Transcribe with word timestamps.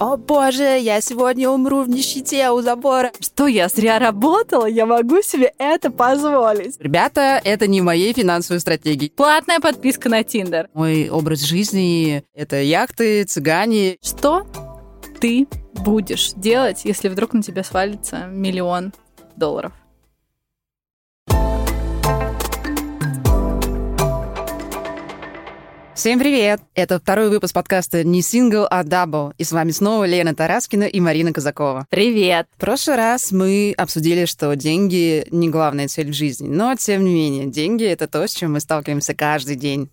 О 0.00 0.16
боже, 0.16 0.78
я 0.78 1.02
сегодня 1.02 1.50
умру 1.50 1.82
в 1.82 1.88
нищете 1.90 2.48
у 2.52 2.62
забора. 2.62 3.12
Что 3.20 3.46
я 3.46 3.68
зря 3.68 3.98
работала, 3.98 4.64
я 4.64 4.86
могу 4.86 5.20
себе 5.20 5.52
это 5.58 5.90
позволить. 5.90 6.80
Ребята, 6.80 7.38
это 7.44 7.66
не 7.66 7.82
моей 7.82 8.14
финансовой 8.14 8.60
стратегии. 8.60 9.12
Платная 9.14 9.60
подписка 9.60 10.08
на 10.08 10.24
Тиндер. 10.24 10.70
Мой 10.72 11.10
образ 11.10 11.40
жизни— 11.40 12.24
это 12.34 12.62
яхты, 12.62 13.24
цыгане. 13.24 13.98
Что 14.02 14.46
ты 15.20 15.46
будешь 15.74 16.32
делать, 16.32 16.80
если 16.84 17.10
вдруг 17.10 17.34
на 17.34 17.42
тебя 17.42 17.62
свалится 17.62 18.24
миллион 18.24 18.94
долларов? 19.36 19.74
Всем 26.00 26.18
привет! 26.18 26.62
Это 26.74 26.98
второй 26.98 27.28
выпуск 27.28 27.52
подкаста 27.52 28.04
«Не 28.04 28.22
сингл, 28.22 28.66
а 28.70 28.84
double». 28.84 29.34
И 29.36 29.44
с 29.44 29.52
вами 29.52 29.70
снова 29.70 30.04
Лена 30.04 30.34
Тараскина 30.34 30.84
и 30.84 30.98
Марина 30.98 31.30
Казакова. 31.30 31.86
Привет! 31.90 32.46
В 32.56 32.58
прошлый 32.58 32.96
раз 32.96 33.32
мы 33.32 33.74
обсудили, 33.76 34.24
что 34.24 34.56
деньги— 34.56 35.26
не 35.30 35.50
главная 35.50 35.88
цель 35.88 36.10
в 36.10 36.14
жизни. 36.14 36.48
Но, 36.48 36.74
тем 36.74 37.04
не 37.04 37.12
менее, 37.12 37.44
деньги— 37.48 37.84
это 37.86 38.08
то, 38.08 38.26
с 38.26 38.32
чем 38.32 38.54
мы 38.54 38.60
сталкиваемся 38.60 39.12
каждый 39.12 39.56
день. 39.56 39.90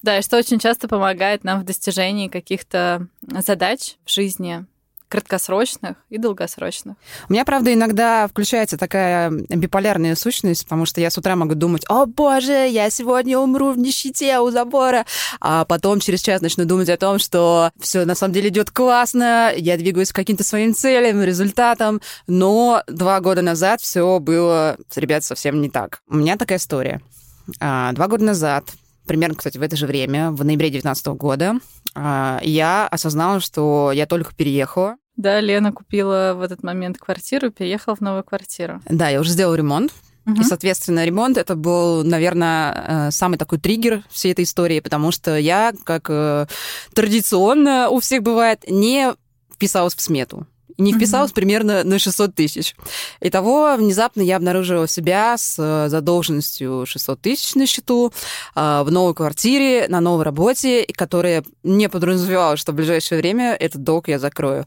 Да, 0.00 0.16
и 0.16 0.22
что 0.22 0.38
очень 0.38 0.58
часто 0.58 0.88
помогает 0.88 1.44
нам 1.44 1.60
в 1.60 1.64
достижении 1.64 2.28
каких-то 2.28 3.08
задач 3.20 3.96
в 4.06 4.10
жизни, 4.10 4.64
краткосрочных 5.14 5.96
и 6.10 6.18
долгосрочных. 6.18 6.96
У 7.28 7.32
меня, 7.32 7.44
правда, 7.44 7.72
иногда 7.72 8.26
включается 8.26 8.76
такая 8.76 9.30
биполярная 9.30 10.16
сущность, 10.16 10.64
потому 10.64 10.86
что 10.86 11.00
я 11.00 11.08
с 11.08 11.16
утра 11.16 11.36
могу 11.36 11.54
думать, 11.54 11.84
о 11.88 12.06
боже, 12.06 12.66
я 12.66 12.90
сегодня 12.90 13.38
умру 13.38 13.70
в 13.70 13.78
нищете 13.78 14.40
у 14.40 14.50
забора, 14.50 15.06
а 15.40 15.64
потом 15.64 16.00
через 16.00 16.20
час 16.20 16.40
начну 16.40 16.64
думать 16.64 16.88
о 16.88 16.96
том, 16.96 17.20
что 17.20 17.70
все 17.78 18.04
на 18.04 18.16
самом 18.16 18.34
деле 18.34 18.48
идет 18.48 18.72
классно, 18.72 19.52
я 19.56 19.76
двигаюсь 19.76 20.10
к 20.10 20.16
каким-то 20.16 20.42
своим 20.42 20.74
целям, 20.74 21.22
результатам, 21.22 22.00
но 22.26 22.82
два 22.88 23.20
года 23.20 23.42
назад 23.42 23.80
все 23.80 24.18
было, 24.18 24.76
ребят, 24.96 25.22
совсем 25.22 25.60
не 25.60 25.70
так. 25.70 26.00
У 26.08 26.16
меня 26.16 26.36
такая 26.36 26.58
история. 26.58 27.00
А, 27.60 27.92
два 27.92 28.08
года 28.08 28.24
назад 28.24 28.64
примерно, 29.06 29.36
кстати, 29.36 29.58
в 29.58 29.62
это 29.62 29.76
же 29.76 29.86
время, 29.86 30.30
в 30.30 30.44
ноябре 30.44 30.68
2019 30.70 31.06
года, 31.08 31.54
а, 31.94 32.40
я 32.42 32.86
осознала, 32.88 33.40
что 33.40 33.92
я 33.92 34.06
только 34.06 34.34
переехала. 34.34 34.96
Да, 35.16 35.40
Лена 35.40 35.72
купила 35.72 36.34
в 36.36 36.42
этот 36.42 36.62
момент 36.62 36.98
квартиру, 36.98 37.50
переехала 37.50 37.94
в 37.94 38.00
новую 38.00 38.24
квартиру. 38.24 38.80
Да, 38.88 39.08
я 39.08 39.20
уже 39.20 39.30
сделала 39.30 39.54
ремонт. 39.54 39.92
Угу. 40.26 40.40
И, 40.40 40.44
соответственно, 40.44 41.04
ремонт 41.04 41.36
это 41.36 41.54
был, 41.54 42.02
наверное, 42.02 43.08
э, 43.08 43.10
самый 43.10 43.36
такой 43.36 43.58
триггер 43.58 44.02
всей 44.10 44.32
этой 44.32 44.44
истории, 44.44 44.80
потому 44.80 45.12
что 45.12 45.36
я, 45.36 45.74
как 45.84 46.06
э, 46.08 46.46
традиционно 46.94 47.90
у 47.90 48.00
всех 48.00 48.22
бывает, 48.22 48.64
не 48.66 49.12
вписалась 49.52 49.94
в 49.94 50.00
смету 50.00 50.46
не 50.78 50.92
вписалась 50.92 51.30
mm-hmm. 51.30 51.34
примерно 51.34 51.84
на 51.84 51.98
600 51.98 52.34
тысяч. 52.34 52.74
Итого 53.20 53.76
внезапно 53.76 54.22
я 54.22 54.36
обнаружила 54.36 54.88
себя 54.88 55.36
с 55.36 55.56
э, 55.58 55.88
задолженностью 55.88 56.84
600 56.86 57.20
тысяч 57.20 57.54
на 57.54 57.66
счету 57.66 58.12
э, 58.54 58.82
в 58.84 58.90
новой 58.90 59.14
квартире, 59.14 59.86
на 59.88 60.00
новой 60.00 60.24
работе, 60.24 60.86
которая 60.94 61.44
не 61.62 61.88
подразумевала, 61.88 62.56
что 62.56 62.72
в 62.72 62.74
ближайшее 62.74 63.20
время 63.20 63.54
этот 63.54 63.82
долг 63.82 64.08
я 64.08 64.18
закрою. 64.18 64.66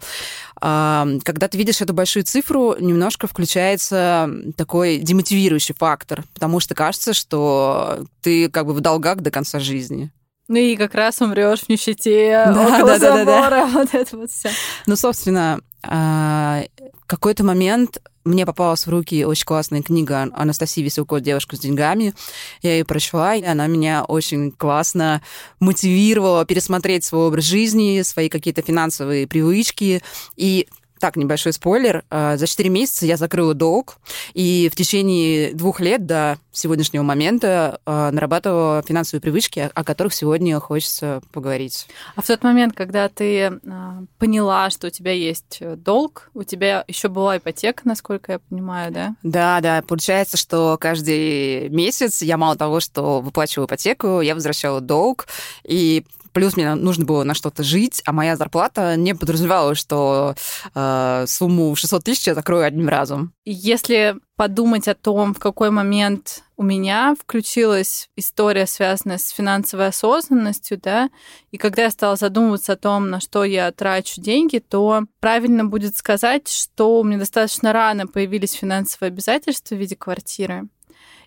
А, 0.60 1.08
когда 1.24 1.48
ты 1.48 1.58
видишь 1.58 1.82
эту 1.82 1.94
большую 1.94 2.24
цифру, 2.24 2.76
немножко 2.80 3.28
включается 3.28 4.30
такой 4.56 4.98
демотивирующий 4.98 5.76
фактор, 5.78 6.24
потому 6.34 6.60
что 6.60 6.74
кажется, 6.74 7.14
что 7.14 8.00
ты 8.22 8.50
как 8.50 8.66
бы 8.66 8.74
в 8.74 8.82
долгах 8.82 9.18
до 9.18 9.32
конца 9.32 9.60
жизни. 9.60 10.12
Ну 10.48 10.58
и 10.58 10.78
как 10.78 10.96
раз 10.96 11.22
умрешь 11.22 11.62
в 11.62 11.70
нищете, 11.70 12.44
да, 12.48 12.68
около 12.68 12.98
да, 12.98 13.18
забора, 13.18 13.26
да, 13.26 13.50
да, 13.50 13.50
да. 13.50 13.68
вот 13.74 13.94
это 13.94 14.18
вот 14.18 14.32
все. 14.32 14.50
Ну, 14.86 14.96
собственно, 14.96 15.60
а, 15.88 16.64
какой-то 17.08 17.44
момент 17.44 18.00
мне 18.26 18.46
попалась 18.46 18.86
в 18.86 18.90
руки 18.90 19.24
очень 19.24 19.46
классная 19.46 19.82
книга 19.82 20.30
Анастасии 20.34 20.82
Веселко 20.82 21.22
«Девушка 21.22 21.56
с 21.56 21.60
деньгами». 21.60 22.14
Я 22.62 22.74
ее 22.78 22.84
прочла, 22.86 23.36
и 23.36 23.44
она 23.44 23.68
меня 23.68 24.04
очень 24.04 24.52
классно 24.52 25.22
мотивировала 25.62 26.46
пересмотреть 26.46 27.06
свой 27.06 27.28
образ 27.28 27.46
жизни, 27.46 28.02
свои 28.02 28.28
какие-то 28.28 28.62
финансовые 28.62 29.28
привычки. 29.28 30.04
И 30.36 30.68
так, 31.00 31.16
небольшой 31.16 31.54
спойлер. 31.54 32.04
А, 32.10 32.38
за 32.38 32.48
4 32.48 32.70
месяца 32.70 33.06
я 33.06 33.18
закрыла 33.18 33.54
долг, 33.54 33.98
и 34.34 34.70
в 34.72 34.76
течение 34.76 35.54
двух 35.54 35.80
лет 35.80 36.06
до 36.06 36.38
сегодняшнего 36.52 37.04
момента 37.04 37.80
а, 37.86 38.12
нарабатывала 38.12 38.84
финансовые 38.88 39.22
привычки, 39.22 39.70
о 39.74 39.84
которых 39.84 40.14
сегодня 40.14 40.60
хочется 40.60 41.22
поговорить. 41.32 41.88
А 42.16 42.22
в 42.22 42.28
тот 42.28 42.44
момент, 42.44 42.74
когда 42.76 43.10
ты 43.10 43.60
а, 43.68 44.04
поняла, 44.18 44.70
что 44.70 44.88
у 44.88 44.90
тебя 44.90 45.12
есть 45.12 45.62
долг, 45.62 46.30
у 46.34 46.44
тебя 46.44 46.84
еще 46.88 47.08
была 47.10 47.38
ипотека, 47.38 47.82
насколько 47.86 48.34
я 48.34 48.40
понимаю, 48.40 48.92
да? 48.92 49.16
Да, 49.24 49.62
да. 49.62 49.82
Получается, 49.82 50.38
что 50.38 50.78
каждый 50.80 51.70
месяц 51.70 52.22
я 52.22 52.38
мало 52.38 52.56
того, 52.56 52.80
что 52.80 53.22
выплачиваю 53.22 53.68
ипотеку, 53.68 54.22
я 54.22 54.34
возвращала 54.34 54.82
долг, 54.82 55.28
и 55.64 56.06
плюс 56.38 56.56
мне 56.56 56.76
нужно 56.76 57.04
было 57.04 57.24
на 57.24 57.34
что-то 57.34 57.64
жить, 57.64 58.04
а 58.06 58.14
моя 58.14 58.36
зарплата 58.36 58.96
не 58.96 59.16
подразумевала, 59.16 59.74
что 59.74 60.36
э, 60.76 61.26
сумму 61.28 61.76
600 61.76 62.04
тысяч 62.04 62.28
я 62.28 62.36
закрою 62.36 62.64
одним 62.64 62.90
разом. 62.90 63.34
Если 63.44 64.16
подумать 64.36 64.88
о 64.88 64.94
том, 64.94 65.34
в 65.34 65.40
какой 65.40 65.72
момент 65.72 66.44
у 66.56 66.62
меня 66.62 67.16
включилась 67.20 68.10
история, 68.16 68.68
связанная 68.68 69.18
с 69.18 69.30
финансовой 69.30 69.88
осознанностью, 69.88 70.80
да, 70.80 71.10
и 71.50 71.58
когда 71.58 71.86
я 71.86 71.90
стала 71.90 72.16
задумываться 72.16 72.74
о 72.74 72.78
том, 72.78 73.10
на 73.10 73.20
что 73.20 73.44
я 73.44 73.72
трачу 73.72 74.22
деньги, 74.22 74.60
то 74.60 75.06
правильно 75.20 75.66
будет 75.66 75.98
сказать, 75.98 76.50
что 76.50 77.00
у 77.00 77.04
меня 77.04 77.18
достаточно 77.18 77.74
рано 77.74 78.06
появились 78.06 78.52
финансовые 78.52 79.08
обязательства 79.08 79.74
в 79.74 79.80
виде 79.80 79.96
квартиры. 79.96 80.68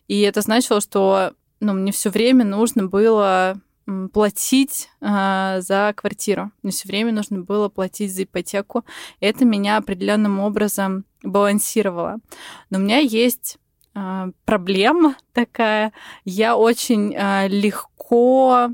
И 0.07 0.21
это 0.21 0.41
значило, 0.41 0.81
что 0.81 1.33
ну, 1.59 1.73
мне 1.73 1.91
все 1.91 2.11
время 2.11 2.45
нужно 2.45 2.87
было 2.87 3.61
платить 4.13 4.89
э, 5.01 5.61
за 5.61 5.93
квартиру. 5.97 6.51
Мне 6.63 6.73
все 6.73 6.89
время 6.89 7.13
нужно 7.13 7.41
было 7.41 7.69
платить 7.69 8.15
за 8.15 8.25
ипотеку. 8.25 8.85
Это 9.21 9.45
меня 9.45 9.77
определенным 9.77 10.41
образом 10.41 11.05
балансировало. 11.23 12.19
Но 12.71 12.79
у 12.79 12.83
меня 12.83 12.99
есть 12.99 13.59
э, 13.95 14.33
проблема 14.45 15.17
такая. 15.33 15.93
Я 16.25 16.57
очень 16.57 17.15
э, 17.15 17.49
легко 17.49 18.71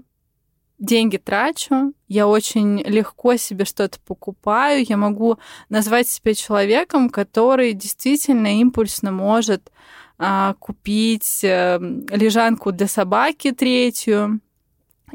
деньги 0.78 1.16
трачу, 1.16 1.94
я 2.06 2.28
очень 2.28 2.83
легко 2.83 3.37
себе 3.37 3.65
что-то 3.65 3.98
покупаю, 4.00 4.84
я 4.87 4.97
могу 4.97 5.38
назвать 5.69 6.09
себя 6.09 6.34
человеком, 6.34 7.09
который 7.09 7.72
действительно 7.72 8.60
импульсно 8.60 9.10
может 9.10 9.72
а, 10.19 10.54
купить 10.59 11.43
а, 11.44 11.78
лежанку 12.10 12.72
для 12.72 12.88
собаки 12.88 13.53
третью, 13.53 14.41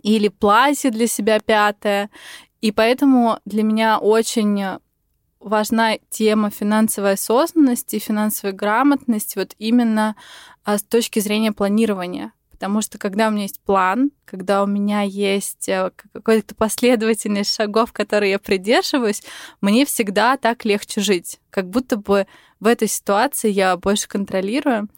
или 0.03 0.27
платье 0.27 0.91
для 0.91 1.07
себя 1.07 1.39
пятое. 1.39 2.09
И 2.61 2.71
поэтому 2.71 3.39
для 3.45 3.63
меня 3.63 3.97
очень 3.97 4.79
важна 5.39 5.97
тема 6.09 6.49
финансовой 6.49 7.13
осознанности, 7.13 7.99
финансовой 7.99 8.53
грамотности 8.53 9.37
вот 9.37 9.55
именно 9.57 10.15
а, 10.63 10.77
с 10.77 10.83
точки 10.83 11.19
зрения 11.19 11.51
планирования. 11.51 12.33
Потому 12.51 12.83
что 12.83 12.99
когда 12.99 13.27
у 13.27 13.31
меня 13.31 13.43
есть 13.43 13.59
план, 13.61 14.11
когда 14.23 14.61
у 14.61 14.67
меня 14.67 15.01
есть 15.01 15.67
э, 15.67 15.89
какая-то 16.13 16.53
последовательность 16.53 17.55
шагов, 17.55 17.91
которые 17.91 18.31
я 18.33 18.39
придерживаюсь, 18.39 19.23
мне 19.61 19.83
всегда 19.83 20.37
так 20.37 20.63
легче 20.63 21.01
жить. 21.01 21.39
Как 21.49 21.67
будто 21.67 21.97
бы 21.97 22.27
в 22.59 22.67
этой 22.67 22.87
ситуации 22.87 23.49
я 23.49 23.75
больше 23.77 24.07
контролирую. 24.07 24.89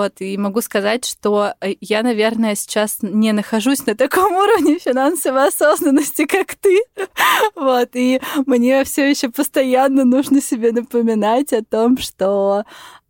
Вот, 0.00 0.22
и 0.22 0.38
могу 0.38 0.62
сказать, 0.62 1.04
что 1.04 1.52
э, 1.60 1.74
я, 1.82 2.02
наверное, 2.02 2.54
сейчас 2.54 3.00
не 3.02 3.32
нахожусь 3.32 3.84
на 3.84 3.94
таком 3.94 4.32
уровне 4.34 4.78
финансовой 4.78 5.48
осознанности, 5.48 6.24
как 6.24 6.54
ты. 6.54 6.80
Вот, 7.54 7.90
и 7.92 8.18
мне 8.46 8.82
все 8.84 9.10
еще 9.10 9.28
постоянно 9.28 10.04
нужно 10.06 10.40
себе 10.40 10.72
напоминать 10.72 11.52
о 11.52 11.62
том, 11.62 11.98
что 11.98 12.64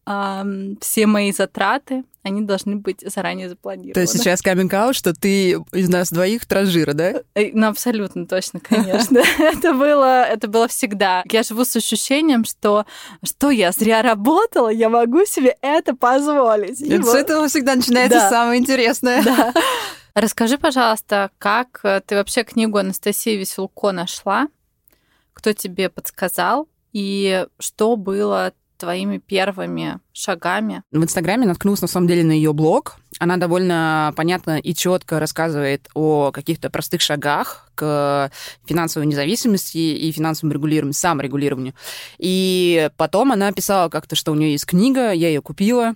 э, 0.06 0.74
все 0.80 1.06
мои 1.06 1.32
затраты, 1.32 2.04
они 2.22 2.42
должны 2.42 2.76
быть 2.76 3.00
заранее 3.00 3.48
запланированы. 3.48 3.94
То 3.94 4.00
есть 4.00 4.12
сейчас 4.12 4.42
каминг 4.42 4.72
что 4.94 5.14
ты 5.14 5.52
из 5.72 5.88
нас 5.88 6.10
двоих 6.10 6.46
транжира, 6.46 6.92
да? 6.92 7.22
Э, 7.34 7.50
ну, 7.52 7.68
абсолютно 7.68 8.26
точно, 8.26 8.60
конечно. 8.60 9.18
Это 9.38 9.72
было, 9.72 10.24
это 10.24 10.48
было 10.48 10.68
всегда. 10.68 11.22
Я 11.30 11.42
живу 11.42 11.64
с 11.64 11.74
ощущением, 11.76 12.44
что 12.44 12.84
что 13.24 13.50
я 13.50 13.72
зря 13.72 14.02
работала, 14.02 14.68
я 14.68 14.88
могу 14.88 15.24
себе 15.24 15.56
это 15.62 15.94
позволить. 15.94 16.78
С 16.78 17.14
этого 17.14 17.48
всегда 17.48 17.74
начинается 17.74 18.28
самое 18.28 18.60
интересное. 18.60 19.24
Да. 19.30 19.52
Расскажи, 20.14 20.58
пожалуйста, 20.58 21.30
как 21.38 21.80
э, 21.84 22.00
ты 22.04 22.16
вообще 22.16 22.42
книгу 22.42 22.78
Анастасии 22.78 23.36
Веселко 23.36 23.92
нашла? 23.92 24.48
Кто 25.32 25.52
тебе 25.52 25.88
подсказал? 25.88 26.68
И 26.92 27.46
что 27.60 27.96
было 27.96 28.52
твоими 28.80 29.18
первыми 29.18 30.00
шагами. 30.20 30.82
В 30.90 31.02
Инстаграме 31.02 31.46
наткнулась 31.46 31.80
на 31.80 31.88
самом 31.88 32.06
деле 32.06 32.24
на 32.24 32.32
ее 32.32 32.52
блог. 32.52 32.96
Она 33.18 33.36
довольно 33.36 34.12
понятно 34.16 34.58
и 34.58 34.74
четко 34.74 35.18
рассказывает 35.18 35.88
о 35.94 36.30
каких-то 36.30 36.70
простых 36.70 37.00
шагах 37.00 37.70
к 37.74 38.30
финансовой 38.66 39.06
независимости 39.06 39.78
и 39.78 40.12
финансовому 40.12 40.52
регулированию, 40.52 40.94
саморегулированию. 40.94 41.74
И 42.18 42.90
потом 42.96 43.32
она 43.32 43.52
писала 43.52 43.88
как-то, 43.88 44.16
что 44.16 44.32
у 44.32 44.34
нее 44.34 44.52
есть 44.52 44.66
книга, 44.66 45.12
я 45.12 45.28
ее 45.28 45.40
купила. 45.40 45.94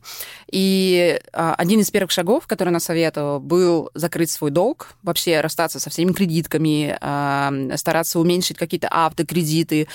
И 0.50 1.20
а, 1.32 1.54
один 1.54 1.80
из 1.80 1.90
первых 1.90 2.10
шагов, 2.10 2.46
который 2.46 2.70
она 2.70 2.80
советовала, 2.80 3.38
был 3.38 3.90
закрыть 3.94 4.30
свой 4.30 4.50
долг, 4.50 4.94
вообще 5.02 5.40
расстаться 5.40 5.78
со 5.78 5.90
всеми 5.90 6.12
кредитками, 6.12 6.96
а, 7.00 7.52
стараться 7.76 8.18
уменьшить 8.18 8.56
какие-то 8.56 8.88
автокредиты, 8.90 9.86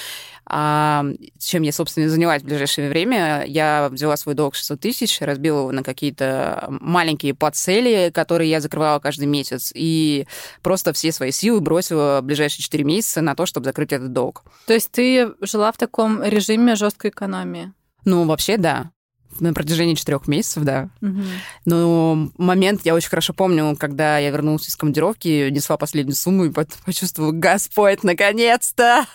а, 0.46 1.06
чем 1.40 1.64
я, 1.64 1.72
собственно, 1.72 2.06
и 2.06 2.08
занялась 2.08 2.44
в 2.44 2.46
ближайшее 2.46 2.90
время. 2.90 3.44
Я 3.46 3.90
взяла 3.92 4.16
свой 4.20 4.36
долг 4.36 4.56
600 4.56 4.80
тысяч, 4.80 5.22
разбила 5.22 5.60
его 5.60 5.72
на 5.72 5.84
какие-то 5.84 6.68
маленькие 6.70 7.34
подцели, 7.34 8.12
которые 8.12 8.50
я 8.50 8.62
закрывала 8.62 9.00
каждый 9.00 9.26
месяц, 9.26 9.72
и 9.74 10.28
просто 10.62 10.94
все 10.94 11.12
свои 11.12 11.32
силы 11.32 11.62
бросила 11.62 12.20
в 12.22 12.26
ближайшие 12.26 12.64
4 12.64 12.84
месяца 12.84 13.22
на 13.22 13.36
то, 13.36 13.46
чтобы 13.46 13.66
закрыть 13.66 13.92
этот 13.92 14.14
долг. 14.14 14.44
То 14.68 14.74
есть 14.74 14.92
ты 14.92 15.32
жила 15.42 15.72
в 15.72 15.78
таком 15.78 16.24
режиме 16.24 16.76
жесткой 16.76 17.12
экономии? 17.12 17.74
Ну, 18.06 18.26
вообще, 18.26 18.58
да 18.58 18.92
на 19.40 19.54
протяжении 19.54 19.96
четырех 19.96 20.28
месяцев, 20.28 20.64
да. 20.64 20.90
Угу. 21.02 21.22
Но 21.66 22.30
момент 22.38 22.82
я 22.84 22.96
очень 22.96 23.10
хорошо 23.10 23.34
помню, 23.34 23.76
когда 23.78 24.18
я 24.18 24.30
вернулась 24.32 24.68
из 24.68 24.76
командировки, 24.76 25.50
несла 25.50 25.78
последнюю 25.78 26.16
сумму 26.16 26.46
и 26.46 26.52
почувствовала, 26.86 27.32
Господь, 27.32 28.04
наконец-то! 28.04 29.06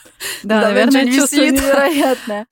Да, 0.42 0.62
наверное, 0.62 1.06
чувство 1.06 1.42
невероятное. 1.42 2.46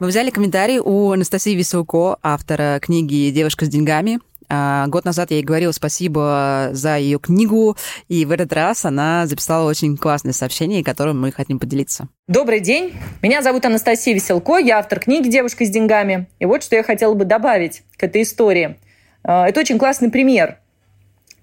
Мы 0.00 0.06
взяли 0.06 0.30
комментарий 0.30 0.78
у 0.78 1.10
Анастасии 1.10 1.56
Веселко, 1.56 2.18
автора 2.22 2.78
книги 2.80 3.30
«Девушка 3.30 3.64
с 3.64 3.68
деньгами». 3.68 4.20
А, 4.48 4.86
год 4.86 5.04
назад 5.04 5.32
я 5.32 5.38
ей 5.38 5.42
говорила 5.42 5.72
спасибо 5.72 6.68
за 6.70 6.98
ее 6.98 7.18
книгу, 7.18 7.76
и 8.06 8.24
в 8.24 8.30
этот 8.30 8.52
раз 8.52 8.84
она 8.84 9.26
записала 9.26 9.68
очень 9.68 9.96
классное 9.96 10.32
сообщение, 10.32 10.84
которым 10.84 11.20
мы 11.20 11.32
хотим 11.32 11.58
поделиться. 11.58 12.06
Добрый 12.28 12.60
день. 12.60 12.92
Меня 13.22 13.42
зовут 13.42 13.66
Анастасия 13.66 14.14
Веселко, 14.14 14.58
я 14.58 14.78
автор 14.78 15.00
книги 15.00 15.28
«Девушка 15.28 15.64
с 15.64 15.68
деньгами». 15.68 16.28
И 16.38 16.46
вот 16.46 16.62
что 16.62 16.76
я 16.76 16.84
хотела 16.84 17.14
бы 17.14 17.24
добавить 17.24 17.82
к 17.96 18.04
этой 18.04 18.22
истории. 18.22 18.78
А, 19.24 19.48
это 19.48 19.58
очень 19.58 19.80
классный 19.80 20.12
пример 20.12 20.58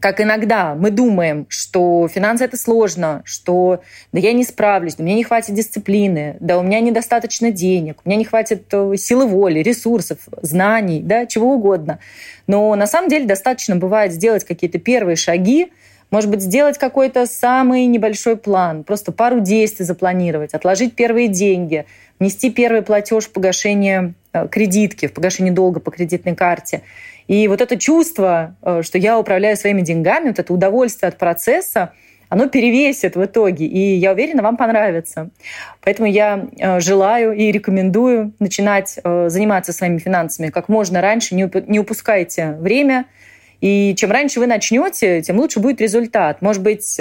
как 0.05 0.21
иногда 0.21 0.75
мы 0.75 0.91
думаем, 0.91 1.47
что 1.49 2.07
финансы 2.07 2.43
это 2.43 2.57
сложно, 2.57 3.23
что 3.25 3.81
да 4.11 4.19
я 4.19 4.33
не 4.33 4.43
справлюсь, 4.43 4.93
да 4.93 5.03
мне 5.03 5.15
не 5.15 5.23
хватит 5.23 5.55
дисциплины, 5.55 6.37
да 6.39 6.59
у 6.59 6.61
меня 6.61 6.79
недостаточно 6.79 7.49
денег, 7.49 7.97
у 8.05 8.07
меня 8.07 8.19
не 8.19 8.23
хватит 8.23 8.67
э, 8.71 8.97
силы 8.97 9.25
воли, 9.25 9.61
ресурсов, 9.61 10.19
знаний, 10.43 11.01
да, 11.01 11.25
чего 11.25 11.55
угодно. 11.55 11.97
Но 12.45 12.75
на 12.75 12.85
самом 12.85 13.09
деле 13.09 13.25
достаточно 13.25 13.77
бывает 13.77 14.13
сделать 14.13 14.43
какие-то 14.43 14.77
первые 14.77 15.15
шаги, 15.15 15.71
может 16.11 16.29
быть, 16.29 16.41
сделать 16.41 16.77
какой-то 16.77 17.25
самый 17.25 17.87
небольшой 17.87 18.37
план, 18.37 18.83
просто 18.83 19.11
пару 19.11 19.39
действий 19.39 19.85
запланировать, 19.85 20.53
отложить 20.53 20.93
первые 20.93 21.29
деньги, 21.29 21.87
внести 22.19 22.51
первый 22.51 22.83
платеж 22.83 23.23
в 23.23 23.31
погашение 23.31 24.13
э, 24.33 24.47
кредитки, 24.49 25.07
в 25.07 25.13
погашение 25.13 25.51
долга 25.51 25.79
по 25.79 25.89
кредитной 25.89 26.35
карте– 26.35 26.83
и 27.27 27.47
вот 27.47 27.61
это 27.61 27.77
чувство, 27.77 28.55
э, 28.61 28.81
что 28.83 28.97
я 28.97 29.17
управляю 29.17 29.57
своими 29.57 29.81
деньгами, 29.81 30.27
вот 30.27 30.39
это 30.39 30.53
удовольствие 30.53 31.07
от 31.07 31.17
процесса, 31.17 31.93
оно 32.29 32.47
перевесит 32.47 33.15
в 33.15 33.23
итоге, 33.23 33.65
и 33.65 33.95
я 33.95 34.11
уверена, 34.11 34.41
вам 34.41 34.57
понравится. 34.57 35.29
Поэтому 35.81 36.07
я 36.07 36.47
э, 36.57 36.79
желаю 36.79 37.33
и 37.33 37.51
рекомендую 37.51 38.33
начинать 38.39 38.99
э, 39.03 39.29
заниматься 39.29 39.73
своими 39.73 39.97
финансами 39.97 40.49
как 40.49 40.69
можно 40.69 41.01
раньше, 41.01 41.35
не 41.35 41.79
упускайте 41.79 42.51
время, 42.59 43.05
и 43.61 43.95
чем 43.97 44.11
раньше 44.11 44.39
вы 44.39 44.47
начнете, 44.47 45.21
тем 45.21 45.39
лучше 45.39 45.59
будет 45.59 45.81
результат. 45.81 46.41
Может 46.41 46.61
быть, 46.61 46.99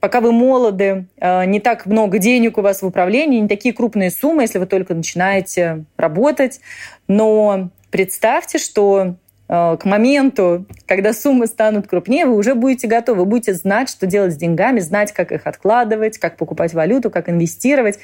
пока 0.00 0.20
вы 0.20 0.32
молоды, 0.32 1.06
не 1.22 1.60
так 1.60 1.86
много 1.86 2.18
денег 2.18 2.58
у 2.58 2.60
вас 2.60 2.82
в 2.82 2.86
управлении, 2.86 3.38
не 3.38 3.48
такие 3.48 3.72
крупные 3.72 4.10
суммы, 4.10 4.42
если 4.42 4.58
вы 4.58 4.66
только 4.66 4.94
начинаете 4.94 5.84
работать, 5.96 6.60
но 7.06 7.70
представьте, 7.90 8.58
что 8.58 9.14
к 9.48 9.80
моменту, 9.84 10.66
когда 10.86 11.12
суммы 11.12 11.46
станут 11.46 11.86
крупнее, 11.86 12.26
вы 12.26 12.36
уже 12.36 12.54
будете 12.54 12.88
готовы, 12.88 13.20
вы 13.20 13.26
будете 13.26 13.54
знать, 13.54 13.88
что 13.88 14.06
делать 14.06 14.32
с 14.32 14.36
деньгами, 14.36 14.80
знать, 14.80 15.12
как 15.12 15.30
их 15.30 15.46
откладывать, 15.46 16.18
как 16.18 16.36
покупать 16.36 16.74
валюту, 16.74 17.10
как 17.10 17.28
инвестировать. 17.28 17.98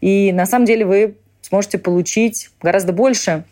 И 0.00 0.32
на 0.32 0.46
самом 0.46 0.64
деле 0.66 0.84
вы 0.84 1.16
сможете 1.42 1.78
получить 1.78 2.50
гораздо 2.60 2.92
больше 2.92 3.44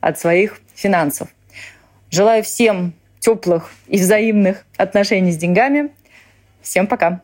от 0.00 0.18
своих 0.18 0.60
финансов. 0.74 1.28
Желаю 2.10 2.42
всем 2.42 2.94
теплых 3.18 3.70
и 3.86 3.98
взаимных 3.98 4.64
отношений 4.76 5.32
с 5.32 5.36
деньгами. 5.36 5.90
Всем 6.60 6.86
пока! 6.86 7.22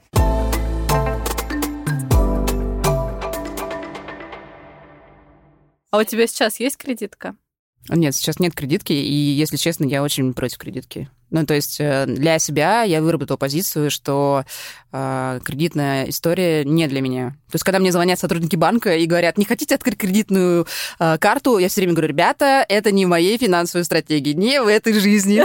А 5.90 5.98
у 5.98 6.04
тебя 6.04 6.26
сейчас 6.26 6.60
есть 6.60 6.76
кредитка? 6.76 7.34
Нет, 7.88 8.14
сейчас 8.14 8.38
нет 8.38 8.54
кредитки, 8.54 8.92
и, 8.92 9.14
если 9.14 9.56
честно, 9.56 9.84
я 9.84 10.02
очень 10.02 10.34
против 10.34 10.58
кредитки. 10.58 11.08
Ну, 11.30 11.44
то 11.44 11.54
есть 11.54 11.78
э, 11.78 12.06
для 12.06 12.38
себя 12.38 12.82
я 12.82 13.02
выработала 13.02 13.36
позицию, 13.36 13.90
что 13.90 14.44
э, 14.92 15.40
кредитная 15.44 16.08
история 16.08 16.64
не 16.64 16.86
для 16.86 17.02
меня. 17.02 17.30
То 17.50 17.56
есть 17.56 17.64
когда 17.64 17.78
мне 17.78 17.92
звонят 17.92 18.18
сотрудники 18.18 18.56
банка 18.56 18.96
и 18.96 19.04
говорят, 19.04 19.36
не 19.36 19.44
хотите 19.44 19.74
открыть 19.74 19.98
кредитную 19.98 20.66
э, 20.98 21.18
карту, 21.18 21.58
я 21.58 21.68
все 21.68 21.82
время 21.82 21.94
говорю, 21.94 22.08
ребята, 22.08 22.64
это 22.66 22.92
не 22.92 23.04
в 23.04 23.08
моей 23.08 23.36
финансовой 23.36 23.84
стратегии, 23.84 24.32
не 24.32 24.62
в 24.62 24.68
этой 24.68 24.94
жизни. 24.94 25.42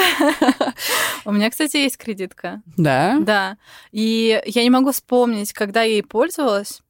У 1.25 1.31
меня, 1.31 1.49
кстати, 1.49 1.77
есть 1.77 1.97
кредитка. 1.97 2.61
Да? 2.77 3.17
Да. 3.19 3.57
И 3.91 4.41
я 4.45 4.63
не 4.63 4.69
могу 4.69 4.91
вспомнить, 4.91 5.51
когда 5.51 5.83
я 5.83 5.95
ей 5.95 6.03
пользовалась 6.03 6.82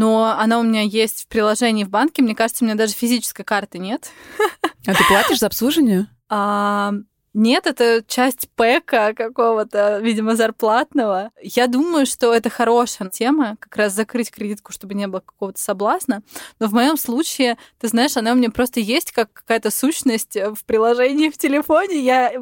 но 0.00 0.34
она 0.38 0.58
у 0.58 0.62
меня 0.62 0.80
есть 0.80 1.24
в 1.24 1.26
приложении 1.26 1.84
в 1.84 1.90
банке. 1.90 2.22
Мне 2.22 2.34
кажется, 2.34 2.64
у 2.64 2.66
меня 2.66 2.74
даже 2.74 2.94
физической 2.94 3.44
карты 3.44 3.78
нет. 3.78 4.10
А 4.86 4.94
ты 4.94 5.04
платишь 5.06 5.40
за 5.40 5.46
обслуживание? 5.46 6.06
А, 6.30 6.94
нет, 7.34 7.66
это 7.66 8.02
часть 8.08 8.48
пэка 8.56 9.12
какого-то, 9.14 9.98
видимо, 9.98 10.36
зарплатного. 10.36 11.32
Я 11.42 11.66
думаю, 11.66 12.06
что 12.06 12.32
это 12.32 12.48
хорошая 12.48 13.10
тема, 13.10 13.58
как 13.60 13.76
раз 13.76 13.92
закрыть 13.92 14.30
кредитку, 14.30 14.72
чтобы 14.72 14.94
не 14.94 15.06
было 15.06 15.20
какого-то 15.20 15.60
соблазна. 15.60 16.22
Но 16.58 16.66
в 16.66 16.72
моем 16.72 16.96
случае, 16.96 17.58
ты 17.78 17.88
знаешь, 17.88 18.16
она 18.16 18.32
у 18.32 18.36
меня 18.36 18.48
просто 18.48 18.80
есть 18.80 19.12
как 19.12 19.30
какая-то 19.34 19.70
сущность 19.70 20.34
в 20.34 20.64
приложении 20.64 21.28
в 21.28 21.36
телефоне. 21.36 22.00
Я 22.00 22.32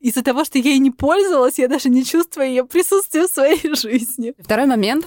из-за 0.00 0.22
того, 0.22 0.44
что 0.44 0.58
я 0.58 0.70
ей 0.70 0.78
не 0.78 0.92
пользовалась, 0.92 1.58
я 1.58 1.66
даже 1.66 1.88
не 1.88 2.04
чувствую 2.04 2.46
ее 2.46 2.64
присутствия 2.64 3.26
в 3.26 3.30
своей 3.30 3.74
жизни. 3.74 4.34
Второй 4.38 4.66
момент 4.66 5.04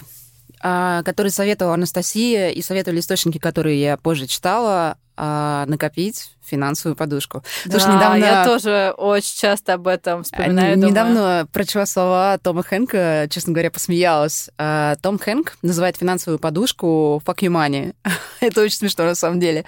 который 0.61 1.31
советовала 1.31 1.75
Анастасия, 1.75 2.49
и 2.49 2.61
советовали 2.61 2.99
источники, 2.99 3.37
которые 3.37 3.81
я 3.81 3.97
позже 3.97 4.27
читала, 4.27 4.97
а, 5.23 5.65
накопить 5.67 6.31
финансовую 6.43 6.95
подушку. 6.95 7.43
Да, 7.65 7.79
Слушай, 7.79 7.95
недавно... 7.95 8.17
я 8.17 8.43
тоже 8.43 8.93
очень 8.97 9.37
часто 9.37 9.73
об 9.73 9.87
этом 9.87 10.23
вспоминаю. 10.23 10.77
Недавно 10.77 11.15
думаю. 11.15 11.47
прочла 11.47 11.85
слова 11.85 12.39
Тома 12.39 12.63
Хэнка, 12.63 13.27
честно 13.29 13.53
говоря, 13.53 13.69
посмеялась. 13.69 14.49
А, 14.57 14.95
Том 14.95 15.19
Хэнк 15.19 15.57
называет 15.61 15.97
финансовую 15.97 16.39
подушку 16.39 17.21
«fuck 17.23 17.37
you 17.41 17.49
money». 17.49 17.93
Это 18.39 18.61
очень 18.61 18.77
смешно 18.77 19.03
на 19.05 19.15
самом 19.15 19.39
деле. 19.39 19.65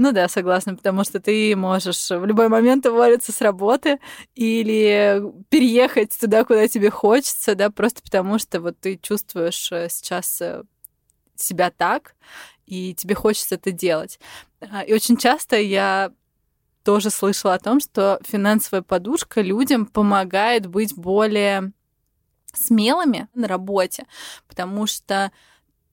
Ну 0.00 0.12
да, 0.12 0.28
согласна, 0.28 0.76
потому 0.76 1.02
что 1.02 1.18
ты 1.18 1.56
можешь 1.56 2.08
в 2.08 2.24
любой 2.24 2.48
момент 2.48 2.86
уволиться 2.86 3.32
с 3.32 3.40
работы 3.40 3.98
или 4.36 5.20
переехать 5.48 6.16
туда, 6.16 6.44
куда 6.44 6.68
тебе 6.68 6.88
хочется, 6.88 7.56
да, 7.56 7.68
просто 7.68 8.00
потому 8.04 8.38
что 8.38 8.60
вот 8.60 8.78
ты 8.78 8.96
чувствуешь 8.96 9.72
э, 9.72 9.88
сейчас 9.90 10.40
э, 10.40 10.62
себя 11.34 11.72
так, 11.72 12.14
и 12.64 12.94
тебе 12.94 13.16
хочется 13.16 13.56
это 13.56 13.72
делать. 13.72 14.20
А, 14.60 14.82
и 14.82 14.94
очень 14.94 15.16
часто 15.16 15.56
я 15.56 16.12
тоже 16.84 17.10
слышала 17.10 17.54
о 17.54 17.58
том, 17.58 17.80
что 17.80 18.20
финансовая 18.24 18.82
подушка 18.82 19.40
людям 19.40 19.84
помогает 19.84 20.68
быть 20.68 20.94
более 20.94 21.72
смелыми 22.54 23.26
на 23.34 23.48
работе, 23.48 24.06
потому 24.46 24.86
что 24.86 25.32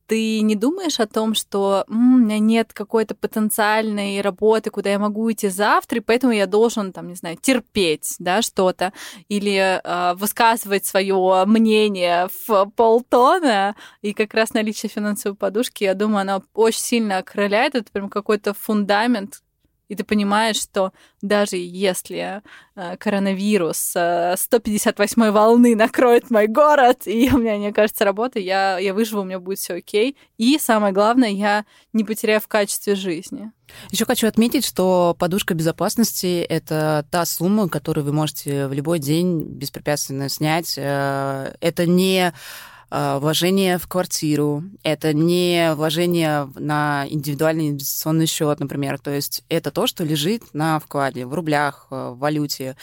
ты 0.07 0.41
не 0.41 0.55
думаешь 0.55 0.99
о 0.99 1.07
том, 1.07 1.33
что 1.33 1.85
у 1.87 1.93
меня 1.93 2.39
нет 2.39 2.73
какой-то 2.73 3.15
потенциальной 3.15 4.21
работы, 4.21 4.69
куда 4.69 4.91
я 4.91 4.99
могу 4.99 5.31
идти 5.31 5.49
завтра, 5.49 5.97
и 5.97 6.01
поэтому 6.01 6.33
я 6.33 6.47
должен, 6.47 6.91
там, 6.91 7.07
не 7.07 7.15
знаю, 7.15 7.37
терпеть, 7.41 8.15
да, 8.19 8.41
что-то, 8.41 8.93
или 9.29 9.81
э, 9.83 10.13
высказывать 10.15 10.85
свое 10.85 11.43
мнение 11.45 12.27
в 12.47 12.71
полтона, 12.75 13.75
и 14.01 14.13
как 14.13 14.33
раз 14.33 14.53
наличие 14.53 14.89
финансовой 14.89 15.35
подушки, 15.35 15.83
я 15.83 15.93
думаю, 15.93 16.21
она 16.21 16.41
очень 16.53 16.81
сильно 16.81 17.17
окрыляет, 17.17 17.75
это 17.75 17.91
прям 17.91 18.09
какой-то 18.09 18.53
фундамент, 18.53 19.41
И 19.87 19.95
ты 19.95 20.03
понимаешь, 20.03 20.57
что 20.57 20.91
даже 21.21 21.57
если 21.57 22.41
э, 22.75 22.97
коронавирус 22.97 23.93
э, 23.95 24.35
158 24.37 25.31
волны 25.31 25.75
накроет 25.75 26.29
мой 26.29 26.47
город, 26.47 27.03
и 27.05 27.29
у 27.31 27.37
меня 27.37 27.57
не 27.57 27.67
окажется 27.67 28.05
работы, 28.05 28.39
я, 28.39 28.77
я 28.79 28.93
выживу, 28.93 29.21
у 29.21 29.25
меня 29.25 29.39
будет 29.39 29.59
все 29.59 29.75
окей. 29.75 30.17
И 30.37 30.57
самое 30.57 30.93
главное, 30.93 31.29
я 31.29 31.65
не 31.93 32.03
потеряю 32.03 32.41
в 32.41 32.47
качестве 32.47 32.95
жизни. 32.95 33.51
Еще 33.89 34.05
хочу 34.05 34.27
отметить, 34.27 34.65
что 34.65 35.15
подушка 35.17 35.53
безопасности– 35.53 36.41
это 36.49 37.05
та 37.09 37.25
сумма, 37.25 37.67
которую 37.67 38.05
вы 38.05 38.13
можете 38.13 38.67
в 38.67 38.73
любой 38.73 38.99
день 38.99 39.43
беспрепятственно 39.43 40.29
снять. 40.29 40.75
Э, 40.77 41.55
это 41.59 41.85
не 41.85 42.15
Э, 42.25 42.74
вложение 42.91 43.77
в 43.77 43.87
квартиру, 43.87 44.63
это 44.83 45.13
не 45.13 45.73
вложение 45.75 46.49
на 46.55 47.05
индивидуальный 47.09 47.69
инвестиционный 47.69 48.27
счет, 48.27 48.59
например. 48.59 48.99
То 48.99 49.11
есть 49.11 49.43
это 49.49 49.71
то, 49.71 49.87
что 49.87 50.03
лежит 50.03 50.53
на 50.53 50.79
вкладе 50.79 51.25
в 51.25 51.33
рублях, 51.33 51.87
э, 51.91 52.09
в 52.09 52.19
валюте 52.19 52.77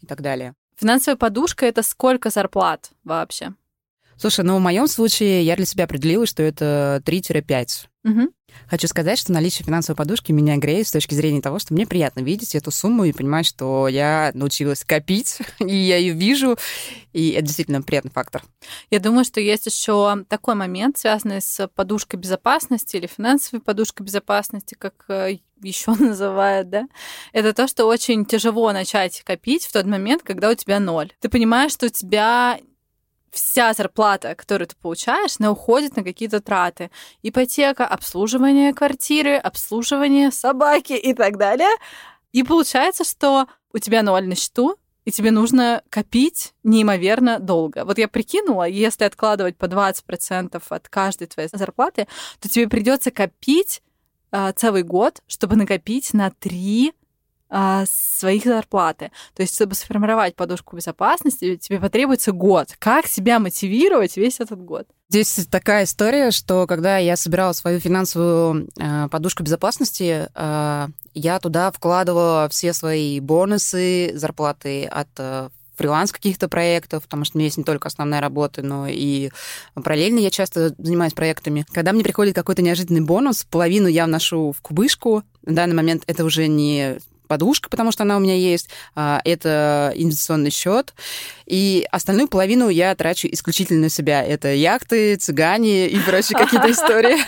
и 0.00 0.06
так 0.06 0.22
далее. 0.22 0.54
Финансовая 0.76 1.16
подушка 1.16 1.66
это 1.66 1.82
сколько 1.82 2.30
зарплат 2.30 2.90
вообще? 3.04 3.52
Слушай, 4.16 4.44
ну 4.44 4.56
в 4.56 4.60
моем 4.60 4.86
случае 4.86 5.42
я 5.44 5.56
для 5.56 5.66
себя 5.66 5.84
определила, 5.84 6.26
что 6.26 6.42
это 6.42 7.02
3-5. 7.04 7.89
Угу. 8.02 8.32
Хочу 8.68 8.88
сказать, 8.88 9.18
что 9.18 9.32
наличие 9.32 9.64
финансовой 9.66 9.96
подушки 9.96 10.32
меня 10.32 10.56
греет 10.56 10.86
с 10.86 10.92
точки 10.92 11.14
зрения 11.14 11.42
того, 11.42 11.58
что 11.58 11.74
мне 11.74 11.86
приятно 11.86 12.20
видеть 12.20 12.54
эту 12.54 12.70
сумму 12.70 13.04
и 13.04 13.12
понимать, 13.12 13.46
что 13.46 13.88
я 13.88 14.30
научилась 14.32 14.84
копить, 14.84 15.38
и 15.58 15.76
я 15.76 15.98
ее 15.98 16.14
вижу, 16.14 16.56
и 17.12 17.30
это 17.30 17.42
действительно 17.42 17.82
приятный 17.82 18.10
фактор. 18.10 18.42
Я 18.90 19.00
думаю, 19.00 19.24
что 19.24 19.40
есть 19.40 19.66
еще 19.66 20.24
такой 20.28 20.54
момент, 20.54 20.96
связанный 20.96 21.42
с 21.42 21.68
подушкой 21.68 22.18
безопасности 22.18 22.96
или 22.96 23.06
финансовой 23.06 23.60
подушкой 23.60 24.06
безопасности, 24.06 24.74
как 24.78 25.04
э, 25.08 25.38
еще 25.62 25.92
называют, 25.98 26.70
да, 26.70 26.88
это 27.32 27.52
то, 27.52 27.68
что 27.68 27.84
очень 27.84 28.24
тяжело 28.24 28.72
начать 28.72 29.22
копить 29.24 29.66
в 29.66 29.72
тот 29.72 29.84
момент, 29.84 30.22
когда 30.22 30.48
у 30.48 30.54
тебя 30.54 30.80
ноль. 30.80 31.12
Ты 31.20 31.28
понимаешь, 31.28 31.72
что 31.72 31.86
у 31.86 31.90
тебя 31.90 32.58
вся 33.30 33.72
зарплата, 33.72 34.34
которую 34.34 34.68
ты 34.68 34.76
получаешь, 34.76 35.36
она 35.38 35.50
уходит 35.50 35.96
на 35.96 36.04
какие-то 36.04 36.40
траты. 36.40 36.90
Ипотека, 37.22 37.86
обслуживание 37.86 38.74
квартиры, 38.74 39.36
обслуживание 39.36 40.30
собаки 40.30 40.92
и 40.92 41.14
так 41.14 41.36
далее. 41.36 41.70
И 42.32 42.42
получается, 42.42 43.04
что 43.04 43.46
у 43.72 43.78
тебя 43.78 44.02
ноль 44.02 44.26
на 44.26 44.34
счету, 44.34 44.76
и 45.04 45.10
тебе 45.10 45.30
нужно 45.30 45.82
копить 45.88 46.52
неимоверно 46.62 47.38
долго. 47.38 47.84
Вот 47.84 47.98
я 47.98 48.06
прикинула, 48.06 48.64
если 48.64 49.04
откладывать 49.04 49.56
по 49.56 49.64
20% 49.64 50.62
от 50.68 50.88
каждой 50.88 51.26
твоей 51.26 51.48
зарплаты, 51.52 52.06
то 52.38 52.48
тебе 52.48 52.68
придется 52.68 53.10
копить 53.10 53.82
э, 54.30 54.52
целый 54.54 54.82
год, 54.82 55.22
чтобы 55.26 55.56
накопить 55.56 56.12
на 56.12 56.30
три 56.30 56.92
своих 57.86 58.44
зарплаты. 58.44 59.10
То 59.34 59.42
есть, 59.42 59.54
чтобы 59.54 59.74
сформировать 59.74 60.36
подушку 60.36 60.76
безопасности, 60.76 61.56
тебе 61.56 61.80
потребуется 61.80 62.32
год. 62.32 62.68
Как 62.78 63.06
себя 63.06 63.38
мотивировать 63.38 64.16
весь 64.16 64.40
этот 64.40 64.62
год? 64.62 64.86
Здесь 65.08 65.46
такая 65.50 65.84
история, 65.84 66.30
что 66.30 66.68
когда 66.68 66.98
я 66.98 67.16
собирала 67.16 67.52
свою 67.52 67.80
финансовую 67.80 68.68
э, 68.78 69.08
подушку 69.08 69.42
безопасности, 69.42 70.28
э, 70.32 70.88
я 71.14 71.38
туда 71.40 71.72
вкладывала 71.72 72.46
все 72.48 72.72
свои 72.72 73.18
бонусы, 73.18 74.12
зарплаты 74.14 74.84
от 74.84 75.08
э, 75.18 75.48
фриланс 75.74 76.12
каких-то 76.12 76.48
проектов, 76.48 77.02
потому 77.04 77.24
что 77.24 77.36
у 77.36 77.38
меня 77.38 77.46
есть 77.46 77.56
не 77.56 77.64
только 77.64 77.88
основная 77.88 78.20
работа, 78.20 78.62
но 78.62 78.86
и 78.86 79.30
параллельно 79.74 80.18
я 80.18 80.30
часто 80.30 80.74
занимаюсь 80.78 81.14
проектами. 81.14 81.66
Когда 81.72 81.92
мне 81.92 82.04
приходит 82.04 82.36
какой-то 82.36 82.62
неожиданный 82.62 83.00
бонус, 83.00 83.44
половину 83.44 83.88
я 83.88 84.04
вношу 84.04 84.52
в 84.52 84.60
кубышку. 84.60 85.24
На 85.42 85.56
данный 85.56 85.74
момент 85.74 86.04
это 86.06 86.24
уже 86.24 86.46
не 86.46 86.98
подушка, 87.30 87.70
потому 87.70 87.92
что 87.92 88.02
она 88.02 88.16
у 88.16 88.20
меня 88.20 88.34
есть, 88.34 88.68
а, 88.96 89.20
это 89.24 89.92
инвестиционный 89.94 90.50
счет, 90.50 90.94
и 91.46 91.86
остальную 91.92 92.26
половину 92.26 92.68
я 92.68 92.92
трачу 92.96 93.28
исключительно 93.30 93.82
на 93.82 93.88
себя. 93.88 94.24
Это 94.24 94.52
яхты, 94.52 95.14
цыгане 95.14 95.86
и 95.86 96.00
прочие 96.00 96.36
какие-то 96.36 96.68
истории. 96.72 97.18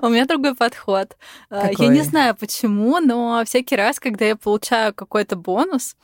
У 0.00 0.08
меня 0.08 0.24
другой 0.26 0.54
подход. 0.54 1.16
А, 1.50 1.70
я 1.76 1.88
не 1.88 2.02
знаю 2.02 2.36
почему, 2.36 3.00
но 3.00 3.42
всякий 3.44 3.74
раз, 3.74 3.98
когда 3.98 4.24
я 4.24 4.36
получаю 4.36 4.94
какой-то 4.94 5.34
бонус, 5.34 5.96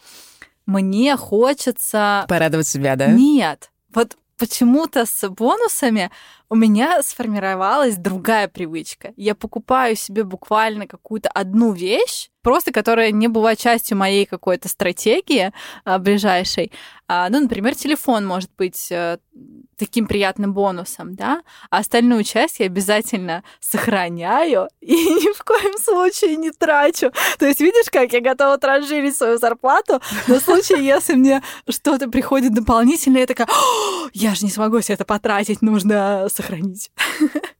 мне 0.66 1.16
хочется... 1.16 2.24
Порадовать 2.28 2.66
себя, 2.66 2.96
да? 2.96 3.06
Нет. 3.06 3.70
Вот 3.94 4.16
почему-то 4.36 5.06
с 5.06 5.28
бонусами 5.28 6.10
у 6.48 6.54
меня 6.54 7.02
сформировалась 7.02 7.96
другая 7.96 8.48
привычка. 8.48 9.12
Я 9.16 9.34
покупаю 9.34 9.96
себе 9.96 10.24
буквально 10.24 10.86
какую-то 10.86 11.28
одну 11.30 11.72
вещь, 11.72 12.30
просто 12.46 12.70
которая 12.70 13.10
не 13.10 13.26
была 13.26 13.56
частью 13.56 13.98
моей 13.98 14.24
какой-то 14.24 14.68
стратегии 14.68 15.50
а, 15.84 15.98
ближайшей. 15.98 16.70
А, 17.08 17.28
ну, 17.28 17.40
например, 17.40 17.74
телефон 17.74 18.24
может 18.24 18.50
быть 18.56 18.88
а, 18.92 19.18
таким 19.76 20.06
приятным 20.06 20.54
бонусом, 20.54 21.16
да, 21.16 21.42
а 21.70 21.78
остальную 21.78 22.22
часть 22.22 22.60
я 22.60 22.66
обязательно 22.66 23.42
сохраняю 23.58 24.68
и 24.80 24.92
ни 24.94 25.34
в 25.34 25.42
коем 25.42 25.76
случае 25.78 26.36
не 26.36 26.52
трачу. 26.52 27.10
То 27.40 27.46
есть, 27.46 27.58
видишь, 27.58 27.90
как 27.90 28.12
я 28.12 28.20
готова 28.20 28.58
транжирить 28.58 29.16
свою 29.16 29.38
зарплату 29.38 30.00
на 30.28 30.38
случай, 30.38 30.80
если 30.80 31.14
мне 31.14 31.42
что-то 31.68 32.08
приходит 32.08 32.54
дополнительное, 32.54 33.22
я 33.22 33.26
такая, 33.26 33.48
я 34.12 34.36
же 34.36 34.44
не 34.44 34.52
смогу 34.52 34.80
себе 34.82 34.94
это 34.94 35.04
потратить, 35.04 35.62
нужно 35.62 36.28
сохранить. 36.32 36.92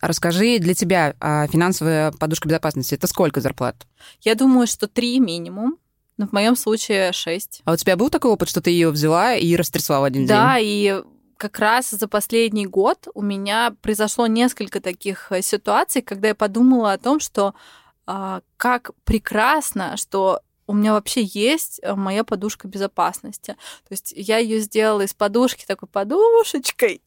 Расскажи 0.00 0.58
для 0.58 0.74
тебя 0.74 1.14
а 1.20 1.46
финансовая 1.48 2.12
подушка 2.12 2.48
безопасности 2.48 2.94
это 2.94 3.06
сколько 3.06 3.40
зарплат? 3.40 3.86
Я 4.20 4.34
думаю, 4.34 4.66
что 4.66 4.86
три 4.86 5.18
минимум. 5.18 5.78
Но 6.16 6.26
в 6.26 6.32
моем 6.32 6.56
случае 6.56 7.12
шесть. 7.12 7.62
А 7.64 7.72
у 7.72 7.76
тебя 7.76 7.96
был 7.96 8.10
такой 8.10 8.32
опыт, 8.32 8.48
что 8.48 8.60
ты 8.60 8.70
ее 8.70 8.90
взяла 8.90 9.34
и 9.36 9.54
растрясла 9.54 10.00
в 10.00 10.04
один 10.04 10.26
да, 10.26 10.34
день? 10.34 10.42
Да, 10.44 10.58
и 10.58 11.02
как 11.36 11.58
раз 11.60 11.90
за 11.90 12.08
последний 12.08 12.66
год 12.66 13.06
у 13.14 13.22
меня 13.22 13.72
произошло 13.80 14.26
несколько 14.26 14.80
таких 14.80 15.30
э, 15.30 15.40
ситуаций, 15.40 16.02
когда 16.02 16.28
я 16.28 16.34
подумала 16.34 16.92
о 16.92 16.98
том, 16.98 17.20
что 17.20 17.54
а, 18.06 18.40
как 18.56 18.90
прекрасно, 19.04 19.96
что 19.96 20.40
у 20.68 20.74
меня 20.74 20.92
вообще 20.92 21.22
есть 21.22 21.80
э, 21.82 21.94
моя 21.94 22.22
подушка 22.22 22.68
безопасности. 22.68 23.52
То 23.52 23.90
есть 23.90 24.12
я 24.14 24.36
ее 24.36 24.60
сделала 24.60 25.00
из 25.00 25.14
подушки 25.14 25.64
такой 25.66 25.88
подушечкой. 25.88 27.00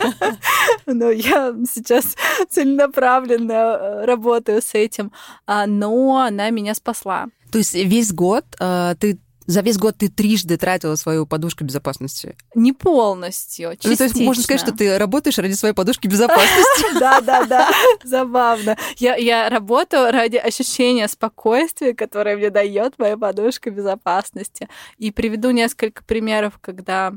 Но 0.86 1.10
я 1.10 1.54
сейчас 1.70 2.16
целенаправленно 2.48 3.52
э, 3.52 4.04
работаю 4.06 4.62
с 4.62 4.74
этим. 4.74 5.12
А, 5.46 5.66
но 5.66 6.18
она 6.18 6.48
меня 6.50 6.74
спасла. 6.74 7.28
То 7.52 7.58
есть 7.58 7.74
весь 7.74 8.12
год 8.12 8.44
э, 8.58 8.94
ты 8.98 9.18
за 9.48 9.62
весь 9.62 9.78
год 9.78 9.96
ты 9.96 10.08
трижды 10.08 10.58
тратила 10.58 10.94
свою 10.96 11.26
подушку 11.26 11.64
безопасности? 11.64 12.36
Не 12.54 12.74
полностью, 12.74 13.70
частично. 13.70 13.90
Ну, 13.90 13.96
то 13.96 14.04
есть 14.04 14.20
можно 14.20 14.42
сказать, 14.42 14.60
что 14.60 14.72
ты 14.72 14.98
работаешь 14.98 15.38
ради 15.38 15.54
своей 15.54 15.74
подушки 15.74 16.06
безопасности? 16.06 16.58
Да, 17.00 17.20
да, 17.22 17.44
да, 17.44 17.70
забавно. 18.04 18.76
Я, 18.98 19.48
работаю 19.48 20.12
ради 20.12 20.36
ощущения 20.36 21.08
спокойствия, 21.08 21.94
которое 21.94 22.36
мне 22.36 22.50
дает 22.50 22.98
моя 22.98 23.16
подушка 23.16 23.70
безопасности. 23.70 24.68
И 24.98 25.10
приведу 25.10 25.50
несколько 25.50 26.04
примеров, 26.04 26.58
когда 26.60 27.14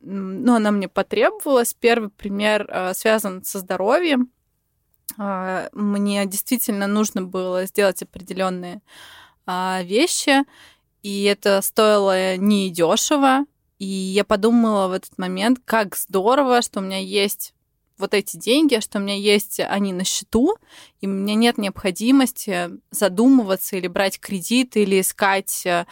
ну, 0.00 0.54
она 0.54 0.72
мне 0.72 0.88
потребовалась. 0.88 1.74
Первый 1.74 2.10
пример 2.10 2.66
э, 2.68 2.94
связан 2.94 3.44
со 3.44 3.60
здоровьем. 3.60 4.30
Э, 5.16 5.68
мне 5.72 6.26
действительно 6.26 6.88
нужно 6.88 7.22
было 7.22 7.66
сделать 7.66 8.02
определенные 8.02 8.80
а, 9.46 9.80
вещи, 9.82 10.44
и 11.08 11.22
это 11.22 11.62
стоило 11.62 12.36
не 12.36 12.68
дешево. 12.68 13.46
И 13.78 13.86
я 13.86 14.24
подумала 14.24 14.88
в 14.88 14.92
этот 14.92 15.16
момент, 15.16 15.58
как 15.64 15.96
здорово, 15.96 16.60
что 16.60 16.80
у 16.80 16.82
меня 16.82 16.98
есть 16.98 17.54
вот 17.96 18.12
эти 18.12 18.36
деньги, 18.36 18.78
что 18.80 18.98
у 18.98 19.00
меня 19.00 19.16
есть 19.16 19.58
они 19.58 19.94
на 19.94 20.04
счету, 20.04 20.58
и 21.00 21.06
у 21.06 21.10
меня 21.10 21.34
нет 21.34 21.56
необходимости 21.56 22.68
задумываться 22.90 23.76
или 23.76 23.86
брать 23.86 24.20
кредит, 24.20 24.76
или 24.76 25.00
искать 25.00 25.64
э, 25.64 25.86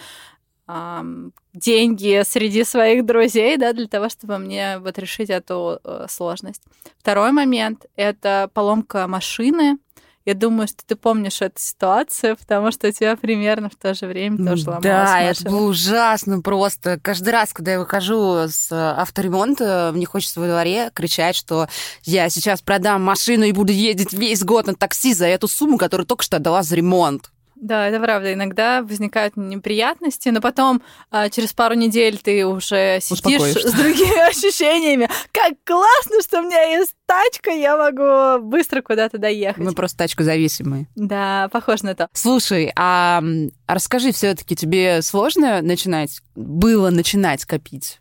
деньги 1.54 2.23
среди 2.23 2.64
своих 2.64 3.06
друзей, 3.06 3.56
да, 3.56 3.73
для 3.73 3.88
того, 3.88 4.11
чтобы 4.11 4.37
мне 4.37 4.78
вот 4.80 4.99
решить 4.99 5.30
эту 5.30 5.80
э, 5.82 6.04
сложность. 6.11 6.62
Второй 6.99 7.32
момент— 7.32 7.87
это 7.96 8.50
поломка 8.52 9.06
машины. 9.06 9.78
Я 10.26 10.35
думаю, 10.35 10.66
что 10.66 10.78
ты 10.85 10.97
помнишь 10.97 11.40
эту 11.40 11.61
ситуацию, 11.61 12.37
потому 12.37 12.73
что 12.73 12.88
у 12.88 12.90
тебя 12.90 13.16
примерно 13.16 13.71
в 13.71 13.76
то 13.76 13.95
же 13.95 14.06
время 14.06 14.38
тоже 14.38 14.64
ломалась 14.66 14.83
Да, 14.83 15.04
машина. 15.04 15.30
это 15.30 15.45
было 15.45 15.68
ужасно 15.68 16.40
просто. 16.42 16.99
Каждый 17.00 17.28
раз, 17.30 17.52
когда 17.52 17.73
я 17.73 17.78
выхожу 17.78 18.49
с 18.49 18.68
авторемонта, 18.73 19.92
мне 19.95 20.04
хочется 20.04 20.40
во 20.40 20.49
дворе 20.49 20.90
кричать, 20.92 21.37
что 21.37 21.68
я 22.02 22.28
сейчас 22.28 22.61
продам 22.61 23.04
машину 23.04 23.45
и 23.45 23.52
буду 23.52 23.73
ездить 23.73 24.12
весь 24.12 24.42
год 24.42 24.66
на 24.66 24.75
такси 24.75 25.14
за 25.14 25.26
эту 25.26 25.47
сумму, 25.47 25.78
которую 25.78 26.06
только 26.06 26.25
что 26.25 26.38
отдала 26.38 26.64
за 26.64 26.75
ремонт. 26.75 27.30
Да, 27.56 27.88
это 27.88 28.00
правда. 28.00 28.32
Иногда 28.32 28.82
возникают 28.82 29.36
неприятности, 29.36 30.28
но 30.28 30.40
потом 30.40 30.82
а, 31.10 31.30
через 31.30 31.52
пару 31.52 31.75
недель 31.75 32.18
ты 32.18 32.46
уже 32.46 32.98
сидишь 33.00 33.64
с 33.64 33.72
другими 33.72 34.28
ощущениями. 34.28 35.08
Как 35.32 35.54
классно, 35.64 36.20
что 36.22 36.40
у 36.40 36.42
меня 36.42 36.62
есть 36.62 36.94
тачка, 37.06 37.50
я 37.50 37.76
могу 37.76 38.44
быстро 38.46 38.82
куда-то 38.82 39.18
доехать. 39.18 39.62
Мы 39.62 39.72
просто 39.72 39.98
тачку 39.98 40.22
зависимые. 40.22 40.86
Да, 40.94 41.48
похоже 41.50 41.86
на 41.86 41.94
то. 41.94 42.08
Слушай, 42.12 42.72
а 42.76 43.22
расскажи, 43.66 44.12
все-таки 44.12 44.54
тебе 44.54 45.02
сложно 45.02 45.62
начинать, 45.62 46.20
было 46.34 46.90
начинать 46.90 47.44
копить? 47.44 48.00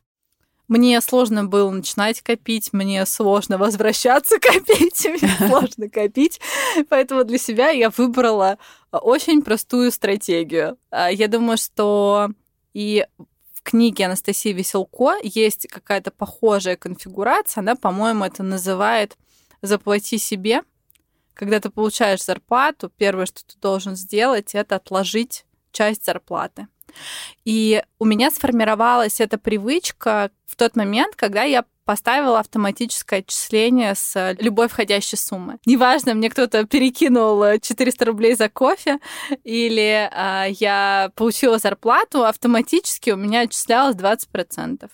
Мне 0.68 1.00
сложно 1.02 1.46
было 1.46 1.70
начинать 1.70 2.22
копить, 2.22 2.74
мне 2.74 3.06
сложно 3.06 3.58
возвращаться 3.58 4.40
копить, 4.40 5.06
мне 5.06 5.32
сложно 5.48 5.90
копить. 5.90 6.40
Поэтому 6.90 7.24
для 7.24 7.38
себя 7.38 7.70
я 7.70 7.90
выбрала 7.90 8.58
очень 8.92 9.42
простую 9.42 9.92
стратегию. 9.92 10.78
А, 10.90 11.12
я 11.12 11.28
думаю, 11.28 11.58
что 11.58 12.30
и 12.74 13.06
в 13.54 13.62
книге 13.62 14.06
Анастасии 14.06 14.54
Веселко 14.54 15.16
есть 15.24 15.68
какая-то 15.68 16.12
похожая 16.12 16.76
конфигурация. 16.76 17.62
Она, 17.62 17.76
по-моему, 17.76 18.26
это 18.26 18.44
называет 18.44 19.18
«заплати 19.62 20.18
себе». 20.18 20.62
Когда 21.34 21.60
ты 21.60 21.70
получаешь 21.70 22.24
зарплату, 22.24 22.90
первое, 22.96 23.26
что 23.26 23.46
ты 23.46 23.60
должен 23.60 23.96
сделать, 23.98 24.56
это 24.56 24.78
отложить 24.78 25.46
часть 25.72 26.06
зарплаты. 26.06 26.68
И 27.44 27.84
у 28.00 28.06
меня 28.06 28.32
сформировалась 28.32 29.20
эта 29.20 29.38
привычка 29.38 30.32
в 30.46 30.56
тот 30.56 30.76
момент, 30.76 31.16
когда 31.16 31.44
я 31.44 31.66
поставила 31.86 32.40
автоматическое 32.40 33.20
отчисление 33.20 33.94
с 33.96 34.36
любой 34.40 34.68
входящей 34.68 35.18
суммы. 35.18 35.60
Неважно, 35.66 36.16
мне 36.16 36.30
кто-то 36.30 36.66
перекинул 36.66 37.44
400 37.60 38.06
рублей 38.06 38.36
за 38.36 38.50
кофе, 38.50 38.98
или 39.44 40.10
а, 40.12 40.46
я 40.48 41.12
получила 41.16 41.60
зарплату, 41.60 42.26
автоматически 42.26 43.12
у 43.12 43.18
меня 43.18 43.42
отчислялось 43.42 43.96
20%. 43.96 44.90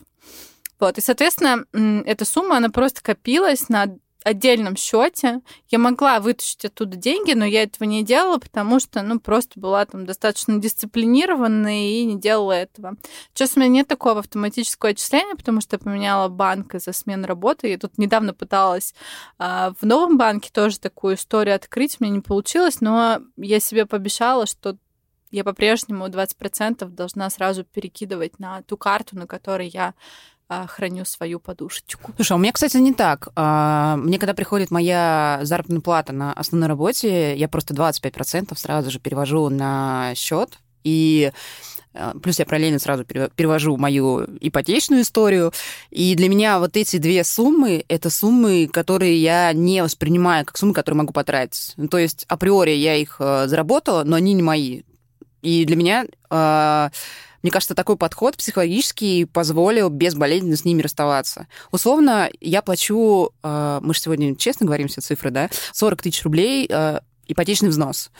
Вот, 0.79 0.97
и, 0.97 1.01
соответственно, 1.01 1.65
эта 2.05 2.25
сумма, 2.25 2.57
она 2.57 2.69
просто 2.69 3.01
копилась 3.01 3.69
на 3.69 3.95
отдельном 4.23 4.75
счете. 4.75 5.41
Я 5.69 5.79
могла 5.79 6.19
вытащить 6.19 6.65
оттуда 6.65 6.95
деньги, 6.97 7.33
но 7.33 7.45
я 7.45 7.63
этого 7.63 7.87
не 7.87 8.03
делала, 8.03 8.37
потому 8.37 8.79
что, 8.79 9.01
ну, 9.01 9.19
просто 9.19 9.59
была 9.59 9.85
там 9.85 10.05
достаточно 10.05 10.59
дисциплинированной 10.59 11.87
и 11.87 12.05
не 12.05 12.19
делала 12.19 12.53
этого. 12.53 12.95
Сейчас 13.33 13.55
у 13.55 13.59
меня 13.59 13.69
нет 13.69 13.87
такого 13.87 14.19
автоматического 14.19 14.91
отчисления, 14.91 15.35
потому 15.35 15.61
что 15.61 15.75
я 15.75 15.79
поменяла 15.79 16.27
банк 16.29 16.75
из-за 16.75 16.93
смены 16.93 17.27
работы. 17.27 17.69
Я 17.69 17.77
тут 17.77 17.97
недавно 17.97 18.33
пыталась 18.33 18.93
а, 19.37 19.73
в 19.79 19.85
новом 19.85 20.17
банке 20.17 20.49
тоже 20.51 20.79
такую 20.79 21.15
историю 21.15 21.55
открыть, 21.55 21.99
меня 21.99 22.13
не 22.13 22.21
получилось, 22.21 22.81
но 22.81 23.21
я 23.37 23.59
себе 23.59 23.85
пообещала, 23.85 24.45
что 24.45 24.77
я 25.31 25.43
по-прежнему 25.43 26.07
20% 26.07 26.85
должна 26.89 27.29
сразу 27.29 27.63
перекидывать 27.63 28.37
на 28.39 28.61
ту 28.63 28.77
карту, 28.77 29.17
на 29.17 29.27
которой 29.27 29.69
я 29.69 29.93
храню 30.67 31.05
свою 31.05 31.39
подушечку. 31.39 32.11
Слушай, 32.15 32.33
а 32.33 32.35
у 32.35 32.39
меня, 32.39 32.51
кстати, 32.51 32.77
не 32.77 32.93
так. 32.93 33.29
А, 33.35 33.95
мне, 33.97 34.19
когда 34.19 34.33
приходит 34.33 34.71
моя 34.71 35.39
заработная 35.43 35.81
плата 35.81 36.13
на 36.13 36.33
основной 36.33 36.67
работе, 36.67 37.35
я 37.35 37.47
просто 37.47 37.73
25% 37.73 38.55
сразу 38.57 38.91
же 38.91 38.99
перевожу 38.99 39.49
на 39.49 40.13
счет. 40.15 40.59
И 40.83 41.31
а, 41.93 42.13
Плюс 42.21 42.39
я 42.39 42.45
параллельно 42.45 42.79
сразу 42.79 43.05
перевожу 43.05 43.77
мою 43.77 44.25
ипотечную 44.39 45.03
историю. 45.03 45.53
И 45.89 46.15
для 46.15 46.29
меня 46.29 46.59
вот 46.59 46.75
эти 46.75 46.97
две 46.97 47.23
суммы— 47.23 47.85
это 47.87 48.09
суммы, 48.09 48.67
которые 48.71 49.21
я 49.21 49.53
не 49.53 49.81
воспринимаю 49.81 50.45
как 50.45 50.57
суммы, 50.57 50.73
которые 50.73 50.97
могу 50.97 51.13
потратить. 51.13 51.73
Ну, 51.77 51.87
то 51.87 51.97
есть 51.97 52.25
априори 52.27 52.71
я 52.71 52.95
их 52.95 53.17
заработала, 53.19 54.03
но 54.03 54.15
они 54.15 54.33
не 54.33 54.43
мои. 54.43 54.81
И 55.41 55.65
для 55.65 55.75
меня 55.75 56.05
мне 57.41 57.51
кажется, 57.51 57.75
такой 57.75 57.97
подход 57.97 58.37
психологический 58.37 59.25
позволил 59.25 59.89
безболезненно 59.89 60.55
с 60.55 60.65
ними 60.65 60.81
расставаться. 60.81 61.47
Условно, 61.71 62.29
я 62.39 62.61
плачу, 62.61 63.31
э, 63.43 63.79
мы 63.81 63.93
же 63.93 63.99
сегодня 63.99 64.35
честно 64.35 64.65
говорим 64.65 64.87
все 64.87 65.01
цифры, 65.01 65.31
да, 65.31 65.49
40 65.73 66.01
тысяч 66.01 66.23
рублей 66.23 66.67
э, 66.69 66.99
ипотечный 67.27 67.69
взнос. 67.69 68.11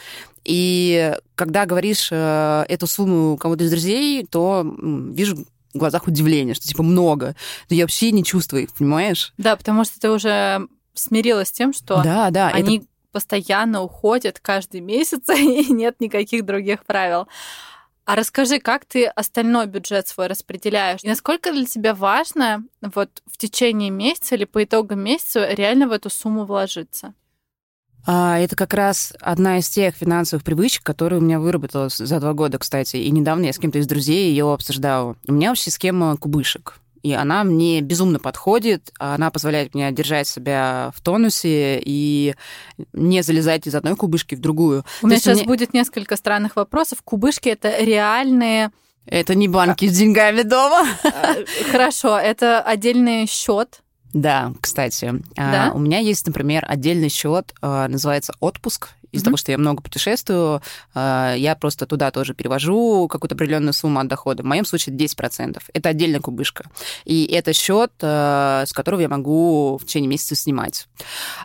И 0.44 1.14
когда 1.34 1.66
говоришь 1.66 2.08
э, 2.10 2.64
эту 2.68 2.86
сумму 2.86 3.36
кому-то 3.36 3.64
из 3.64 3.70
друзей, 3.70 4.26
то 4.26 4.64
вижу 4.64 5.46
в 5.72 5.78
глазах 5.78 6.06
удивление, 6.06 6.54
что 6.54 6.66
типа 6.66 6.82
много. 6.82 7.36
Но 7.70 7.76
я 7.76 7.84
вообще 7.84 8.10
не 8.10 8.24
чувствую 8.24 8.64
их, 8.64 8.74
понимаешь? 8.74 9.32
Да, 9.38 9.56
потому 9.56 9.84
что 9.84 10.00
ты 10.00 10.10
уже 10.10 10.66
смирилась 10.94 11.48
с 11.48 11.52
тем, 11.52 11.72
что 11.72 12.02
да, 12.02 12.30
да, 12.30 12.48
они 12.48 12.78
это... 12.78 12.86
постоянно 13.12 13.82
уходят 13.82 14.40
каждый 14.40 14.80
месяц, 14.80 15.28
и 15.36 15.72
нет 15.72 16.00
никаких 16.00 16.44
других 16.44 16.84
правил. 16.84 17.28
А 18.04 18.16
расскажи, 18.16 18.58
как 18.58 18.84
ты 18.84 19.06
остальной 19.06 19.66
бюджет 19.66 20.08
свой 20.08 20.26
распределяешь? 20.26 21.00
И 21.02 21.08
насколько 21.08 21.52
для 21.52 21.64
тебя 21.66 21.94
важно 21.94 22.64
вот 22.80 23.22
в 23.30 23.36
течение 23.36 23.90
месяца 23.90 24.34
или 24.34 24.44
по 24.44 24.64
итогам 24.64 25.00
месяца 25.00 25.52
реально 25.52 25.86
в 25.86 25.92
эту 25.92 26.10
сумму 26.10 26.44
вложиться? 26.44 27.14
А, 28.04 28.38
это 28.40 28.56
как 28.56 28.74
раз 28.74 29.12
одна 29.20 29.58
из 29.58 29.68
тех 29.68 29.94
финансовых 29.94 30.44
привычек, 30.44 30.82
которые 30.82 31.20
у 31.20 31.22
меня 31.22 31.38
выработалась 31.38 31.96
за 31.96 32.18
два 32.18 32.32
года, 32.32 32.58
кстати. 32.58 32.96
И 32.96 33.10
недавно 33.12 33.44
я 33.44 33.52
с 33.52 33.58
кем-то 33.58 33.78
из 33.78 33.86
друзей 33.86 34.30
ее 34.30 34.52
обсуждала. 34.52 35.16
У 35.28 35.32
меня 35.32 35.50
вообще 35.50 35.70
схема 35.70 36.16
кубышек 36.16 36.81
и 37.02 37.12
она 37.12 37.44
мне 37.44 37.80
безумно 37.80 38.18
подходит, 38.18 38.92
она 38.98 39.30
позволяет 39.30 39.74
мне 39.74 39.90
держать 39.92 40.28
себя 40.28 40.92
в 40.94 41.00
тонусе 41.00 41.80
и 41.84 42.34
не 42.92 43.22
залезать 43.22 43.66
из 43.66 43.74
одной 43.74 43.96
кубышки 43.96 44.34
в 44.34 44.40
другую. 44.40 44.84
У 45.02 45.06
меня 45.06 45.18
сейчас 45.18 45.38
мне... 45.38 45.46
будет 45.46 45.74
несколько 45.74 46.16
странных 46.16 46.56
вопросов. 46.56 47.02
Кубышки— 47.02 47.48
это 47.50 47.82
реальные... 47.82 48.70
Это 49.04 49.34
не 49.34 49.48
банки 49.48 49.86
с 49.88 49.98
деньгами 49.98 50.42
дома. 50.42 50.86
А, 51.02 51.34
хорошо, 51.72 52.16
это 52.18 52.60
отдельный 52.60 53.26
счет, 53.26 53.82
да, 54.12 54.52
кстати. 54.60 55.14
А, 55.36 55.52
да? 55.52 55.72
у 55.74 55.78
меня 55.78 55.98
есть, 55.98 56.26
например, 56.26 56.64
отдельный 56.68 57.08
счет, 57.08 57.54
называется 57.62 58.34
отпуск 58.40 58.90
из-за 59.12 59.22
mm-hmm. 59.22 59.24
того, 59.26 59.36
что 59.36 59.52
я 59.52 59.58
много 59.58 59.82
путешествую, 59.82 60.62
э, 60.94 61.34
я 61.36 61.54
просто 61.54 61.86
туда 61.86 62.10
тоже 62.10 62.34
перевожу 62.34 63.08
какую-то 63.08 63.34
определенную 63.34 63.72
сумму 63.72 64.00
от 64.00 64.08
дохода. 64.08 64.42
В 64.42 64.46
моем 64.46 64.64
случае 64.64 64.96
10%. 64.96 65.62
Это 65.72 65.88
отдельная 65.88 66.20
кубышка. 66.20 66.64
И 67.04 67.26
это 67.26 67.52
счет, 67.52 67.92
э, 68.00 68.64
с 68.66 68.72
которого 68.72 69.00
я 69.00 69.08
могу 69.08 69.78
в 69.78 69.86
течение 69.86 70.08
месяца 70.08 70.34
снимать. 70.34 70.88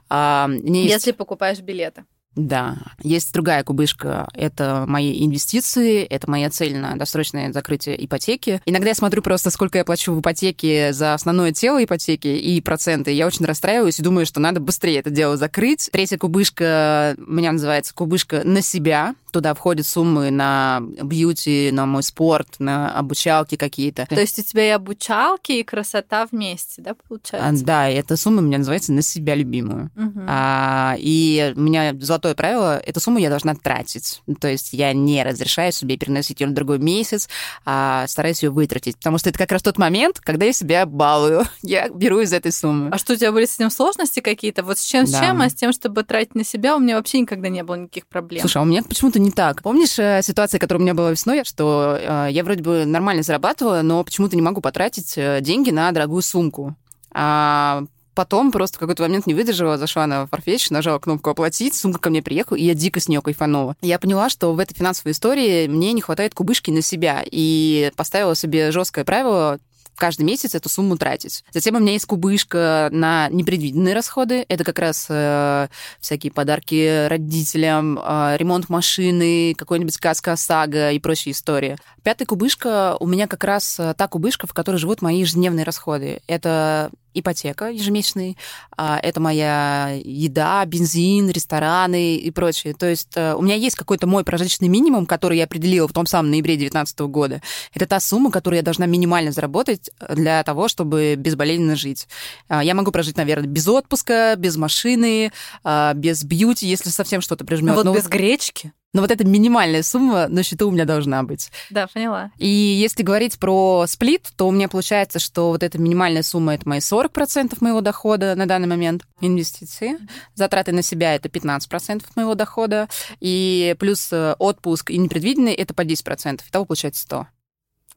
А, 0.09 0.49
Если 0.49 1.11
покупаешь 1.11 1.59
билеты. 1.59 2.05
Да, 2.37 2.77
есть 3.01 3.33
другая 3.33 3.63
кубышка. 3.63 4.27
Это 4.33 4.85
мои 4.87 5.25
инвестиции, 5.25 6.03
это 6.03 6.29
моя 6.29 6.51
цель 6.51 6.77
на 6.77 6.95
досрочное 6.95 7.51
закрытие 7.51 8.05
ипотеки. 8.05 8.61
Иногда 8.67 8.89
я 8.89 8.95
смотрю 8.95 9.23
просто, 9.23 9.49
сколько 9.49 9.79
я 9.79 9.83
плачу 9.83 10.13
в 10.13 10.21
ипотеке 10.21 10.93
за 10.93 11.15
основное 11.15 11.51
тело 11.51 11.83
ипотеки 11.83 12.27
и 12.27 12.61
проценты. 12.61 13.11
Я 13.11 13.25
очень 13.25 13.45
расстраиваюсь 13.45 13.99
и 13.99 14.03
думаю, 14.03 14.27
что 14.27 14.39
надо 14.39 14.59
быстрее 14.59 14.99
это 14.99 15.09
дело 15.09 15.35
закрыть. 15.35 15.89
Третья 15.91 16.19
кубышка 16.19 17.15
у 17.17 17.31
меня 17.31 17.51
называется 17.51 17.95
кубышка 17.95 18.43
на 18.43 18.61
себя. 18.61 19.15
Туда 19.31 19.53
входят 19.53 19.85
суммы 19.85 20.31
на 20.31 20.81
бьюти, 20.81 21.69
на 21.71 21.85
мой 21.85 22.03
спорт, 22.03 22.55
на 22.59 22.97
обучалки 22.97 23.55
какие-то. 23.55 24.05
То 24.07 24.19
есть 24.19 24.39
у 24.39 24.43
тебя 24.43 24.67
и 24.67 24.69
обучалки, 24.69 25.51
и 25.51 25.63
красота 25.63 26.27
вместе, 26.31 26.81
да, 26.81 26.93
получается? 26.93 27.49
А, 27.49 27.65
да, 27.65 27.89
эта 27.89 28.17
сумма 28.17 28.39
у 28.39 28.45
меня 28.45 28.59
называется 28.59 28.91
на 28.93 29.01
себя 29.01 29.35
любимую. 29.35 29.91
Угу. 29.95 30.21
А, 30.27 30.95
и 30.97 31.53
у 31.55 31.59
меня 31.59 31.93
золотое 31.99 32.35
правило, 32.35 32.77
эту 32.79 32.99
сумму 32.99 33.19
я 33.19 33.29
должна 33.29 33.55
тратить. 33.55 34.21
То 34.39 34.47
есть 34.47 34.73
я 34.73 34.93
не 34.93 35.23
разрешаю 35.23 35.71
себе 35.71 35.97
переносить 35.97 36.39
ее 36.39 36.47
на 36.47 36.55
другой 36.55 36.79
месяц, 36.79 37.29
а 37.65 38.05
стараюсь 38.07 38.43
ее 38.43 38.49
вытратить. 38.49 38.97
Потому 38.97 39.17
что 39.17 39.29
это 39.29 39.37
как 39.37 39.51
раз 39.51 39.61
тот 39.61 39.77
момент, 39.77 40.19
когда 40.19 40.45
я 40.45 40.53
себя 40.53 40.85
балую. 40.85 41.43
Я 41.61 41.89
беру 41.89 42.19
из 42.19 42.31
этой 42.33 42.51
суммы. 42.51 42.89
А 42.91 42.97
что, 42.97 43.13
у 43.13 43.15
тебя 43.15 43.31
были 43.31 43.45
с 43.45 43.55
этим 43.55 43.69
сложности 43.69 44.19
какие-то? 44.19 44.63
Вот 44.63 44.79
с 44.79 44.85
чем, 44.85 45.05
да. 45.05 45.11
с 45.11 45.21
чем, 45.21 45.41
а 45.41 45.49
с 45.49 45.53
тем, 45.53 45.73
чтобы 45.73 46.03
тратить 46.03 46.35
на 46.35 46.43
себя, 46.43 46.75
у 46.75 46.79
меня 46.79 46.95
вообще 46.95 47.19
никогда 47.19 47.49
не 47.49 47.63
было 47.63 47.75
никаких 47.75 48.07
проблем. 48.07 48.41
Слушай, 48.41 48.57
а 48.57 48.61
у 48.61 48.65
меня 48.65 48.83
почему-то 48.83 49.16
не 49.19 49.31
так. 49.31 49.61
Помнишь 49.61 49.97
э, 49.99 50.21
ситуация, 50.23 50.59
которая 50.59 50.79
у 50.79 50.83
меня 50.83 50.93
была 50.93 51.11
весной, 51.11 51.43
что 51.43 51.97
э, 51.99 52.27
я 52.31 52.43
вроде 52.43 52.63
бы 52.63 52.85
нормально 52.85 53.23
зарабатывала, 53.23 53.81
но 53.81 54.03
почему-то 54.03 54.35
не 54.35 54.41
могу 54.41 54.61
потратить 54.61 55.13
э, 55.17 55.39
деньги 55.41 55.71
на 55.71 55.91
дорогую 55.91 56.21
сумку. 56.21 56.75
А 57.11 57.83
Потом 58.17 58.51
просто 58.51 58.77
в 58.77 58.79
какой-то 58.79 59.03
момент 59.03 59.27
не 59.27 59.35
выдержала, 59.35 59.77
зашла 59.77 60.07
на 60.07 60.23
Farfetch, 60.23 60.69
нажала 60.71 60.97
кнопку 60.97 61.29
«Оплатить», 61.29 61.75
сумка 61.75 61.99
ко 61.99 62.09
мне 62.09 62.23
приехала, 62.23 62.57
и 62.57 62.63
я 62.63 62.73
дико 62.73 62.99
с 62.99 63.07
нее 63.07 63.21
кайфанула. 63.21 63.75
Я 63.83 63.99
поняла, 63.99 64.31
что 64.31 64.53
в 64.53 64.59
этой 64.59 64.73
финансовой 64.73 65.11
истории 65.11 65.67
мне 65.67 65.93
не 65.93 66.01
хватает 66.01 66.33
кубышки 66.33 66.71
на 66.71 66.81
себя, 66.81 67.21
и 67.23 67.91
поставила 67.95 68.35
себе 68.35 68.71
жесткое 68.71 69.05
правило 69.05 69.59
каждый 69.97 70.23
месяц 70.23 70.55
эту 70.55 70.69
сумму 70.69 70.97
тратить. 70.97 71.43
Затем 71.51 71.75
у 71.75 71.79
меня 71.79 71.93
есть 71.93 72.05
кубышка 72.05 72.89
на 72.91 73.29
непредвиденные 73.29 73.93
расходы. 73.93 74.45
Это 74.47 74.63
как 74.63 74.79
раз 74.79 75.07
э, 75.09 75.67
всякие 75.99 76.31
подарки 76.31 77.07
родителям, 77.07 77.99
э, 77.99 78.37
ремонт 78.37 78.69
машины, 78.69 79.53
какой-нибудь 79.55 79.93
сказка 79.93 80.33
ОСАГО 80.33 80.91
и 80.91 80.99
прочие 80.99 81.33
истории. 81.33 81.77
Пятая 82.03 82.25
кубышка 82.25 82.95
у 82.99 83.07
меня 83.07 83.27
как 83.27 83.43
раз 83.43 83.79
э, 83.79 83.93
та 83.97 84.07
кубышка, 84.07 84.47
в 84.47 84.53
которой 84.53 84.77
живут 84.77 85.01
мои 85.01 85.19
ежедневные 85.19 85.65
расходы. 85.65 86.21
Это 86.27 86.91
ипотека 87.13 87.69
ежемесячный, 87.69 88.37
а, 88.75 88.99
это 89.01 89.19
моя 89.19 89.99
еда, 90.03 90.63
бензин, 90.65 91.29
рестораны 91.29 92.15
и 92.15 92.31
прочее. 92.31 92.73
То 92.73 92.87
есть 92.87 93.13
э, 93.15 93.33
у 93.33 93.41
меня 93.41 93.55
есть 93.55 93.75
какой-то 93.75 94.07
мой 94.07 94.23
прожиточный 94.23 94.67
минимум, 94.67 95.05
который 95.05 95.37
я 95.37 95.45
определила 95.45 95.87
в 95.87 95.93
том 95.93 96.05
самом 96.05 96.29
ноябре 96.31 96.55
2019 96.55 96.99
года. 96.99 97.41
Это 97.73 97.85
та 97.85 97.99
сумма, 97.99 98.31
которую 98.31 98.57
я 98.57 98.63
должна 98.63 98.85
минимально 98.85 99.31
заработать 99.31 99.89
для 100.09 100.43
того, 100.43 100.67
чтобы 100.67 101.15
безболезненно 101.15 101.75
жить. 101.75 102.07
А, 102.47 102.63
я 102.63 102.75
могу 102.75 102.91
прожить, 102.91 103.17
наверное, 103.17 103.47
без 103.47 103.67
отпуска, 103.67 104.35
без 104.37 104.57
машины, 104.57 105.31
а, 105.63 105.93
без 105.93 106.23
бьюти, 106.23 106.67
если 106.67 106.89
совсем 106.89 107.21
что-то 107.21 107.45
прижмет. 107.45 107.69
Ну, 107.69 107.75
вот 107.75 107.85
Но 107.85 107.93
без 107.93 108.07
гречки? 108.07 108.73
Но 108.93 109.01
вот 109.01 109.11
эта 109.11 109.25
минимальная 109.25 109.83
сумма 109.83 110.27
на 110.27 110.43
счету 110.43 110.67
у 110.67 110.71
меня 110.71 110.85
должна 110.85 111.21
быть. 111.23 111.51
Да, 111.69 111.87
поняла. 111.87 112.31
И 112.37 112.47
если 112.47 113.03
говорить 113.03 113.37
про 113.37 113.85
сплит, 113.87 114.29
то 114.35 114.47
у 114.47 114.51
меня 114.51 114.69
получается, 114.69 115.19
что 115.19 115.49
вот 115.49 115.61
эта 115.61 115.77
минимальная 115.77 116.23
сумма— 116.23 116.53
это 116.55 116.67
мои 116.67 116.79
40% 116.79 117.57
моего 117.59 117.81
дохода 117.81 118.35
на 118.35 118.45
данный 118.45 118.67
момент. 118.67 119.03
Инвестиции. 119.19 119.97
Затраты 120.35 120.71
на 120.71 120.81
себя— 120.81 121.15
это 121.15 121.27
15% 121.27 122.05
моего 122.15 122.35
дохода. 122.35 122.87
И 123.19 123.75
плюс 123.79 124.11
э, 124.11 124.35
отпуск 124.39 124.89
и 124.91 124.97
непредвиденный— 124.97 125.53
это 125.55 125.73
по 125.73 125.81
10%. 125.81 126.41
Итого 126.47 126.65
получается 126.65 127.03
100. 127.03 127.27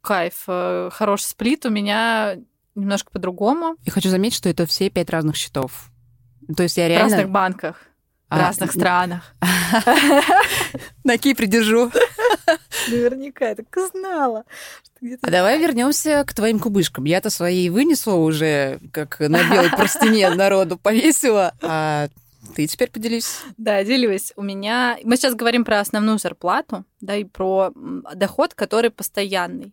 Кайф. 0.01 0.45
Э, 0.49 0.91
хороший 0.93 1.25
сплит 1.25 1.65
у 1.67 1.71
меня 1.71 2.37
немножко 2.75 3.11
по-другому. 3.11 3.77
И 3.85 3.91
хочу 3.91 4.09
заметить, 4.09 4.37
что 4.37 4.49
это 4.49 4.67
все 4.67 4.91
пять 4.91 5.11
разных 5.11 5.37
счетов. 5.37 5.91
То 6.57 6.63
есть 6.63 6.77
я 6.77 6.89
реально... 6.89 7.09
В 7.09 7.13
разных 7.13 7.31
банках. 7.31 7.90
В 8.31 8.35
а, 8.35 8.39
разных 8.39 8.71
странах. 8.71 9.35
На 11.05 11.19
Кипре 11.19 11.49
держу. 11.49 11.91
Наверняка, 12.89 13.49
я 13.49 13.55
так 13.57 13.67
знала. 13.93 14.45
А 15.23 15.31
давай 15.31 15.59
вернемся 15.59 16.23
к 16.25 16.33
твоим 16.33 16.61
кубышкам. 16.61 17.07
Я-то 17.07 17.29
свои 17.31 17.69
вынесла 17.71 18.15
уже, 18.15 18.79
как 18.93 19.19
на 19.19 19.43
белой 19.51 19.71
простыне 19.71 20.31
народу 20.35 20.79
повесила, 20.79 21.55
а 21.61 22.09
ты 22.55 22.69
теперь 22.69 22.91
поделись. 22.91 23.41
Да, 23.57 23.83
делюсь. 23.83 24.33
У 24.37 24.43
меня... 24.43 24.97
Мы 25.03 25.17
сейчас 25.17 25.35
говорим 25.35 25.65
про 25.65 25.81
основную 25.81 26.19
зарплату, 26.19 26.85
да, 27.01 27.17
и 27.17 27.25
про 27.25 27.73
доход, 28.15 28.55
который 28.55 28.91
постоянный. 28.91 29.73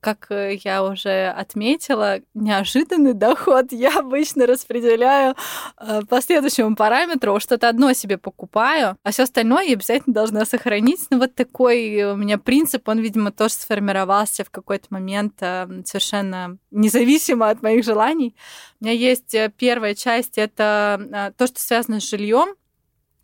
Как 0.00 0.26
э, 0.30 0.54
я 0.64 0.82
уже 0.82 1.28
отметила, 1.28 2.20
неожиданный 2.32 3.12
доход 3.12 3.66
я 3.70 3.98
обычно 3.98 4.46
распределяю 4.46 5.34
э, 5.78 6.00
по 6.08 6.22
следующему 6.22 6.74
параметру. 6.74 7.38
Что-то 7.38 7.68
одно 7.68 7.92
себе 7.92 8.16
покупаю, 8.16 8.96
а 9.02 9.10
все 9.10 9.24
остальное 9.24 9.64
я 9.64 9.74
обязательно 9.74 10.14
должна 10.14 10.46
сохранить. 10.46 11.06
Ну, 11.10 11.18
вот 11.18 11.34
такой 11.34 12.02
у 12.04 12.16
меня 12.16 12.38
принцип, 12.38 12.88
он, 12.88 12.98
видимо, 13.00 13.30
тоже 13.30 13.54
сформировался 13.54 14.44
в 14.44 14.50
какой-то 14.50 14.86
момент 14.90 15.34
э, 15.40 15.66
совершенно 15.84 16.56
независимо 16.70 17.50
от 17.50 17.62
моих 17.62 17.84
желаний. 17.84 18.34
У 18.80 18.84
меня 18.84 18.94
есть 18.94 19.36
первая 19.58 19.94
часть, 19.94 20.38
это 20.38 21.32
то, 21.36 21.46
что 21.46 21.60
связано 21.60 22.00
с 22.00 22.08
жильем. 22.08 22.54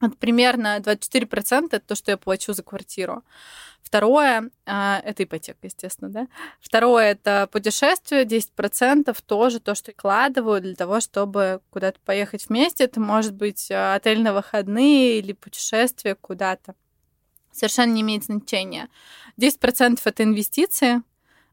Вот 0.01 0.17
примерно 0.19 0.79
24% 0.79 1.67
это 1.73 1.81
то, 1.81 1.95
что 1.95 2.11
я 2.11 2.17
плачу 2.17 2.53
за 2.53 2.63
квартиру. 2.63 3.23
Второе, 3.83 4.51
а, 4.67 5.01
это 5.05 5.25
ипотека, 5.25 5.59
естественно, 5.63 6.11
да. 6.11 6.29
Второе, 6.61 7.13
это 7.13 7.49
путешествие, 7.51 8.25
10% 8.25 9.21
тоже 9.27 9.59
то, 9.59 9.75
что 9.75 9.93
вкладываю 9.93 10.61
для 10.61 10.75
того, 10.75 11.01
чтобы 11.01 11.61
куда-то 11.71 11.99
поехать 12.05 12.49
вместе. 12.49 12.85
Это 12.85 13.01
может 13.01 13.35
быть 13.35 13.71
а, 13.71 13.95
отель 13.95 14.23
на 14.23 14.33
выходные 14.33 15.19
или 15.19 15.33
путешествие 15.33 16.15
куда-то. 16.15 16.75
Совершенно 17.53 17.93
не 17.93 18.03
имеет 18.03 18.25
значения. 18.25 18.89
10% 19.39 20.01
это 20.05 20.23
инвестиции, 20.23 21.03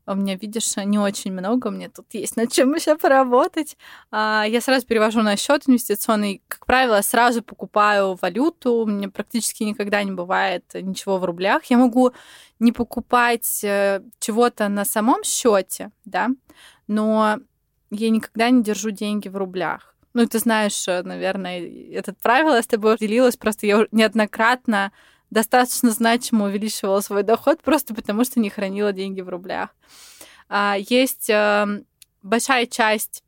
у 0.07 0.15
меня, 0.15 0.35
видишь, 0.35 0.75
не 0.77 0.97
очень 0.97 1.33
много, 1.33 1.69
меня 1.69 1.89
тут 1.89 2.05
есть 2.13 2.37
над 2.37 2.51
чем 2.51 2.73
еще 2.73 2.97
поработать. 2.97 3.77
А, 4.09 4.45
я 4.47 4.61
сразу 4.61 4.85
перевожу 4.85 5.21
на 5.21 5.35
счет 5.35 5.63
инвестиционный. 5.67 6.41
Как 6.47 6.65
правило, 6.65 7.01
сразу 7.01 7.43
покупаю 7.43 8.17
валюту. 8.21 8.73
У 8.73 8.85
меня 8.85 9.09
практически 9.09 9.63
никогда 9.63 10.03
не 10.03 10.11
бывает 10.11 10.63
ничего 10.73 11.17
в 11.17 11.25
рублях. 11.25 11.65
Я 11.65 11.77
могу 11.77 12.13
не 12.59 12.71
покупать 12.71 13.63
э, 13.63 14.01
чего-то 14.19 14.69
на 14.69 14.85
самом 14.85 15.23
счете, 15.23 15.91
да, 16.05 16.29
но 16.87 17.37
я 17.91 18.09
никогда 18.09 18.49
не 18.49 18.63
держу 18.63 18.91
деньги 18.91 19.27
в 19.27 19.35
рублях. 19.35 19.93
Ну, 20.13 20.25
ты 20.25 20.39
знаешь, 20.39 20.87
э, 20.87 21.03
наверное, 21.03 21.61
это 21.91 22.13
правило 22.13 22.61
с 22.61 22.67
тобой 22.67 22.97
делилась, 22.97 23.37
просто 23.37 23.67
я 23.67 23.85
неоднократно 23.91 24.91
достаточно 25.29 25.91
значимо 25.91 26.45
увеличивала 26.45 27.01
свой 27.01 27.23
доход 27.23 27.61
просто 27.61 27.93
потому, 27.93 28.23
что 28.23 28.39
не 28.39 28.49
хранила 28.49 28.93
деньги 28.93 29.21
в 29.21 29.29
рублях. 29.29 29.75
А, 30.49 30.75
есть 30.77 31.29
эм, 31.29 31.85
большая 32.23 32.65
часть 32.65 33.23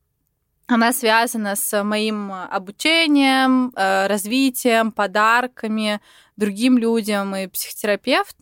она 0.71 0.93
связана 0.93 1.55
с 1.55 1.83
моим 1.83 2.31
обучением, 2.31 3.73
э, 3.75 4.05
развитием, 4.05 4.91
подарками 4.91 5.99
другим 6.38 6.77
людям 6.77 7.35
и 7.35 7.47
психотерапевт. 7.47 8.35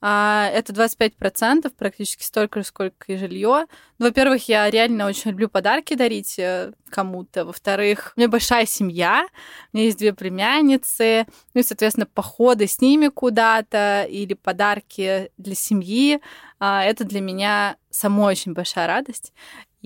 А, 0.00 0.48
это 0.52 0.72
25%, 0.72 1.70
практически 1.76 2.22
столько 2.22 2.60
же, 2.60 2.66
сколько 2.66 3.12
и 3.12 3.16
жилье. 3.16 3.66
Ну, 3.98 4.06
во-первых, 4.06 4.48
я 4.48 4.70
реально 4.70 5.06
очень 5.06 5.30
люблю 5.30 5.48
подарки 5.48 5.94
дарить 5.94 6.38
э, 6.38 6.72
кому-то. 6.90 7.44
Во-вторых, 7.46 8.12
у 8.16 8.20
меня 8.20 8.28
большая 8.28 8.66
семья, 8.66 9.26
у 9.72 9.76
меня 9.76 9.86
есть 9.86 9.98
две 9.98 10.12
племянницы, 10.12 11.26
ну 11.54 11.60
и, 11.60 11.64
соответственно, 11.64 12.06
походы 12.06 12.66
с 12.66 12.80
ними 12.80 13.08
куда-то 13.08 14.06
или 14.08 14.34
подарки 14.34 15.30
для 15.38 15.54
семьи. 15.54 16.20
А, 16.58 16.84
это 16.84 17.04
для 17.04 17.20
меня 17.20 17.76
самой 17.90 18.32
очень 18.32 18.52
большая 18.52 18.86
радость. 18.86 19.32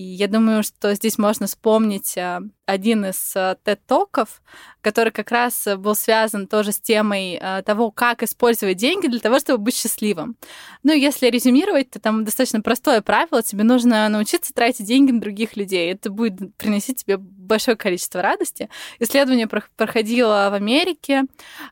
И 0.01 0.15
я 0.15 0.27
думаю, 0.27 0.63
что 0.63 0.95
здесь 0.95 1.19
можно 1.19 1.45
вспомнить 1.45 2.17
а, 2.17 2.41
один 2.65 3.05
из 3.05 3.35
TED-токов, 3.35 4.41
который 4.81 5.11
как 5.11 5.29
раз 5.29 5.67
был 5.77 5.93
связан 5.93 6.47
тоже 6.47 6.71
с 6.71 6.79
темой 6.79 7.39
того, 7.65 7.91
как 7.91 8.23
использовать 8.23 8.77
деньги 8.77 9.05
для 9.05 9.19
того, 9.19 9.39
чтобы 9.39 9.65
быть 9.65 9.75
счастливым. 9.75 10.37
Ну, 10.81 10.91
если 10.91 11.27
резюмировать, 11.27 11.91
то 11.91 11.99
там 11.99 12.25
достаточно 12.25 12.61
простое 12.61 13.01
правило. 13.01 13.43
Тебе 13.43 13.63
нужно 13.63 14.09
научиться 14.09 14.53
тратить 14.53 14.87
деньги 14.87 15.11
на 15.11 15.21
других 15.21 15.55
людей. 15.55 15.91
Это 15.91 16.09
будет 16.09 16.55
приносить 16.55 17.03
тебе 17.03 17.17
большое 17.51 17.75
количество 17.75 18.21
радости. 18.21 18.69
Исследование 18.99 19.45
проходило 19.45 20.47
в 20.49 20.53
Америке, 20.53 21.23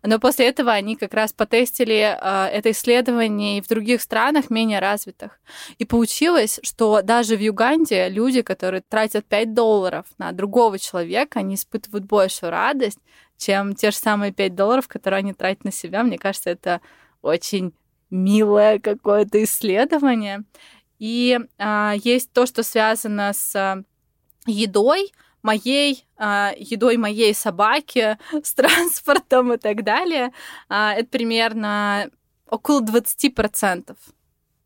но 0.03 0.19
после 0.19 0.49
этого 0.49 0.73
они 0.73 0.97
как 0.97 1.13
раз 1.13 1.31
потестили 1.31 2.17
а, 2.19 2.49
это 2.49 2.71
исследование 2.71 3.57
и 3.59 3.61
в 3.61 3.67
других 3.69 4.01
странах 4.01 4.49
менее 4.49 4.79
развитых. 4.79 5.39
И 5.77 5.85
получилось, 5.85 6.59
что 6.63 7.01
даже 7.01 7.37
в 7.37 7.39
Юганде 7.39 8.09
люди, 8.09 8.41
которые 8.41 8.81
тратят 8.81 9.25
5 9.25 9.53
долларов 9.53 10.05
на 10.17 10.33
другого 10.33 10.77
человека, 10.79 11.39
они 11.39 11.55
испытывают 11.55 12.03
большую 12.03 12.51
радость, 12.51 12.99
чем 13.37 13.73
те 13.73 13.91
же 13.91 13.97
самые 13.97 14.33
5 14.33 14.55
долларов, 14.55 14.89
которые 14.89 15.19
они 15.19 15.33
тратят 15.33 15.63
на 15.63 15.71
себя. 15.71 16.03
Мне 16.03 16.17
кажется, 16.17 16.49
это 16.49 16.81
очень 17.21 17.73
милое 18.09 18.79
какое-то 18.79 19.41
исследование. 19.41 20.43
И 20.99 21.39
а, 21.57 21.93
есть 22.03 22.33
то, 22.33 22.45
что 22.45 22.63
связано 22.63 23.31
с 23.31 23.55
а, 23.55 23.81
едой, 24.45 25.11
моей 25.41 26.05
а, 26.17 26.53
едой 26.57 26.97
моей 26.97 27.33
собаки, 27.33 28.17
с 28.43 28.53
транспортом 28.53 29.53
и 29.53 29.57
так 29.57 29.83
далее. 29.83 30.31
А, 30.67 30.93
это 30.93 31.09
примерно 31.09 32.09
около 32.49 32.81
20% 32.81 33.95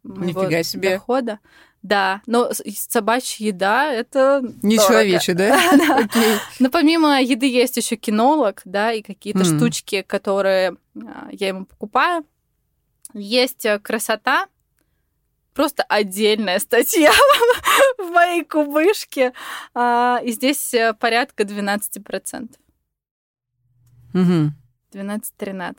Нифига 0.04 0.64
себе. 0.64 0.94
дохода. 0.94 1.40
Да, 1.82 2.22
но 2.28 2.50
собачья 2.54 3.48
еда 3.48 3.92
это 3.92 4.42
не 4.62 4.78
человечья, 4.78 5.34
да? 5.34 5.60
Но 6.60 6.70
помимо 6.70 7.22
еды 7.22 7.46
есть 7.46 7.76
еще 7.76 7.98
кинолог, 7.98 8.62
да, 8.64 8.94
и 8.94 9.02
какие-то 9.02 9.44
штучки, 9.44 10.02
которые 10.02 10.78
а, 10.96 11.28
я 11.32 11.50
ему 11.50 11.66
покупаю. 11.66 12.26
Есть 13.14 13.66
э, 13.66 13.80
красота, 13.80 14.48
просто 15.54 15.84
отдельная 15.84 16.60
статья 16.60 17.12
в 17.98 18.10
моей 18.12 18.44
кубышке. 18.44 19.34
А, 19.74 20.20
и 20.24 20.32
здесь 20.32 20.74
э, 20.74 20.94
порядка 20.94 21.44
12%. 21.44 22.56
Угу. 24.14 24.52
12-13. 24.94 25.76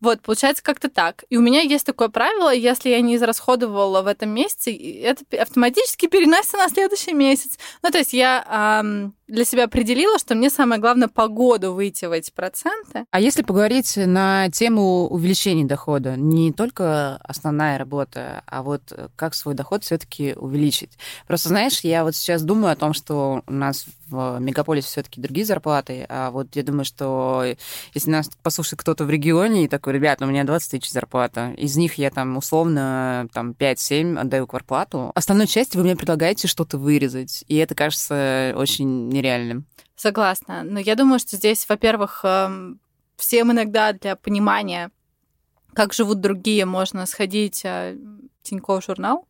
Вот, 0.00 0.20
получается 0.20 0.62
как-то 0.62 0.90
так. 0.90 1.24
И 1.30 1.36
у 1.36 1.40
меня 1.40 1.60
есть 1.60 1.86
такое 1.86 2.08
правило, 2.08 2.52
если 2.52 2.90
я 2.90 3.00
не 3.00 3.16
израсходовала 3.16 4.02
в 4.02 4.06
этом 4.06 4.30
месяце, 4.30 4.70
это 4.72 5.24
автоматически 5.40 6.08
переносится 6.08 6.58
на 6.58 6.68
следующий 6.68 7.14
месяц. 7.14 7.58
Ну, 7.82 7.90
то 7.90 7.98
есть 7.98 8.12
я 8.12 8.82
эм, 8.82 9.14
для 9.28 9.44
себя 9.44 9.64
определила, 9.64 10.18
что 10.18 10.34
мне 10.34 10.50
самое 10.50 10.80
главное 10.80 11.08
по 11.08 11.28
году 11.28 11.72
выйти 11.72 12.04
в 12.04 12.12
эти 12.12 12.30
проценты. 12.30 13.06
А 13.10 13.20
если 13.20 13.42
поговорить 13.42 13.96
на 13.96 14.50
тему 14.50 15.06
увеличения 15.06 15.64
дохода, 15.64 16.16
не 16.16 16.52
только 16.52 17.16
основная 17.22 17.78
работа, 17.78 18.42
а 18.46 18.62
вот 18.62 18.82
как 19.16 19.34
свой 19.34 19.54
доход 19.54 19.84
все-таки 19.84 20.34
увеличить. 20.34 20.98
Просто, 21.26 21.48
знаешь, 21.48 21.80
я 21.80 22.04
вот 22.04 22.14
сейчас 22.14 22.42
думаю 22.42 22.72
о 22.72 22.76
том, 22.76 22.92
что 22.92 23.42
у 23.46 23.52
нас 23.52 23.86
в 24.08 24.38
мегаполисе 24.38 24.88
все-таки 24.88 25.20
другие 25.20 25.46
зарплаты, 25.46 26.04
а 26.08 26.30
вот 26.30 26.48
я 26.54 26.62
думаю, 26.62 26.84
что 26.84 27.44
если 27.94 28.10
нас 28.10 28.30
послушает 28.42 28.80
кто-то 28.80 29.04
в 29.04 29.10
регионе, 29.10 29.53
компании, 29.54 29.68
такой, 29.68 29.92
ребят, 29.92 30.20
у 30.20 30.26
меня 30.26 30.42
20 30.42 30.70
тысяч 30.72 30.90
зарплата. 30.90 31.54
Из 31.56 31.76
них 31.76 31.94
я 31.94 32.10
там 32.10 32.36
условно 32.36 33.28
там 33.32 33.52
5-7 33.52 34.18
отдаю 34.18 34.48
кварплату. 34.48 35.12
Основной 35.14 35.46
части 35.46 35.76
вы 35.76 35.84
мне 35.84 35.94
предлагаете 35.94 36.48
что-то 36.48 36.76
вырезать. 36.76 37.44
И 37.46 37.56
это 37.56 37.76
кажется 37.76 38.52
очень 38.56 39.08
нереальным. 39.08 39.66
Согласна. 39.94 40.64
Но 40.64 40.80
я 40.80 40.96
думаю, 40.96 41.20
что 41.20 41.36
здесь, 41.36 41.68
во-первых, 41.68 42.24
эм, 42.24 42.80
всем 43.16 43.52
иногда 43.52 43.92
для 43.92 44.16
понимания, 44.16 44.90
как 45.72 45.92
живут 45.92 46.20
другие, 46.20 46.64
можно 46.64 47.06
сходить 47.06 47.62
в 47.62 47.96
Тинькофф 48.42 48.84
журнал, 48.84 49.28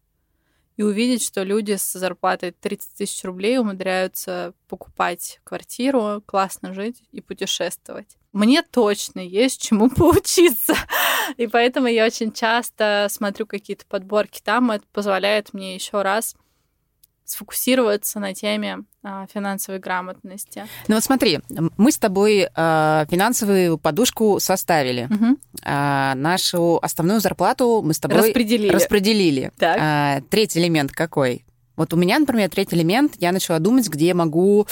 и 0.77 0.83
увидеть, 0.83 1.25
что 1.25 1.43
люди 1.43 1.77
с 1.77 1.93
зарплатой 1.93 2.53
30 2.53 2.95
тысяч 2.95 3.25
рублей 3.25 3.59
умудряются 3.59 4.55
покупать 4.69 5.41
квартиру, 5.45 6.23
классно 6.27 6.75
жить 6.75 7.03
и 7.13 7.21
путешествовать. 7.21 8.17
Мне 8.33 8.63
точно 8.63 9.21
есть 9.21 9.63
чему 9.63 9.89
поучиться. 9.97 10.75
И 11.37 11.47
поэтому 11.47 11.87
я 11.87 12.05
очень 12.05 12.33
часто 12.33 13.07
смотрю 13.09 13.47
какие-то 13.47 13.87
подборки 13.87 14.41
там. 14.43 14.73
Это 14.73 14.85
позволяет 14.93 15.55
мне 15.55 15.75
еще 15.75 16.03
раз 16.03 16.35
сфокусироваться 17.25 18.21
на 18.21 18.35
теме 18.35 18.85
а, 19.03 19.27
финансовой 19.33 19.81
грамотности. 19.81 20.67
Ну 20.89 20.97
вот 20.97 21.05
смотри, 21.05 21.41
мы 21.77 21.91
с 21.91 21.99
тобой 21.99 22.49
а, 22.55 23.07
финансовую 23.11 23.79
подушку 23.79 24.39
составили. 24.41 25.09
Угу. 25.11 25.39
А, 25.65 26.15
нашу 26.15 26.79
основную 26.83 27.21
зарплату 27.21 27.83
мы 27.83 27.95
с 27.95 27.99
тобой 27.99 28.19
распределили. 28.19 28.73
распределили. 28.73 29.53
Так. 29.59 29.79
А, 29.81 30.21
третий 30.31 30.61
элемент 30.61 30.93
какой? 30.93 31.45
Вот 31.77 31.93
у 31.93 31.97
меня, 31.97 32.19
например, 32.19 32.49
третий 32.51 32.77
элемент, 32.77 33.15
я 33.19 33.33
начала 33.33 33.59
думать, 33.59 33.89
где 33.89 34.07
я 34.09 34.15
могу 34.15 34.63
э, 34.63 34.65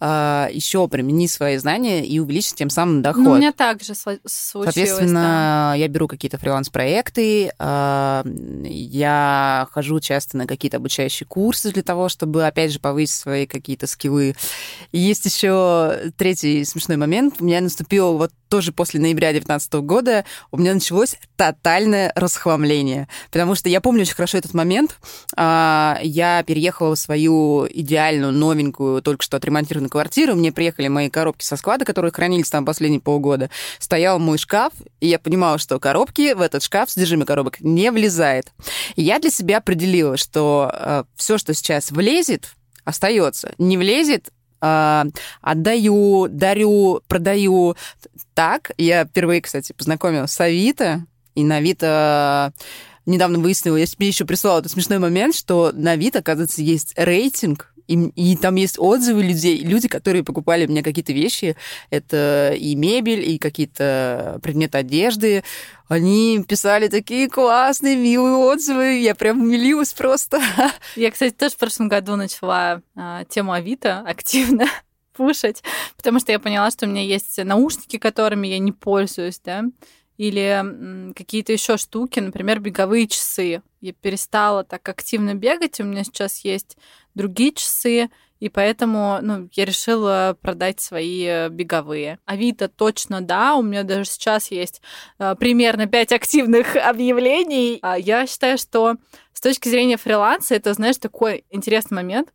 а, 0.00 0.48
еще 0.52 0.86
применить 0.88 1.30
свои 1.30 1.56
знания 1.56 2.04
и 2.04 2.18
увеличить 2.18 2.54
тем 2.54 2.70
самым 2.70 3.02
доход. 3.02 3.22
Ну, 3.22 3.30
у 3.32 3.36
меня 3.36 3.52
также 3.52 3.94
случилось. 3.94 4.20
Соответственно, 4.26 5.72
да. 5.72 5.74
я 5.74 5.88
беру 5.88 6.08
какие-то 6.08 6.38
фриланс-проекты, 6.38 7.52
э, 7.58 8.22
я 8.64 9.68
хожу 9.72 10.00
часто 10.00 10.36
на 10.36 10.46
какие-то 10.46 10.76
обучающие 10.78 11.26
курсы 11.26 11.72
для 11.72 11.82
того, 11.82 12.08
чтобы, 12.08 12.46
опять 12.46 12.72
же, 12.72 12.80
повысить 12.80 13.16
свои 13.16 13.46
какие-то 13.46 13.86
скиллы. 13.86 14.34
И 14.92 14.98
есть 14.98 15.24
еще 15.24 16.12
третий 16.16 16.64
смешной 16.64 16.96
момент. 16.96 17.36
У 17.40 17.44
меня 17.44 17.60
наступил 17.60 18.18
вот 18.18 18.32
тоже 18.50 18.72
после 18.72 19.00
ноября 19.00 19.30
2019 19.30 19.72
года 19.74 20.24
у 20.50 20.58
меня 20.58 20.74
началось 20.74 21.16
тотальное 21.36 22.12
расхламление. 22.16 23.08
Потому 23.30 23.54
что 23.54 23.68
я 23.68 23.80
помню 23.80 24.02
очень 24.02 24.14
хорошо 24.14 24.38
этот 24.38 24.54
момент. 24.54 24.98
А, 25.36 25.98
я 26.02 26.42
переехала 26.50 26.96
в 26.96 26.98
свою 26.98 27.68
идеальную, 27.70 28.32
новенькую, 28.32 29.02
только 29.02 29.22
что 29.22 29.36
отремонтированную 29.36 29.88
квартиру. 29.88 30.34
Мне 30.34 30.50
приехали 30.50 30.88
мои 30.88 31.08
коробки 31.08 31.44
со 31.44 31.56
склада, 31.56 31.84
которые 31.84 32.10
хранились 32.10 32.50
там 32.50 32.64
последние 32.64 33.00
полгода. 33.00 33.50
Стоял 33.78 34.18
мой 34.18 34.36
шкаф, 34.36 34.72
и 34.98 35.06
я 35.06 35.20
понимала, 35.20 35.58
что 35.58 35.78
коробки 35.78 36.32
в 36.32 36.40
этот 36.40 36.64
шкаф, 36.64 36.90
содержимое 36.90 37.24
коробок, 37.24 37.60
не 37.60 37.92
влезает. 37.92 38.50
И 38.96 39.02
я 39.02 39.20
для 39.20 39.30
себя 39.30 39.58
определила, 39.58 40.16
что 40.16 40.72
э, 40.74 41.04
все, 41.14 41.38
что 41.38 41.54
сейчас 41.54 41.92
влезет, 41.92 42.56
остается. 42.84 43.54
Не 43.58 43.78
влезет, 43.78 44.30
э, 44.60 45.04
отдаю, 45.42 46.26
дарю, 46.28 47.00
продаю. 47.06 47.76
Так, 48.34 48.72
я 48.76 49.04
впервые, 49.04 49.40
кстати, 49.40 49.72
познакомилась 49.72 50.32
с 50.32 50.40
Авито, 50.40 51.04
и 51.36 51.44
на 51.44 51.58
Авито 51.58 52.52
недавно 53.06 53.38
выяснила, 53.38 53.76
я 53.76 53.86
тебе 53.86 54.08
еще 54.08 54.24
прислала 54.24 54.60
этот 54.60 54.72
смешной 54.72 54.98
момент, 54.98 55.34
что 55.34 55.72
на 55.72 55.92
Авито, 55.92 56.20
оказывается, 56.20 56.62
есть 56.62 56.92
рейтинг 56.96 57.70
и, 57.90 57.94
и 58.14 58.36
там 58.36 58.54
есть 58.54 58.78
отзывы 58.78 59.22
людей, 59.22 59.58
люди, 59.64 59.88
которые 59.88 60.22
покупали 60.22 60.64
меня 60.66 60.84
какие-то 60.84 61.12
вещи, 61.12 61.56
это 61.90 62.54
и 62.56 62.76
мебель, 62.76 63.28
и 63.28 63.36
какие-то 63.36 64.38
предметы 64.44 64.78
одежды, 64.78 65.42
они 65.88 66.44
писали 66.46 66.86
такие 66.86 67.28
классные, 67.28 67.96
милые 67.96 68.36
отзывы, 68.36 69.00
я 69.00 69.16
прям 69.16 69.42
умилилась 69.42 69.92
просто. 69.92 70.40
Я, 70.94 71.10
кстати, 71.10 71.34
тоже 71.34 71.56
в 71.56 71.58
прошлом 71.58 71.88
году 71.88 72.14
начала 72.14 72.80
а, 72.94 73.24
тему 73.24 73.52
Авито 73.52 74.04
активно 74.06 74.66
пушить, 75.12 75.64
потому 75.96 76.20
что 76.20 76.30
я 76.30 76.38
поняла, 76.38 76.70
что 76.70 76.86
у 76.86 76.88
меня 76.88 77.02
есть 77.02 77.42
наушники, 77.42 77.98
которыми 77.98 78.46
я 78.46 78.60
не 78.60 78.70
пользуюсь, 78.70 79.40
да, 79.44 79.64
или 80.20 81.14
какие-то 81.14 81.50
еще 81.50 81.78
штуки, 81.78 82.20
например, 82.20 82.60
беговые 82.60 83.08
часы. 83.08 83.62
Я 83.80 83.92
перестала 83.94 84.64
так 84.64 84.86
активно 84.86 85.34
бегать, 85.34 85.80
у 85.80 85.84
меня 85.84 86.04
сейчас 86.04 86.44
есть 86.44 86.76
другие 87.14 87.52
часы, 87.52 88.10
и 88.38 88.50
поэтому 88.50 89.18
ну, 89.22 89.48
я 89.52 89.64
решила 89.64 90.36
продать 90.42 90.78
свои 90.78 91.24
э, 91.24 91.48
беговые. 91.48 92.18
Авито 92.26 92.68
точно 92.68 93.22
да, 93.22 93.54
у 93.54 93.62
меня 93.62 93.82
даже 93.82 94.04
сейчас 94.10 94.50
есть 94.50 94.82
э, 95.18 95.34
примерно 95.40 95.86
5 95.86 96.12
активных 96.12 96.76
объявлений. 96.84 97.78
А 97.80 97.98
я 97.98 98.26
считаю, 98.26 98.58
что 98.58 98.96
с 99.32 99.40
точки 99.40 99.70
зрения 99.70 99.96
фриланса 99.96 100.54
это, 100.54 100.74
знаешь, 100.74 100.98
такой 100.98 101.44
интересный 101.48 101.94
момент, 101.94 102.28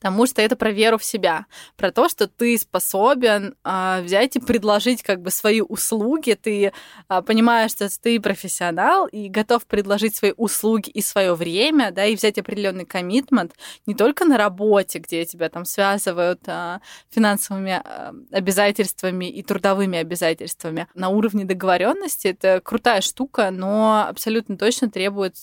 потому 0.00 0.26
что 0.26 0.40
это 0.40 0.56
про 0.56 0.70
веру 0.70 0.96
в 0.96 1.04
себя, 1.04 1.44
про 1.76 1.92
то, 1.92 2.08
что 2.08 2.26
ты 2.26 2.56
способен 2.56 3.54
а, 3.62 4.00
взять 4.00 4.34
и 4.34 4.40
предложить 4.40 5.02
как 5.02 5.20
бы 5.20 5.30
свои 5.30 5.60
услуги, 5.60 6.38
ты 6.40 6.72
а, 7.06 7.20
понимаешь, 7.20 7.72
что 7.72 7.86
ты 8.00 8.18
профессионал 8.18 9.06
и 9.06 9.28
готов 9.28 9.66
предложить 9.66 10.16
свои 10.16 10.32
услуги 10.38 10.88
и 10.88 11.02
свое 11.02 11.34
время, 11.34 11.90
да, 11.90 12.06
и 12.06 12.16
взять 12.16 12.38
определенный 12.38 12.86
коммитмент 12.86 13.52
не 13.84 13.94
только 13.94 14.24
на 14.24 14.38
работе, 14.38 15.00
где 15.00 15.26
тебя 15.26 15.50
там 15.50 15.66
связывают 15.66 16.40
а, 16.46 16.80
финансовыми 17.10 17.82
а, 17.84 18.14
обязательствами 18.32 19.26
и 19.26 19.42
трудовыми 19.42 19.98
обязательствами, 19.98 20.88
на 20.94 21.10
уровне 21.10 21.44
договоренности 21.44 22.28
это 22.28 22.62
крутая 22.64 23.02
штука, 23.02 23.50
но 23.50 24.06
абсолютно 24.08 24.56
точно 24.56 24.90
требует 24.90 25.36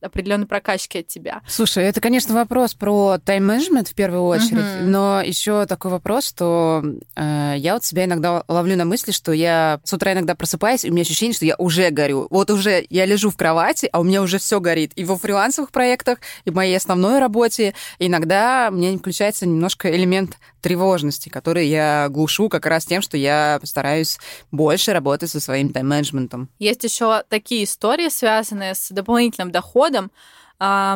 определенной 0.00 0.46
прокачки 0.46 1.00
от 1.00 1.08
тебя. 1.08 1.42
Слушай, 1.48 1.84
это, 1.84 2.00
конечно, 2.00 2.34
вопрос 2.34 2.74
про 2.74 3.18
тайм-менеджмент, 3.18 3.79
менеджмент 3.80 3.88
в 3.88 3.94
первую 3.94 4.24
очередь, 4.24 4.58
uh-huh. 4.58 4.82
но 4.82 5.22
еще 5.22 5.66
такой 5.66 5.90
вопрос, 5.90 6.26
что 6.26 6.82
э, 7.16 7.54
я 7.56 7.74
вот 7.74 7.84
себя 7.84 8.04
иногда 8.04 8.44
ловлю 8.48 8.76
на 8.76 8.84
мысли, 8.84 9.12
что 9.12 9.32
я 9.32 9.80
с 9.84 9.92
утра 9.92 10.12
иногда 10.12 10.34
просыпаюсь, 10.34 10.84
и 10.84 10.90
у 10.90 10.92
меня 10.92 11.02
ощущение, 11.02 11.34
что 11.34 11.44
я 11.44 11.54
уже 11.58 11.90
горю. 11.90 12.26
Вот 12.30 12.50
уже 12.50 12.84
я 12.90 13.06
лежу 13.06 13.30
в 13.30 13.36
кровати, 13.36 13.88
а 13.92 14.00
у 14.00 14.04
меня 14.04 14.22
уже 14.22 14.38
все 14.38 14.60
горит. 14.60 14.92
И 14.96 15.04
во 15.04 15.16
фрилансовых 15.16 15.70
проектах, 15.70 16.18
и 16.44 16.50
в 16.50 16.54
моей 16.54 16.76
основной 16.76 17.18
работе. 17.18 17.74
иногда 17.98 18.70
мне 18.70 18.96
включается 18.96 19.46
немножко 19.46 19.90
элемент 19.94 20.36
тревожности, 20.60 21.28
который 21.28 21.68
я 21.68 22.08
глушу 22.10 22.48
как 22.48 22.66
раз 22.66 22.84
тем, 22.84 23.02
что 23.02 23.16
я 23.16 23.60
стараюсь 23.64 24.18
больше 24.50 24.92
работать 24.92 25.30
со 25.30 25.40
своим 25.40 25.72
тайм-менеджментом. 25.72 26.48
Есть 26.58 26.84
еще 26.84 27.22
такие 27.28 27.64
истории, 27.64 28.08
связанные 28.08 28.74
с 28.74 28.90
дополнительным 28.90 29.50
доходом, 29.50 30.10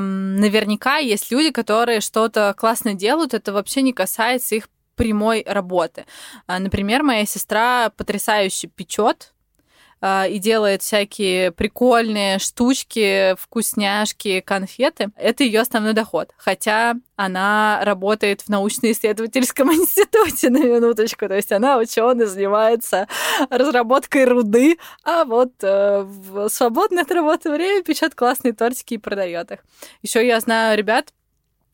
наверняка 0.00 0.96
есть 0.96 1.30
люди, 1.30 1.50
которые 1.50 2.00
что-то 2.00 2.54
классно 2.56 2.94
делают, 2.94 3.34
это 3.34 3.52
вообще 3.52 3.82
не 3.82 3.92
касается 3.92 4.54
их 4.54 4.68
прямой 4.94 5.44
работы. 5.46 6.06
А, 6.46 6.58
например, 6.58 7.02
моя 7.02 7.26
сестра 7.26 7.90
потрясающе 7.96 8.68
печет, 8.68 9.33
а, 10.06 10.26
и 10.26 10.38
делает 10.38 10.82
всякие 10.82 11.50
прикольные 11.50 12.38
штучки, 12.38 13.34
вкусняшки, 13.40 14.40
конфеты, 14.40 15.08
это 15.16 15.44
ее 15.44 15.60
основной 15.60 15.94
доход. 15.94 16.30
Хотя 16.36 16.96
она 17.16 17.80
работает 17.84 18.42
в 18.42 18.50
научно-исследовательском 18.50 19.72
институте, 19.72 20.50
на 20.50 20.58
минуточку. 20.58 21.26
То 21.26 21.36
есть 21.36 21.52
она 21.52 21.78
ученый, 21.78 22.26
занимается 22.26 23.08
разработкой 23.48 24.26
руды, 24.26 24.76
а 25.04 25.24
вот 25.24 25.52
э, 25.62 26.02
в 26.02 26.50
свободное 26.50 27.04
от 27.04 27.10
работы 27.10 27.50
время 27.50 27.82
печет 27.82 28.14
классные 28.14 28.52
тортики 28.52 28.94
и 28.94 28.98
продает 28.98 29.52
их. 29.52 29.60
Еще 30.02 30.26
я 30.26 30.38
знаю 30.40 30.76
ребят, 30.76 31.14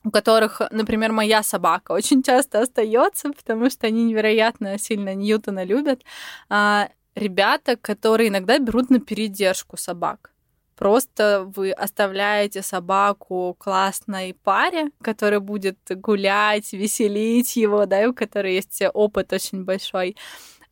у 0.05 0.12
которых, 0.12 0.62
например, 0.71 1.11
моя 1.11 1.43
собака 1.43 1.90
очень 1.90 2.23
часто 2.23 2.61
остается, 2.61 3.33
потому 3.33 3.71
что 3.71 3.88
они 3.88 4.05
невероятно 4.05 4.79
сильно 4.79 5.16
Ньютона 5.16 5.64
любят. 5.64 6.03
А, 6.49 6.90
ребята, 7.14 7.77
которые 7.77 8.29
иногда 8.29 8.59
берут 8.59 8.90
на 8.90 9.01
передержку 9.01 9.77
собак. 9.77 10.31
Просто 10.77 11.51
вы 11.55 11.73
оставляете 11.73 12.62
собаку 12.62 13.55
классной 13.59 14.33
паре, 14.33 14.90
которая 15.03 15.40
будет 15.40 15.79
гулять, 15.90 16.73
веселить 16.73 17.55
его, 17.57 17.85
да, 17.85 18.09
у 18.09 18.14
которой 18.14 18.55
есть 18.55 18.83
опыт 18.94 19.31
очень 19.35 19.64
большой 19.64 20.16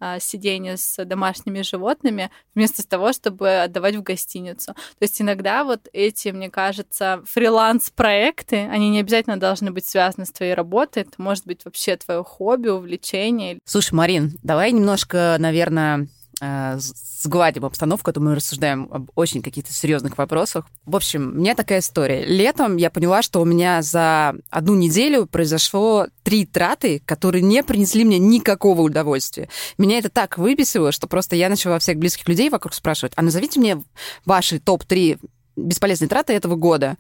а, 0.01 0.21
сидения 0.21 0.77
с 0.77 1.05
домашними 1.05 1.63
животными, 1.63 2.31
вместо 2.55 2.87
того, 2.89 3.13
чтобы 3.13 3.63
отдавать 3.63 3.97
в 3.97 4.03
гостиницу. 4.03 4.75
То 4.75 5.03
есть 5.03 5.21
иногда 5.21 5.65
вот 5.65 5.89
эти, 5.93 6.29
мне 6.29 6.51
кажется, 6.51 7.21
фриланс-проекты, 7.27 8.69
они 8.71 8.91
не 8.91 9.01
обязательно 9.01 9.41
должны 9.41 9.73
быть 9.73 9.87
связаны 9.87 10.25
с 10.25 10.31
твоей 10.31 10.55
работой, 10.55 11.03
это 11.03 11.21
может 11.21 11.47
быть 11.47 11.65
вообще 11.65 11.97
твое 11.97 12.23
хобби, 12.23 12.69
увлечение. 12.69 13.59
Слушай, 13.65 13.95
Марин, 13.95 14.39
давай 14.45 14.71
немножко, 14.71 15.37
наверное, 15.41 16.07
сгладим 16.41 17.65
обстановку, 17.65 18.11
а 18.11 18.13
то 18.13 18.21
мы 18.21 18.35
рассуждаем 18.35 18.89
об 18.93 19.11
очень 19.15 19.43
каких-то 19.43 19.73
серьезных 19.73 20.19
вопросах. 20.19 20.67
В 20.87 20.95
общем, 20.95 21.33
у 21.35 21.41
меня 21.41 21.55
такая 21.55 21.81
история. 21.81 22.25
Летом 22.25 22.77
я 22.77 22.91
поняла, 22.91 23.23
что 23.23 23.41
у 23.41 23.45
меня 23.45 23.83
за 23.83 24.35
одну 24.51 24.75
неделю 24.75 25.27
произошло 25.27 26.07
три 26.23 26.47
траты, 26.47 27.03
которые 27.05 27.43
не 27.43 27.63
принесли 27.63 28.05
мне 28.05 28.19
никакого 28.19 28.83
удовольствия. 28.83 29.49
Меня 29.79 29.99
это 29.99 30.11
так 30.11 30.39
выписывало, 30.39 30.93
что 30.93 31.09
просто 31.09 31.35
я 31.35 31.49
начала 31.49 31.79
всех 31.79 31.99
близких 31.99 32.29
людей 32.29 32.51
вокруг 32.51 32.75
спрашивать, 32.75 33.13
а 33.17 33.23
назовите 33.23 33.59
мне 33.59 33.83
ваши 34.25 34.61
топ-3 34.61 35.19
бесполезные 35.67 36.09
траты 36.09 36.33
этого 36.33 36.57
года. 36.57 36.97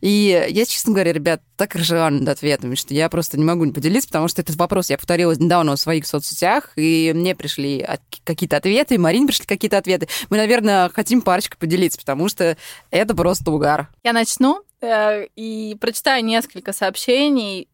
И 0.00 0.46
я, 0.48 0.64
честно 0.64 0.92
говоря, 0.92 1.12
ребят, 1.12 1.42
так 1.56 1.74
ржала 1.74 2.10
над 2.10 2.28
ответами, 2.28 2.74
что 2.74 2.94
я 2.94 3.08
просто 3.08 3.38
не 3.38 3.44
могу 3.44 3.64
не 3.64 3.72
поделиться, 3.72 4.08
потому 4.08 4.28
что 4.28 4.42
этот 4.42 4.56
вопрос 4.56 4.90
я 4.90 4.96
повторила 4.96 5.32
недавно 5.32 5.76
в 5.76 5.80
своих 5.80 6.06
соцсетях, 6.06 6.72
и 6.76 7.12
мне 7.14 7.34
пришли 7.34 7.86
какие-то 8.24 8.56
ответы, 8.56 8.94
и 8.94 8.98
Марине 8.98 9.26
пришли 9.26 9.46
какие-то 9.46 9.78
ответы. 9.78 10.08
Мы, 10.30 10.36
наверное, 10.36 10.88
хотим 10.90 11.22
парочкой 11.22 11.58
поделиться, 11.58 11.98
потому 11.98 12.28
что 12.28 12.56
это 12.90 13.14
просто 13.14 13.50
угар. 13.50 13.88
Я 14.04 14.12
начну 14.12 14.62
э, 14.80 15.26
и 15.36 15.76
прочитаю 15.80 16.24
несколько 16.24 16.72
сообщений. 16.72 17.68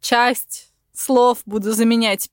Часть 0.00 0.72
слов 0.92 1.38
буду 1.46 1.72
заменять 1.72 2.30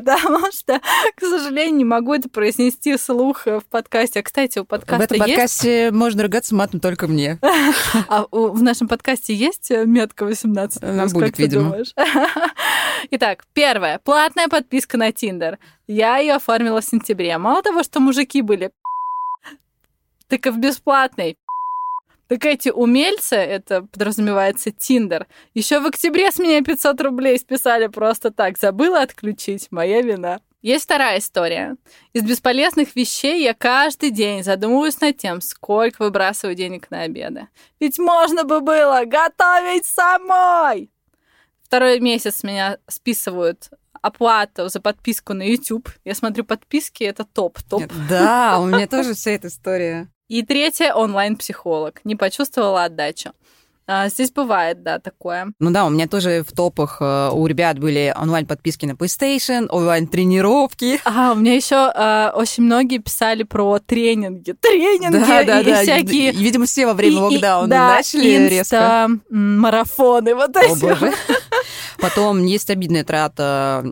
потому 0.00 0.38
что, 0.52 0.80
к 1.14 1.20
сожалению, 1.20 1.76
не 1.76 1.84
могу 1.84 2.14
это 2.14 2.28
произнести 2.28 2.96
вслух 2.96 3.46
в 3.46 3.62
подкасте. 3.70 4.20
А, 4.20 4.22
кстати, 4.22 4.58
у 4.58 4.64
подкаста 4.64 4.98
В 4.98 5.00
этом 5.02 5.16
есть... 5.18 5.30
подкасте 5.30 5.90
можно 5.90 6.22
ругаться 6.22 6.54
матом 6.54 6.80
только 6.80 7.06
мне. 7.06 7.38
А 8.08 8.26
в 8.30 8.62
нашем 8.62 8.88
подкасте 8.88 9.34
есть 9.34 9.70
метка 9.70 10.24
18? 10.24 10.82
Она 10.82 11.06
будет, 11.06 11.38
видимо. 11.38 11.76
Итак, 13.10 13.44
первое. 13.52 13.98
Платная 13.98 14.48
подписка 14.48 14.96
на 14.96 15.12
Тиндер. 15.12 15.58
Я 15.86 16.18
ее 16.18 16.34
оформила 16.34 16.80
в 16.80 16.84
сентябре. 16.84 17.36
Мало 17.38 17.62
того, 17.62 17.82
что 17.82 18.00
мужики 18.00 18.42
были 18.42 18.70
так 20.28 20.46
и 20.46 20.50
в 20.50 20.58
бесплатной 20.58 21.36
так 22.28 22.44
эти 22.44 22.70
умельцы, 22.70 23.36
это 23.36 23.82
подразумевается 23.82 24.70
Тиндер, 24.70 25.26
еще 25.54 25.80
в 25.80 25.86
октябре 25.86 26.30
с 26.30 26.38
меня 26.38 26.62
500 26.62 27.00
рублей 27.00 27.38
списали 27.38 27.86
просто 27.86 28.30
так. 28.30 28.58
Забыла 28.58 29.02
отключить, 29.02 29.68
моя 29.70 30.02
вина. 30.02 30.40
Есть 30.62 30.86
вторая 30.86 31.20
история. 31.20 31.76
Из 32.12 32.22
бесполезных 32.22 32.96
вещей 32.96 33.44
я 33.44 33.54
каждый 33.54 34.10
день 34.10 34.42
задумываюсь 34.42 35.00
над 35.00 35.16
тем, 35.16 35.40
сколько 35.40 36.02
выбрасываю 36.02 36.56
денег 36.56 36.90
на 36.90 37.02
обеды. 37.02 37.46
Ведь 37.78 38.00
можно 38.00 38.42
бы 38.42 38.60
было 38.60 39.04
готовить 39.04 39.86
самой! 39.86 40.90
Второй 41.62 42.00
месяц 42.00 42.42
меня 42.42 42.78
списывают 42.88 43.70
оплату 44.02 44.68
за 44.68 44.80
подписку 44.80 45.34
на 45.34 45.42
YouTube. 45.42 45.88
Я 46.04 46.14
смотрю 46.14 46.44
подписки, 46.44 47.04
это 47.04 47.24
топ, 47.24 47.62
топ. 47.62 47.84
Да, 48.08 48.58
у 48.60 48.66
меня 48.66 48.86
тоже 48.88 49.14
вся 49.14 49.32
эта 49.32 49.48
история. 49.48 50.08
И 50.28 50.42
третье, 50.42 50.92
онлайн-психолог. 50.92 52.00
Не 52.04 52.16
почувствовала 52.16 52.84
отдачу. 52.84 53.32
А, 53.88 54.08
здесь 54.08 54.32
бывает, 54.32 54.82
да, 54.82 54.98
такое. 54.98 55.52
Ну 55.60 55.70
да, 55.70 55.86
у 55.86 55.90
меня 55.90 56.08
тоже 56.08 56.42
в 56.42 56.52
топах 56.52 56.96
э, 57.00 57.30
у 57.32 57.46
ребят 57.46 57.78
были 57.78 58.12
онлайн-подписки 58.20 58.84
на 58.84 58.92
PlayStation, 58.92 59.68
онлайн-тренировки. 59.70 61.00
А, 61.04 61.32
у 61.32 61.36
меня 61.36 61.54
еще 61.54 61.92
э, 61.94 62.30
очень 62.34 62.64
многие 62.64 62.98
писали 62.98 63.44
про 63.44 63.78
тренинги. 63.78 64.54
Тренинги 64.60 65.12
да, 65.12 65.44
да, 65.44 65.60
и, 65.60 65.64
да. 65.64 65.82
всякие... 65.82 66.32
И, 66.32 66.36
видимо, 66.36 66.66
все 66.66 66.86
во 66.86 66.94
время 66.94 67.16
и, 67.16 67.20
локдауна 67.20 67.66
и, 67.66 67.70
да, 67.70 67.94
начали 67.94 68.36
инста, 68.36 68.54
резко. 68.56 69.10
марафоны, 69.30 70.34
вот 70.34 70.56
эти. 70.56 70.72
О, 70.72 70.74
боже. 70.74 71.12
Потом 71.98 72.44
есть 72.44 72.70
обидная 72.70 73.04
трата, 73.04 73.84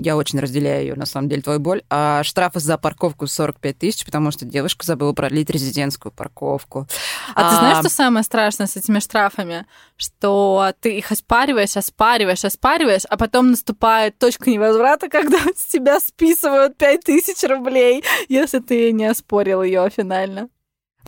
я 0.00 0.16
очень 0.16 0.40
разделяю 0.40 0.82
ее, 0.82 0.94
на 0.94 1.06
самом 1.06 1.28
деле, 1.28 1.42
твою 1.42 1.60
боль, 1.60 1.82
а 1.90 2.22
штрафы 2.22 2.60
за 2.60 2.78
парковку 2.78 3.26
45 3.26 3.78
тысяч, 3.78 4.04
потому 4.04 4.30
что 4.30 4.44
девушка 4.44 4.84
забыла 4.84 5.12
продлить 5.12 5.50
резидентскую 5.50 6.12
парковку. 6.12 6.86
А, 7.34 7.46
а 7.46 7.50
ты 7.50 7.56
знаешь, 7.58 7.78
что 7.78 7.88
самое 7.88 8.24
страшное 8.24 8.66
с 8.66 8.76
этими 8.76 8.98
штрафами? 8.98 9.66
Что 9.96 10.72
ты 10.80 10.98
их 10.98 11.10
оспариваешь, 11.12 11.76
оспариваешь, 11.76 12.44
оспариваешь, 12.44 13.04
а 13.08 13.16
потом 13.16 13.50
наступает 13.50 14.18
точка 14.18 14.50
невозврата, 14.50 15.08
когда 15.10 15.38
с 15.54 15.66
тебя 15.66 16.00
списывают 16.00 16.76
5 16.76 17.00
тысяч 17.00 17.48
рублей, 17.48 18.04
если 18.28 18.58
ты 18.58 18.92
не 18.92 19.06
оспорил 19.06 19.62
ее 19.62 19.88
финально. 19.90 20.48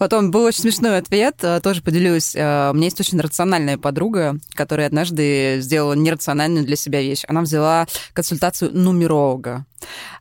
Потом 0.00 0.30
был 0.30 0.44
очень 0.44 0.62
смешной 0.62 0.96
ответ, 0.96 1.36
э, 1.42 1.60
тоже 1.60 1.82
поделюсь. 1.82 2.34
Э, 2.34 2.70
у 2.70 2.72
меня 2.72 2.86
есть 2.86 2.98
очень 3.00 3.20
рациональная 3.20 3.76
подруга, 3.76 4.38
которая 4.54 4.86
однажды 4.86 5.58
сделала 5.60 5.92
нерациональную 5.92 6.64
для 6.64 6.76
себя 6.76 7.02
вещь. 7.02 7.24
Она 7.28 7.42
взяла 7.42 7.86
консультацию 8.14 8.70
нумеролога 8.72 9.66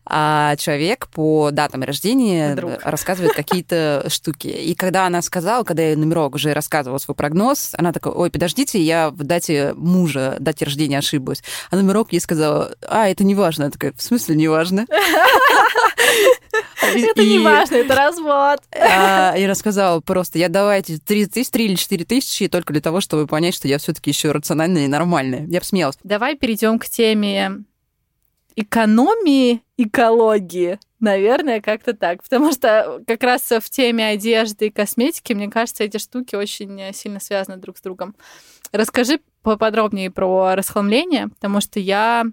а 0.06 0.56
человек 0.56 1.08
по 1.08 1.52
датам 1.52 1.84
рождения 1.84 2.56
Друг. 2.56 2.80
рассказывает 2.84 3.34
какие-то 3.34 4.06
штуки. 4.10 4.48
И 4.48 4.74
когда 4.76 5.06
она 5.06 5.22
сказала, 5.22 5.64
когда 5.64 5.84
я 5.84 5.96
нумеролог 5.96 6.36
уже 6.36 6.54
рассказывала 6.54 6.98
свой 6.98 7.16
прогноз, 7.16 7.72
она 7.78 7.94
такая, 7.94 8.14
ой, 8.14 8.32
подождите, 8.32 8.82
я 8.82 9.12
в 9.12 9.24
дате 9.24 9.74
мужа, 9.76 10.38
дате 10.40 10.66
рождения 10.66 10.98
ошиблась. 10.98 11.44
А 11.70 11.76
нумеролог 11.76 12.12
ей 12.12 12.20
сказала, 12.20 12.74
а, 12.88 13.08
это 13.08 13.24
не 13.24 13.36
важно. 13.36 13.66
Я 13.66 13.70
такая, 13.70 13.94
в 13.96 14.02
смысле 14.02 14.36
не 14.36 14.48
важно? 14.48 14.86
Это 16.82 17.22
не 17.22 17.40
важно, 17.40 17.76
это 17.76 17.96
развод. 17.96 18.60
А, 18.92 19.36
я 19.38 19.48
рассказала 19.48 20.00
просто, 20.00 20.40
я 20.40 20.50
давайте 20.50 20.98
3 20.98 21.28
тысячи, 21.28 21.52
3 21.52 21.66
или 21.66 21.76
4 21.76 22.06
тысячи 22.06 22.48
только 22.48 22.74
для 22.74 22.82
того, 22.82 23.02
чтобы 23.02 23.28
понять, 23.28 23.54
что 23.54 23.68
я 23.68 23.78
все 23.78 23.94
таки 23.94 24.10
еще 24.10 24.32
рациональная 24.32 24.86
и 24.86 24.88
нормальная. 24.88 25.46
Я 25.48 25.60
посмеялась. 25.60 25.98
Давай 26.04 26.36
перейдем 26.36 26.80
к 26.80 26.86
теме 26.86 27.64
экономии 28.60 29.64
экологии. 29.78 30.80
Наверное, 31.00 31.62
как-то 31.62 31.94
так. 31.94 32.22
Потому 32.24 32.52
что 32.52 33.02
как 33.08 33.24
раз 33.24 33.50
в 33.50 33.70
теме 33.70 34.08
одежды 34.08 34.68
и 34.68 34.72
косметики, 34.72 35.32
мне 35.34 35.50
кажется, 35.50 35.86
эти 35.86 35.98
штуки 35.98 36.36
очень 36.36 36.94
сильно 36.94 37.20
связаны 37.20 37.58
друг 37.58 37.78
с 37.78 37.82
другом. 37.82 38.16
Расскажи 38.72 39.22
поподробнее 39.42 40.12
про 40.12 40.56
расхламление, 40.56 41.30
потому 41.30 41.62
что 41.62 41.80
я... 41.80 42.26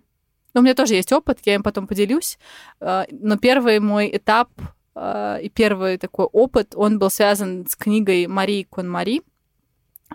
Ну, 0.52 0.60
у 0.60 0.64
меня 0.64 0.74
тоже 0.74 0.94
есть 0.94 1.12
опыт, 1.12 1.38
я 1.44 1.54
им 1.54 1.62
потом 1.62 1.86
поделюсь. 1.86 2.38
Э, 2.80 3.04
но 3.10 3.36
первый 3.36 3.78
мой 3.78 4.10
этап 4.12 4.50
э, 4.94 5.38
и 5.42 5.48
первый 5.48 5.98
такой 5.98 6.24
опыт, 6.26 6.72
он 6.74 6.98
был 6.98 7.10
связан 7.10 7.66
с 7.68 7.76
книгой 7.76 8.26
Марии 8.26 8.66
Конмари 8.68 9.20
а, 9.20 9.22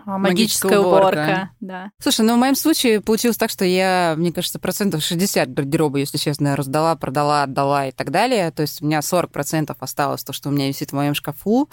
магическая, 0.04 0.78
уборка. 0.78 1.06
уборка. 1.06 1.50
Да. 1.60 1.90
Слушай, 1.98 2.24
ну 2.26 2.34
в 2.34 2.38
моем 2.38 2.54
случае 2.54 3.00
получилось 3.00 3.36
так, 3.36 3.50
что 3.50 3.64
я, 3.64 4.14
мне 4.16 4.32
кажется, 4.32 4.58
процентов 4.58 5.02
60 5.02 5.52
гардероба, 5.52 5.98
если 5.98 6.18
честно, 6.18 6.56
раздала, 6.56 6.96
продала, 6.96 7.44
отдала 7.44 7.86
и 7.86 7.92
так 7.92 8.10
далее. 8.10 8.50
То 8.50 8.62
есть 8.62 8.82
у 8.82 8.86
меня 8.86 9.02
40 9.02 9.30
процентов 9.30 9.76
осталось 9.80 10.24
то, 10.24 10.32
что 10.32 10.48
у 10.48 10.52
меня 10.52 10.68
висит 10.68 10.90
в 10.90 10.94
моем 10.94 11.14
шкафу. 11.14 11.68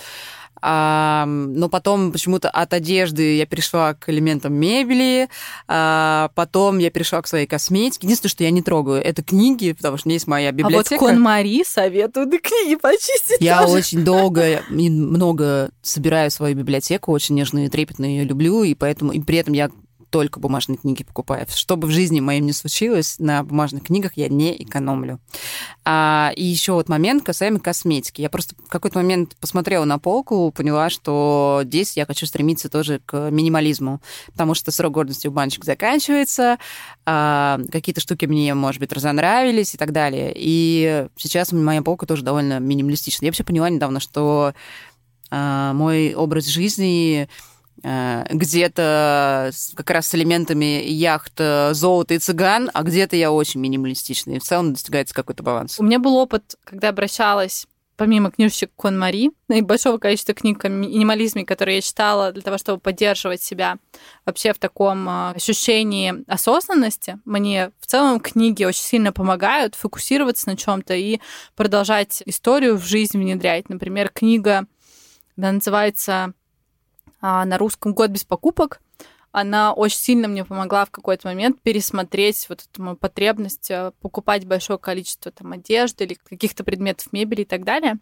А, 0.62 1.26
но 1.26 1.70
потом 1.70 2.12
почему-то 2.12 2.50
от 2.50 2.74
одежды 2.74 3.38
я 3.38 3.46
перешла 3.46 3.94
к 3.94 4.10
элементам 4.10 4.54
мебели, 4.54 5.30
а, 5.68 6.32
потом 6.36 6.80
я 6.80 6.90
перешла 6.90 7.22
к 7.22 7.28
своей 7.28 7.48
косметике. 7.48 8.08
Единственное, 8.08 8.32
что 8.32 8.44
я 8.44 8.52
не 8.52 8.62
трогаю, 8.62 9.02
это 9.02 9.24
книги, 9.24 9.72
потому 9.72 9.98
что 9.98 10.08
у 10.08 10.10
меня 10.10 10.16
есть 10.16 10.28
моя 10.28 10.52
библиотека. 10.52 10.96
А 10.96 11.00
вот 11.00 11.10
Кон 11.12 11.22
Мари 11.22 11.64
советует 11.64 12.30
книги 12.42 12.76
почистить. 12.76 13.40
Я 13.40 13.62
тоже. 13.62 13.74
очень 13.74 14.04
долго 14.04 14.58
и 14.70 14.90
много 14.90 15.72
собираю 15.82 16.30
свою 16.32 16.56
библиотеку, 16.56 17.12
очень 17.12 17.36
нежно 17.36 17.66
и 17.66 17.70
трепетно 17.70 18.06
ее 18.06 18.26
люблю, 18.26 18.64
и 18.64 18.74
поэтому 18.74 19.14
и 19.14 19.22
при 19.22 19.38
этом 19.38 19.54
я 19.54 19.70
только 20.10 20.40
бумажные 20.40 20.78
книги 20.78 21.04
покупаю. 21.04 21.46
Что 21.54 21.78
бы 21.78 21.88
в 21.88 21.92
жизни 21.92 22.20
моем 22.20 22.46
не 22.46 22.54
случилось, 22.54 23.18
на 23.20 23.44
бумажных 23.44 23.84
книгах 23.84 24.14
я 24.16 24.28
не 24.28 24.62
экономлю. 24.64 25.20
А, 25.86 26.32
и 26.36 26.44
еще 26.44 26.74
вот 26.74 26.90
момент 26.90 27.24
касаемо 27.24 27.60
косметики. 27.60 28.22
Я 28.22 28.30
просто 28.30 28.56
в 28.56 28.70
какой-то 28.70 29.00
момент 29.00 29.36
посмотрела 29.40 29.86
на 29.86 30.00
полку, 30.00 30.52
поняла, 30.52 30.90
что 30.90 31.62
здесь 31.64 31.98
я 31.98 32.06
хочу 32.06 32.26
стремиться 32.26 32.70
тоже 32.70 33.02
к 33.06 33.30
минимализму, 33.30 34.02
потому 34.32 34.54
что 34.54 34.72
срок 34.72 34.94
годности 34.94 35.28
у 35.28 35.32
баночек 35.32 35.66
заканчивается, 35.66 36.58
а, 37.06 37.60
какие-то 37.72 38.02
штуки 38.02 38.26
мне, 38.26 38.54
может 38.54 38.80
быть, 38.80 38.94
разонравились 38.94 39.74
и 39.76 39.78
так 39.78 39.92
далее. 39.92 40.34
И 40.36 41.08
сейчас 41.18 41.52
моя 41.52 41.82
полка 41.82 42.06
тоже 42.06 42.24
довольно 42.24 42.60
минималистичная. 42.60 43.28
Я 43.28 43.32
вообще 43.32 43.44
поняла 43.44 43.70
недавно, 43.70 44.00
что 44.00 44.54
а, 45.32 45.74
мой 45.74 46.14
образ 46.16 46.46
жизни 46.48 47.30
где-то 47.82 49.52
как 49.76 49.90
раз 49.90 50.08
с 50.08 50.16
элементами 50.16 50.84
яхт, 50.84 51.34
э, 51.38 51.74
золота 51.74 52.14
и 52.14 52.20
цыган, 52.20 52.70
а 52.74 52.84
где-то 52.84 53.16
я 53.16 53.32
очень 53.32 53.60
минималистичный. 53.60 54.38
И 54.38 54.40
в 54.40 54.44
целом 54.44 54.74
достигается 54.74 55.14
какой-то 55.14 55.44
баланс. 55.44 55.80
У 55.80 55.84
меня 55.84 56.00
был 56.00 56.16
опыт, 56.16 56.56
когда 56.64 56.90
обращалась 56.90 57.66
помимо 58.00 58.32
книжечек 58.32 58.72
Кон 58.78 58.98
Мари 58.98 59.32
и 59.50 59.62
большого 59.62 59.98
количества 59.98 60.34
книг 60.34 60.64
о 60.64 60.70
минимализме, 60.70 61.46
которые 61.46 61.76
я 61.76 61.82
читала 61.82 62.32
для 62.32 62.42
того, 62.42 62.58
чтобы 62.58 62.80
поддерживать 62.80 63.42
себя 63.42 63.78
вообще 64.26 64.54
в 64.54 64.58
таком 64.58 65.08
э, 65.08 65.32
ощущении 65.36 66.24
осознанности, 66.28 67.20
мне 67.26 67.72
в 67.80 67.86
целом 67.86 68.22
книги 68.22 68.64
очень 68.64 68.84
сильно 68.84 69.12
помогают 69.12 69.76
фокусироваться 69.76 70.48
на 70.48 70.56
чем-то 70.56 70.96
и 70.96 71.20
продолжать 71.56 72.24
историю 72.26 72.78
в 72.78 72.86
жизнь 72.86 73.18
внедрять. 73.20 73.68
Например, 73.68 74.10
книга, 74.10 74.66
да, 75.36 75.52
называется 75.52 76.34
на 77.22 77.58
русском 77.58 77.94
«Год 77.94 78.12
без 78.12 78.24
покупок». 78.24 78.82
она 79.32 79.74
очень 79.74 80.00
сильно 80.00 80.28
мне 80.28 80.44
помогла 80.44 80.86
в 80.86 80.92
какой-то 80.92 81.28
момент 81.28 81.62
пересмотреть 81.62 82.48
вот 82.50 82.66
эту 82.70 82.82
мою 82.82 82.98
потребность 82.98 83.70
э, 83.70 83.92
покупать 84.02 84.46
большое 84.46 84.80
количество 84.80 85.32
там 85.32 85.52
одежды 85.52 86.06
или 86.06 86.14
каких-то 86.16 86.64
предметов 86.64 87.12
мебели 87.14 87.42
и 87.42 87.46
так 87.46 87.64
далее. 87.64 88.00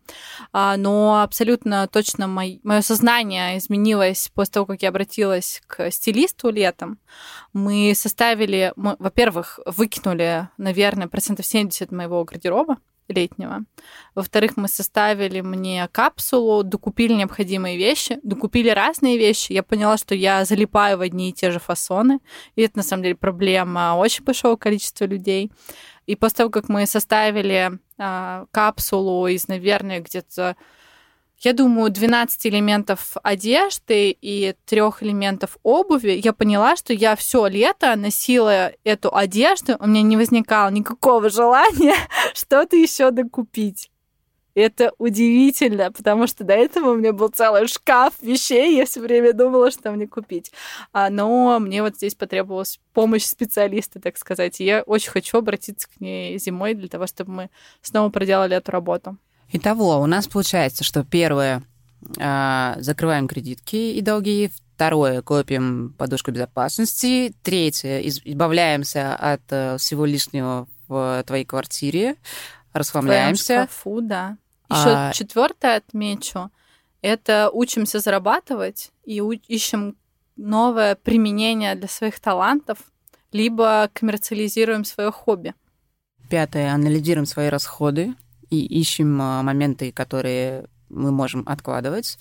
А, 0.53 0.77
но 0.77 1.21
абсолютно 1.21 1.87
точно 1.87 2.27
мое 2.27 2.81
сознание 2.81 3.57
изменилось 3.57 4.29
после 4.33 4.53
того, 4.53 4.65
как 4.67 4.81
я 4.81 4.89
обратилась 4.89 5.61
к 5.67 5.91
стилисту 5.91 6.49
летом. 6.49 6.99
Мы 7.53 7.93
составили, 7.95 8.73
во-первых, 8.75 9.59
выкинули, 9.65 10.49
наверное, 10.57 11.07
процентов 11.07 11.45
70 11.45 11.91
моего 11.91 12.23
гардероба, 12.23 12.77
летнего. 13.07 13.63
Во-вторых, 14.15 14.57
мы 14.57 14.67
составили 14.67 15.41
мне 15.41 15.87
капсулу, 15.91 16.63
докупили 16.63 17.13
необходимые 17.13 17.77
вещи, 17.77 18.19
докупили 18.23 18.69
разные 18.69 19.17
вещи. 19.17 19.53
Я 19.53 19.63
поняла, 19.63 19.97
что 19.97 20.15
я 20.15 20.45
залипаю 20.45 20.97
в 20.97 21.01
одни 21.01 21.29
и 21.29 21.33
те 21.33 21.51
же 21.51 21.59
фасоны. 21.59 22.19
И 22.55 22.61
это, 22.61 22.77
на 22.77 22.83
самом 22.83 23.03
деле, 23.03 23.15
проблема 23.15 23.95
очень 23.97 24.23
большого 24.23 24.55
количества 24.55 25.05
людей. 25.05 25.51
И 26.05 26.15
после 26.15 26.37
того, 26.37 26.49
как 26.49 26.69
мы 26.69 26.85
составили 26.85 27.79
э, 27.97 28.45
капсулу 28.51 29.27
из, 29.27 29.47
наверное, 29.47 29.99
где-то 29.99 30.55
я 31.39 31.53
думаю, 31.53 31.91
12 31.91 32.47
элементов 32.47 33.15
одежды 33.21 34.11
и 34.21 34.55
трех 34.65 35.03
элементов 35.03 35.57
обуви, 35.63 36.19
я 36.23 36.33
поняла, 36.33 36.75
что 36.75 36.93
я 36.93 37.15
все 37.15 37.47
лето 37.47 37.95
носила 37.95 38.71
эту 38.83 39.15
одежду, 39.15 39.77
у 39.79 39.87
меня 39.87 40.01
не 40.01 40.17
возникало 40.17 40.69
никакого 40.69 41.29
желания 41.29 41.95
что-то 42.33 42.75
еще 42.75 43.11
докупить. 43.11 43.91
Это 44.55 44.91
удивительно, 44.97 45.91
потому 45.91 46.25
что 46.25 46.43
до 46.43 46.55
этого 46.55 46.93
у 46.93 46.95
меня 46.95 47.13
был 47.13 47.27
целый 47.27 47.67
шкаф 47.67 48.15
вещей, 48.23 48.75
я 48.75 48.87
все 48.87 48.99
время 49.01 49.31
думала, 49.33 49.69
что 49.69 49.91
мне 49.91 50.07
купить. 50.07 50.51
А, 50.91 51.11
но 51.11 51.59
мне 51.59 51.83
вот 51.83 51.97
здесь 51.97 52.15
потребовалась 52.15 52.79
помощь 52.91 53.25
специалиста, 53.25 53.99
так 53.99 54.17
сказать. 54.17 54.59
И 54.59 54.65
я 54.65 54.81
очень 54.81 55.11
хочу 55.11 55.37
обратиться 55.37 55.87
к 55.87 56.01
ней 56.01 56.39
зимой 56.39 56.73
для 56.73 56.87
того, 56.87 57.05
чтобы 57.05 57.31
мы 57.31 57.49
снова 57.83 58.09
проделали 58.09 58.57
эту 58.57 58.71
работу. 58.71 59.17
Итого, 59.51 59.99
у 59.99 60.05
нас 60.05 60.27
получается, 60.27 60.83
что 60.83 61.03
первое 61.03 61.63
а, 62.19 62.75
закрываем 62.79 63.27
кредитки 63.27 63.75
и 63.75 64.01
долги, 64.01 64.51
второе 64.75 65.21
копим 65.21 65.93
подушку 65.97 66.31
безопасности, 66.31 67.33
третье 67.41 67.99
избавляемся 68.01 69.15
от 69.15 69.41
э, 69.49 69.77
всего 69.77 70.05
лишнего 70.05 70.67
в 70.87 71.23
твоей 71.25 71.45
квартире, 71.45 72.15
расхламляемся. 72.73 73.61
В 73.61 73.63
шкафу, 73.63 74.01
да. 74.01 74.37
Еще 74.69 74.89
а... 74.89 75.13
четвертое 75.13 75.77
отмечу. 75.77 76.51
Это 77.01 77.49
учимся 77.51 77.99
зарабатывать 77.99 78.91
и 79.03 79.19
ищем 79.47 79.95
новое 80.35 80.95
применение 80.95 81.73
для 81.75 81.87
своих 81.87 82.19
талантов, 82.19 82.77
либо 83.31 83.89
коммерциализируем 83.93 84.85
свое 84.85 85.11
хобби. 85.11 85.55
Пятое. 86.29 86.71
Анализируем 86.71 87.25
свои 87.25 87.47
расходы 87.47 88.13
и 88.49 88.65
ищем 88.65 89.21
а, 89.21 89.43
моменты, 89.43 89.91
которые 89.91 90.65
мы 90.89 91.11
можем 91.11 91.43
откладывать. 91.45 92.17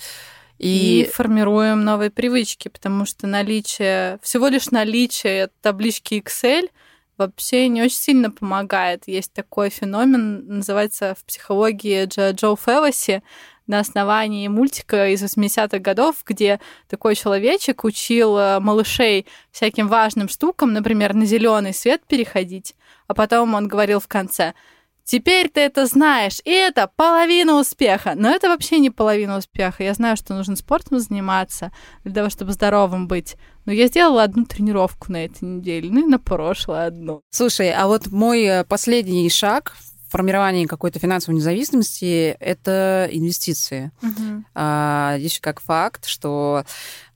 И... 0.59 1.03
и 1.03 1.11
формируем 1.12 1.85
новые 1.85 2.11
привычки, 2.11 2.68
потому 2.68 3.05
что 3.05 3.27
наличие, 3.27 4.18
всего 4.22 4.49
лишь 4.49 4.70
наличие 4.70 5.51
таблички 5.61 6.14
Excel 6.14 6.70
вообще 7.18 7.68
не 7.68 7.83
очень 7.83 7.97
сильно 7.97 8.31
помогает. 8.31 9.05
Есть 9.07 9.33
такой 9.33 9.70
феномен, 9.70 10.47
называется 10.47 11.14
в 11.18 11.24
психологии 11.24 12.07
Джо, 12.07 12.31
Джо 12.31 12.57
Февоси, 12.57 13.22
на 13.66 13.81
основании 13.81 14.47
мультика 14.47 15.09
из 15.09 15.22
80-х 15.22 15.79
годов, 15.81 16.16
где 16.24 16.61
такой 16.89 17.16
человечек 17.16 17.83
учил 17.83 18.39
э, 18.39 18.61
малышей 18.61 19.27
всяким 19.51 19.89
важным 19.89 20.29
штукам, 20.29 20.72
например, 20.72 21.14
на 21.14 21.24
зеленый 21.24 21.74
свет 21.74 22.03
переходить, 22.07 22.77
а 23.09 23.14
потом 23.14 23.55
он 23.55 23.66
говорил 23.66 23.99
в 23.99 24.09
конце– 24.09 24.55
Теперь 25.07 25.49
ты 25.49 25.61
это 25.61 25.87
знаешь, 25.87 26.41
и 26.45 26.51
это 26.51 26.91
половина 26.97 27.61
успеха. 27.61 28.15
Но 28.17 28.29
это 28.29 28.49
вообще 28.49 28.81
не 28.81 28.91
половина 28.91 29.39
успеха. 29.39 29.85
Я 29.85 29.95
знаю, 29.95 30.17
что 30.17 30.35
нужно 30.35 30.57
спортом 30.57 30.99
заниматься 30.99 31.71
для 32.03 32.13
того, 32.13 32.29
чтобы 32.29 32.53
здоровым 32.53 33.07
быть. 33.07 33.37
Но 33.67 33.73
я 33.73 33.87
сделала 33.87 34.25
одну 34.25 34.45
тренировку 34.45 35.13
на 35.13 35.25
этой 35.25 35.45
неделе, 35.45 35.91
ну 35.91 36.05
и 36.05 36.11
на 36.11 36.19
прошлое 36.19 36.87
одну. 36.87 37.21
Слушай, 37.31 37.73
а 37.73 37.87
вот 37.87 38.09
мой 38.09 38.43
э, 38.43 38.65
последний 38.65 39.31
шаг 39.31 39.77
в 40.09 40.11
формировании 40.11 40.67
какой-то 40.67 40.99
финансовой 40.99 41.37
независимости— 41.37 42.37
это 42.41 43.09
инвестиции. 43.13 43.93
Угу. 44.03 44.45
А, 44.55 45.17
еще 45.19 45.41
как 45.41 45.61
факт, 45.61 46.07
что 46.07 46.65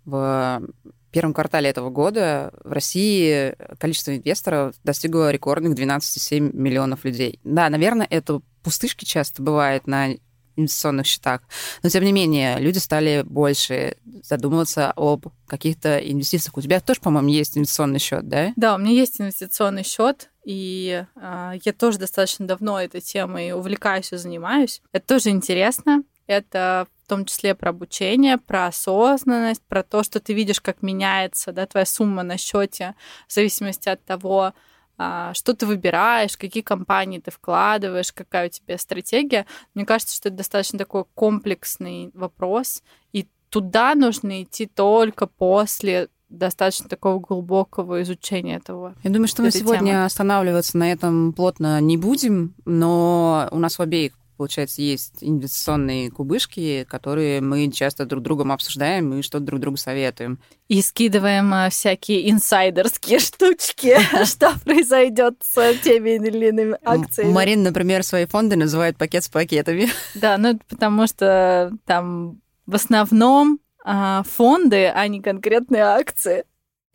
в 0.04 0.62
первом 1.10 1.34
квартале 1.34 1.68
этого 1.68 1.90
года 1.90 2.52
в 2.64 2.72
России 2.72 3.54
количество 3.78 4.16
инвесторов 4.16 4.74
достигло 4.84 5.30
рекордных 5.30 5.78
12,7 5.78 6.54
миллионов 6.54 7.04
людей. 7.04 7.40
Да, 7.44 7.68
наверное, 7.68 8.06
это 8.08 8.40
пустышки 8.62 9.04
часто 9.04 9.42
бывает 9.42 9.86
на 9.86 10.14
инвестиционных 10.56 11.06
счетах. 11.06 11.42
Но, 11.82 11.88
тем 11.88 12.04
не 12.04 12.12
менее, 12.12 12.58
люди 12.58 12.78
стали 12.78 13.22
больше 13.24 13.96
задумываться 14.22 14.92
об 14.96 15.26
каких-то 15.46 15.98
инвестициях. 15.98 16.56
У 16.56 16.60
тебя 16.60 16.80
тоже, 16.80 17.00
по-моему, 17.00 17.28
есть 17.28 17.56
инвестиционный 17.56 17.98
счет, 17.98 18.28
да? 18.28 18.52
Да, 18.56 18.74
у 18.74 18.78
меня 18.78 18.92
есть 18.92 19.20
инвестиционный 19.20 19.84
счет, 19.84 20.30
и 20.44 21.04
э, 21.16 21.52
я 21.64 21.72
тоже 21.72 21.98
достаточно 21.98 22.46
давно 22.46 22.80
этой 22.80 23.00
темой 23.00 23.52
увлекаюсь 23.52 24.12
и 24.12 24.16
занимаюсь. 24.16 24.82
Это 24.92 25.06
тоже 25.06 25.30
интересно. 25.30 26.02
Это 26.26 26.86
том 27.10 27.24
числе 27.24 27.56
про 27.56 27.70
обучение, 27.70 28.38
про 28.38 28.66
осознанность, 28.66 29.62
про 29.68 29.82
то, 29.82 30.04
что 30.04 30.20
ты 30.20 30.32
видишь, 30.32 30.60
как 30.60 30.80
меняется 30.80 31.50
да, 31.50 31.66
твоя 31.66 31.84
сумма 31.84 32.22
на 32.22 32.38
счете 32.38 32.94
в 33.26 33.32
зависимости 33.32 33.88
от 33.88 34.04
того, 34.04 34.54
а, 34.96 35.34
что 35.34 35.54
ты 35.54 35.66
выбираешь, 35.66 36.36
какие 36.36 36.62
компании 36.62 37.18
ты 37.18 37.32
вкладываешь, 37.32 38.12
какая 38.12 38.46
у 38.46 38.50
тебя 38.50 38.78
стратегия. 38.78 39.44
Мне 39.74 39.84
кажется, 39.84 40.14
что 40.14 40.28
это 40.28 40.38
достаточно 40.38 40.78
такой 40.78 41.04
комплексный 41.14 42.12
вопрос, 42.14 42.84
и 43.12 43.26
туда 43.48 43.96
нужно 43.96 44.44
идти 44.44 44.66
только 44.66 45.26
после 45.26 46.10
достаточно 46.28 46.88
такого 46.88 47.18
глубокого 47.18 48.02
изучения 48.02 48.56
этого. 48.56 48.94
Я 49.02 49.10
думаю, 49.10 49.26
что 49.26 49.42
мы 49.42 49.50
сегодня 49.50 49.92
темы. 49.92 50.04
останавливаться 50.04 50.78
на 50.78 50.92
этом 50.92 51.32
плотно 51.32 51.80
не 51.80 51.96
будем, 51.96 52.54
но 52.64 53.48
у 53.50 53.58
нас 53.58 53.78
в 53.78 53.82
обеих 53.82 54.12
получается, 54.40 54.80
есть 54.80 55.16
инвестиционные 55.20 56.10
кубышки, 56.10 56.86
которые 56.88 57.42
мы 57.42 57.70
часто 57.70 58.06
друг 58.06 58.22
другом 58.22 58.52
обсуждаем 58.52 59.12
и 59.12 59.20
что-то 59.20 59.44
друг 59.44 59.60
другу 59.60 59.76
советуем. 59.76 60.38
И 60.68 60.80
скидываем 60.80 61.52
а, 61.52 61.68
всякие 61.68 62.30
инсайдерские 62.30 63.18
штучки, 63.18 63.98
что 64.24 64.58
произойдет 64.64 65.34
с 65.42 65.74
теми 65.84 66.12
или 66.26 66.48
иными 66.48 66.78
акциями. 66.82 67.32
Марин, 67.32 67.62
например, 67.62 68.02
свои 68.02 68.24
фонды 68.24 68.56
называет 68.56 68.96
пакет 68.96 69.24
с 69.24 69.28
пакетами. 69.28 69.90
Да, 70.14 70.38
ну 70.38 70.58
потому 70.70 71.06
что 71.06 71.70
там 71.84 72.40
в 72.64 72.74
основном 72.74 73.60
а, 73.84 74.22
фонды, 74.22 74.86
а 74.86 75.06
не 75.06 75.20
конкретные 75.20 75.82
акции. 75.82 76.44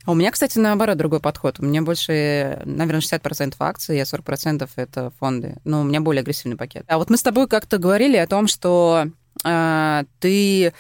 А 0.06 0.12
у 0.12 0.16
меня, 0.16 0.32
кстати, 0.32 0.58
наоборот, 0.60 0.98
другой 0.98 1.20
подход. 1.20 1.60
У 1.60 1.66
меня 1.66 1.82
больше, 1.82 2.62
наверное, 2.66 3.02
60% 3.02 3.56
акций, 3.60 4.00
а 4.00 4.04
40% 4.04 4.70
это 4.76 5.12
фонды. 5.20 5.58
Но 5.64 5.82
у 5.82 5.84
меня 5.84 6.02
более 6.02 6.22
агрессивный 6.22 6.58
пакет. 6.58 6.86
А 6.88 6.98
вот 6.98 7.10
мы 7.10 7.18
с 7.18 7.24
тобой 7.24 7.48
как-то 7.48 7.78
говорили 7.78 8.18
о 8.18 8.28
том, 8.28 8.48
что 8.48 9.08
э, 9.44 10.04
ты 10.20 10.74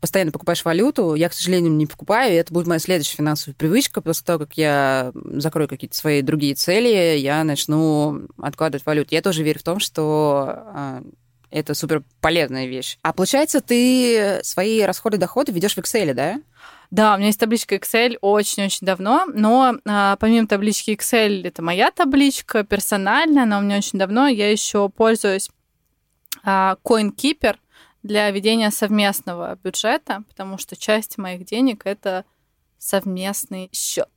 постоянно 0.00 0.32
покупаешь 0.32 0.64
валюту. 0.64 1.14
Я, 1.14 1.28
к 1.28 1.32
сожалению, 1.32 1.72
не 1.72 1.86
покупаю, 1.86 2.32
и 2.32 2.36
это 2.36 2.52
будет 2.52 2.66
моя 2.66 2.80
следующая 2.80 3.18
финансовая 3.18 3.54
привычка. 3.54 4.00
После 4.00 4.24
того, 4.26 4.40
как 4.40 4.54
я 4.54 5.12
закрою 5.14 5.68
какие-то 5.68 5.96
свои 5.96 6.22
другие 6.22 6.56
цели, 6.56 7.16
я 7.18 7.44
начну 7.44 8.26
откладывать 8.36 8.84
валюту. 8.84 9.14
Я 9.14 9.22
тоже 9.22 9.44
верю 9.44 9.60
в 9.60 9.62
том, 9.62 9.78
что 9.78 10.56
э, 10.74 11.02
это 11.52 11.74
супер 11.74 12.02
полезная 12.20 12.66
вещь. 12.66 12.98
А 13.02 13.12
получается, 13.12 13.60
ты 13.60 14.40
свои 14.42 14.80
расходы-доходы 14.80 15.52
ведешь 15.52 15.74
в 15.74 15.78
Excel, 15.78 16.14
да? 16.14 16.40
Да, 16.92 17.14
у 17.14 17.16
меня 17.16 17.28
есть 17.28 17.40
табличка 17.40 17.76
Excel 17.76 18.18
очень-очень 18.20 18.86
давно, 18.86 19.24
но 19.32 19.76
а, 19.86 20.16
помимо 20.16 20.46
таблички 20.46 20.90
Excel, 20.90 21.42
это 21.42 21.62
моя 21.62 21.90
табличка 21.90 22.64
персональная, 22.64 23.44
она 23.44 23.60
у 23.60 23.62
меня 23.62 23.78
очень 23.78 23.98
давно, 23.98 24.26
я 24.26 24.52
еще 24.52 24.90
пользуюсь 24.90 25.48
а, 26.44 26.76
CoinKeeper 26.84 27.56
для 28.02 28.30
ведения 28.30 28.70
совместного 28.70 29.58
бюджета, 29.64 30.22
потому 30.28 30.58
что 30.58 30.76
часть 30.76 31.16
моих 31.16 31.46
денег 31.46 31.86
это 31.86 32.26
совместный 32.76 33.70
счет. 33.72 34.10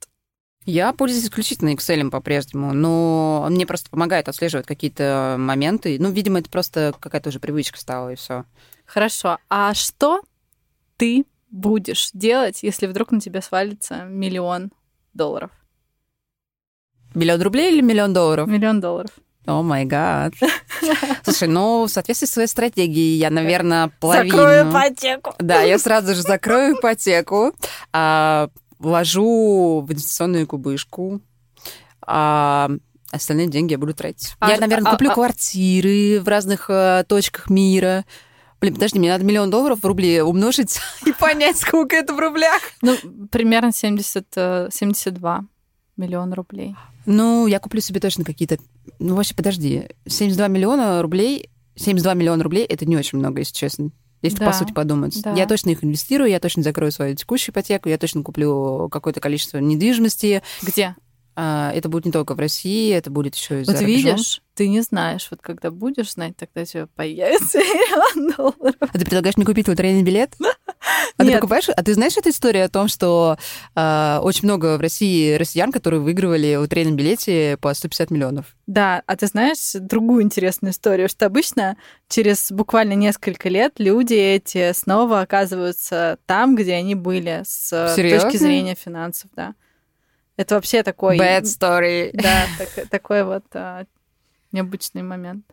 Я 0.66 0.92
пользуюсь 0.92 1.24
исключительно 1.24 1.74
Excel 1.76 2.10
по-прежнему, 2.10 2.74
но 2.74 3.44
он 3.46 3.54
мне 3.54 3.66
просто 3.66 3.90
помогает 3.90 4.28
отслеживать 4.28 4.66
какие-то 4.66 5.38
моменты. 5.40 5.96
Ну, 5.98 6.12
видимо, 6.12 6.40
это 6.40 6.50
просто 6.50 6.94
какая-то 7.00 7.30
уже 7.30 7.40
привычка 7.40 7.80
стала, 7.80 8.12
и 8.12 8.16
все. 8.16 8.44
Хорошо. 8.86 9.38
А 9.48 9.74
что 9.74 10.22
ты 10.98 11.26
будешь 11.56 12.10
делать, 12.14 12.64
если 12.64 12.86
вдруг 12.86 13.12
на 13.12 13.20
тебя 13.20 13.42
свалится 13.42 14.04
миллион 14.04 14.72
долларов? 15.14 15.52
Миллион 17.14 17.42
рублей 17.42 17.72
или 17.72 17.82
миллион 17.82 18.14
долларов? 18.14 18.48
Миллион 18.48 18.82
долларов. 18.82 19.12
О 19.46 19.62
май 19.62 19.86
гад. 19.86 20.34
Слушай, 21.24 21.48
ну, 21.48 21.86
в 21.86 21.90
соответствии 21.90 22.28
с 22.28 22.32
своей 22.32 22.48
стратегией, 22.48 23.18
я, 23.18 23.30
наверное, 23.30 23.92
половину... 24.00 24.36
Закрою 24.36 24.70
ипотеку. 24.70 25.36
Да, 25.40 25.62
я 25.62 25.80
сразу 25.80 26.14
же 26.14 26.22
закрою 26.22 26.76
ипотеку. 26.76 27.54
А, 27.94 28.50
вложу 28.80 29.86
в 29.88 29.92
инвестиционную 29.92 30.48
кубышку, 30.48 31.22
а 32.06 32.70
остальные 33.12 33.48
деньги 33.48 33.74
я 33.74 33.78
буду 33.78 33.94
тратить. 33.94 34.34
А 34.40 34.52
я, 34.52 34.60
наверное, 34.60 34.90
а- 34.90 34.94
куплю 34.94 35.12
а- 35.12 35.14
квартиры 35.14 36.20
в 36.20 36.28
разных 36.28 36.70
э, 36.70 37.06
точках 37.08 37.50
мира. 37.50 38.04
Блин, 38.66 38.74
подожди, 38.74 38.98
мне 38.98 39.12
надо 39.12 39.24
миллион 39.24 39.52
долларов 39.52 39.82
в 39.84 39.86
рубли 39.86 40.22
умножить 40.22 40.80
и 41.06 41.14
понять, 41.14 41.56
сколько 41.56 41.96
это 41.96 42.16
в 42.16 42.20
рублях. 42.20 42.62
Ну, 42.82 42.96
примерно 43.30 43.72
70, 43.72 44.26
э, 44.36 44.70
72 44.72 45.46
миллиона 45.98 46.36
рублей. 46.36 46.76
Ну, 47.06 47.46
я 47.46 47.60
куплю 47.60 47.80
себе 47.80 48.00
точно 48.00 48.24
какие-то... 48.24 48.58
Ну, 48.98 49.14
вообще, 49.14 49.36
подожди. 49.36 49.90
72 50.08 50.48
миллиона 50.48 51.00
рублей... 51.04 51.52
72 51.76 52.16
миллиона 52.16 52.44
рублей— 52.44 52.66
это 52.68 52.88
не 52.88 52.98
очень 52.98 53.20
много, 53.20 53.42
если 53.42 53.54
честно. 53.54 53.92
Если 54.24 54.40
Да, 54.40 54.48
по 54.48 54.54
сути 54.54 54.74
подумать. 54.74 55.22
да. 55.22 55.36
Я 55.36 55.46
точно 55.46 55.70
их 55.70 55.84
инвестирую, 55.84 56.32
я 56.32 56.40
точно 56.40 56.64
закрою 56.64 56.92
свою 56.92 57.16
текущую 57.16 57.54
ипотеку, 57.54 57.90
я 57.90 58.00
точно 58.00 58.24
куплю 58.24 58.90
какое-то 58.90 59.20
количество 59.20 59.60
недвижимости. 59.60 60.42
Где? 60.64 60.96
А, 61.36 61.72
Это 61.74 61.90
будет 61.90 62.06
не 62.06 62.12
только 62.12 62.34
в 62.34 62.40
России, 62.40 62.94
это 62.94 63.10
будет 63.12 63.36
еще 63.36 63.62
и 63.62 63.64
за 63.66 63.74
Вот 63.74 63.82
видишь, 63.82 64.42
ты 64.54 64.70
не 64.70 64.82
знаешь. 64.82 65.28
Вот 65.30 65.42
когда 65.42 65.70
будешь 65.70 66.14
знать, 66.14 66.38
тогда 66.38 66.62
у 66.62 66.66
тебя 66.66 66.88
появится 66.96 67.58
миллион 67.60 68.34
долларов. 68.36 68.76
А 68.80 68.98
ты 68.98 69.04
предлагаешь 69.04 69.36
мне 69.36 69.46
купить 69.46 69.68
лотерейный 69.68 70.04
билет? 70.04 70.36
А 71.18 71.24
ты 71.24 71.30
Нет. 71.30 71.36
покупаешь? 71.40 71.70
А 71.70 71.82
ты 71.82 71.94
знаешь 71.94 72.16
эту 72.18 72.30
историю 72.30 72.66
о 72.66 72.70
том, 72.70 72.88
что 72.90 73.38
а, 73.74 74.20
очень 74.22 74.44
много 74.44 74.78
в 74.78 74.82
России 74.82 75.34
россиян, 75.34 75.72
которые 75.72 76.00
выигрывали 76.02 76.56
в 76.58 76.62
лотерейном 76.62 76.96
билете 76.96 77.58
по 77.60 77.74
150 77.74 78.12
миллионов? 78.12 78.56
Да, 78.68 79.02
а 79.08 79.16
ты 79.16 79.26
знаешь 79.28 79.72
другую 79.74 80.24
интересную 80.24 80.74
историю, 80.74 81.10
что 81.10 81.26
обычно 81.26 81.78
через 82.10 82.52
буквально 82.52 82.94
несколько 82.94 83.50
лет 83.50 83.74
люди 83.78 84.14
эти 84.14 84.74
снова 84.74 85.22
оказываются 85.22 86.20
там, 86.26 86.56
где 86.56 86.74
они 86.74 86.94
были 86.96 87.44
с 87.46 87.72
э, 87.72 87.96
Серьёзно? 87.96 88.30
точки 88.30 88.38
зрения 88.38 88.76
финансов, 88.76 89.32
да. 89.36 89.56
Это 90.38 90.56
вообще 90.56 90.84
такой... 90.84 91.18
Bad 91.18 91.44
story. 91.44 92.12
Да, 92.14 92.46
так- 92.58 92.90
такой 92.90 93.24
вот 93.24 93.46
а, 93.54 93.86
необычный 94.52 95.04
момент. 95.04 95.46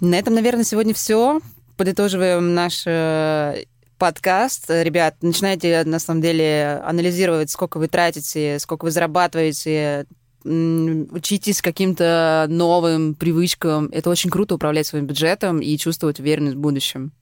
На 0.00 0.16
этом, 0.16 0.34
наверное, 0.34 0.64
сегодня 0.64 0.94
все. 0.94 1.40
Подытоживаем 1.76 2.54
наш 2.54 2.82
э, 2.86 3.64
подкаст. 3.98 4.70
Ребят, 4.70 5.16
начинайте, 5.22 5.84
на 5.84 5.98
самом 5.98 6.22
деле, 6.22 6.82
анализировать, 6.84 7.50
сколько 7.50 7.78
вы 7.78 7.88
тратите, 7.88 8.58
сколько 8.58 8.84
вы 8.84 8.90
зарабатываете, 8.90 10.06
учитесь 10.44 11.60
каким-то 11.60 12.46
новым 12.48 13.14
привычкам. 13.14 13.88
Это 13.92 14.10
очень 14.10 14.30
круто 14.30 14.54
управлять 14.54 14.86
своим 14.86 15.06
бюджетом 15.06 15.60
и 15.60 15.76
чувствовать 15.76 16.20
уверенность 16.20 16.56
в 16.56 16.60
будущем. 16.60 17.12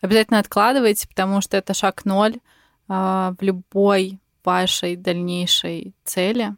Обязательно 0.00 0.40
откладывайте, 0.40 1.08
потому 1.08 1.40
что 1.40 1.56
это 1.56 1.72
шаг 1.72 2.04
ноль 2.04 2.36
а, 2.88 3.34
в 3.38 3.42
любой 3.42 4.18
вашей 4.44 4.96
дальнейшей 4.96 5.94
цели. 6.04 6.56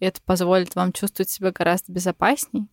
И 0.00 0.04
это 0.04 0.20
позволит 0.22 0.74
вам 0.74 0.92
чувствовать 0.92 1.30
себя 1.30 1.52
гораздо 1.52 1.92
безопасней. 1.92 2.66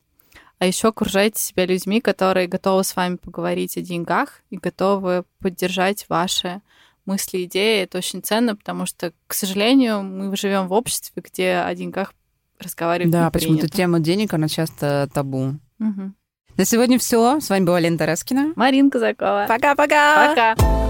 А 0.59 0.65
еще 0.65 0.89
окружайте 0.89 1.41
себя 1.41 1.65
людьми, 1.65 1.99
которые 1.99 2.47
готовы 2.47 2.83
с 2.83 2.95
вами 2.95 3.17
поговорить 3.17 3.77
о 3.77 3.81
деньгах 3.81 4.41
и 4.49 4.57
готовы 4.57 5.25
поддержать 5.39 6.05
ваши 6.09 6.61
мысли, 7.05 7.43
идеи. 7.43 7.81
Это 7.81 7.97
очень 7.97 8.21
ценно, 8.21 8.55
потому 8.55 8.85
что, 8.85 9.13
к 9.27 9.33
сожалению, 9.33 10.03
мы 10.03 10.35
живем 10.37 10.67
в 10.67 10.73
обществе, 10.73 11.21
где 11.23 11.55
о 11.55 11.73
деньгах 11.75 12.13
разговаривать 12.59 13.11
Да, 13.11 13.25
не 13.25 13.31
почему-то 13.31 13.67
тема 13.67 13.99
денег, 13.99 14.33
она 14.33 14.47
часто 14.47 15.09
табу. 15.13 15.55
Мгм. 15.79 16.15
На 16.55 16.65
сегодня 16.65 16.99
все. 16.99 17.39
С 17.39 17.49
вами 17.49 17.65
была 17.65 17.79
Лена 17.79 17.97
Тараскина. 17.97 18.53
Марина 18.55 18.89
Казакова. 18.89 19.45
Пока-пока! 19.49 20.29
Пока. 20.29 20.82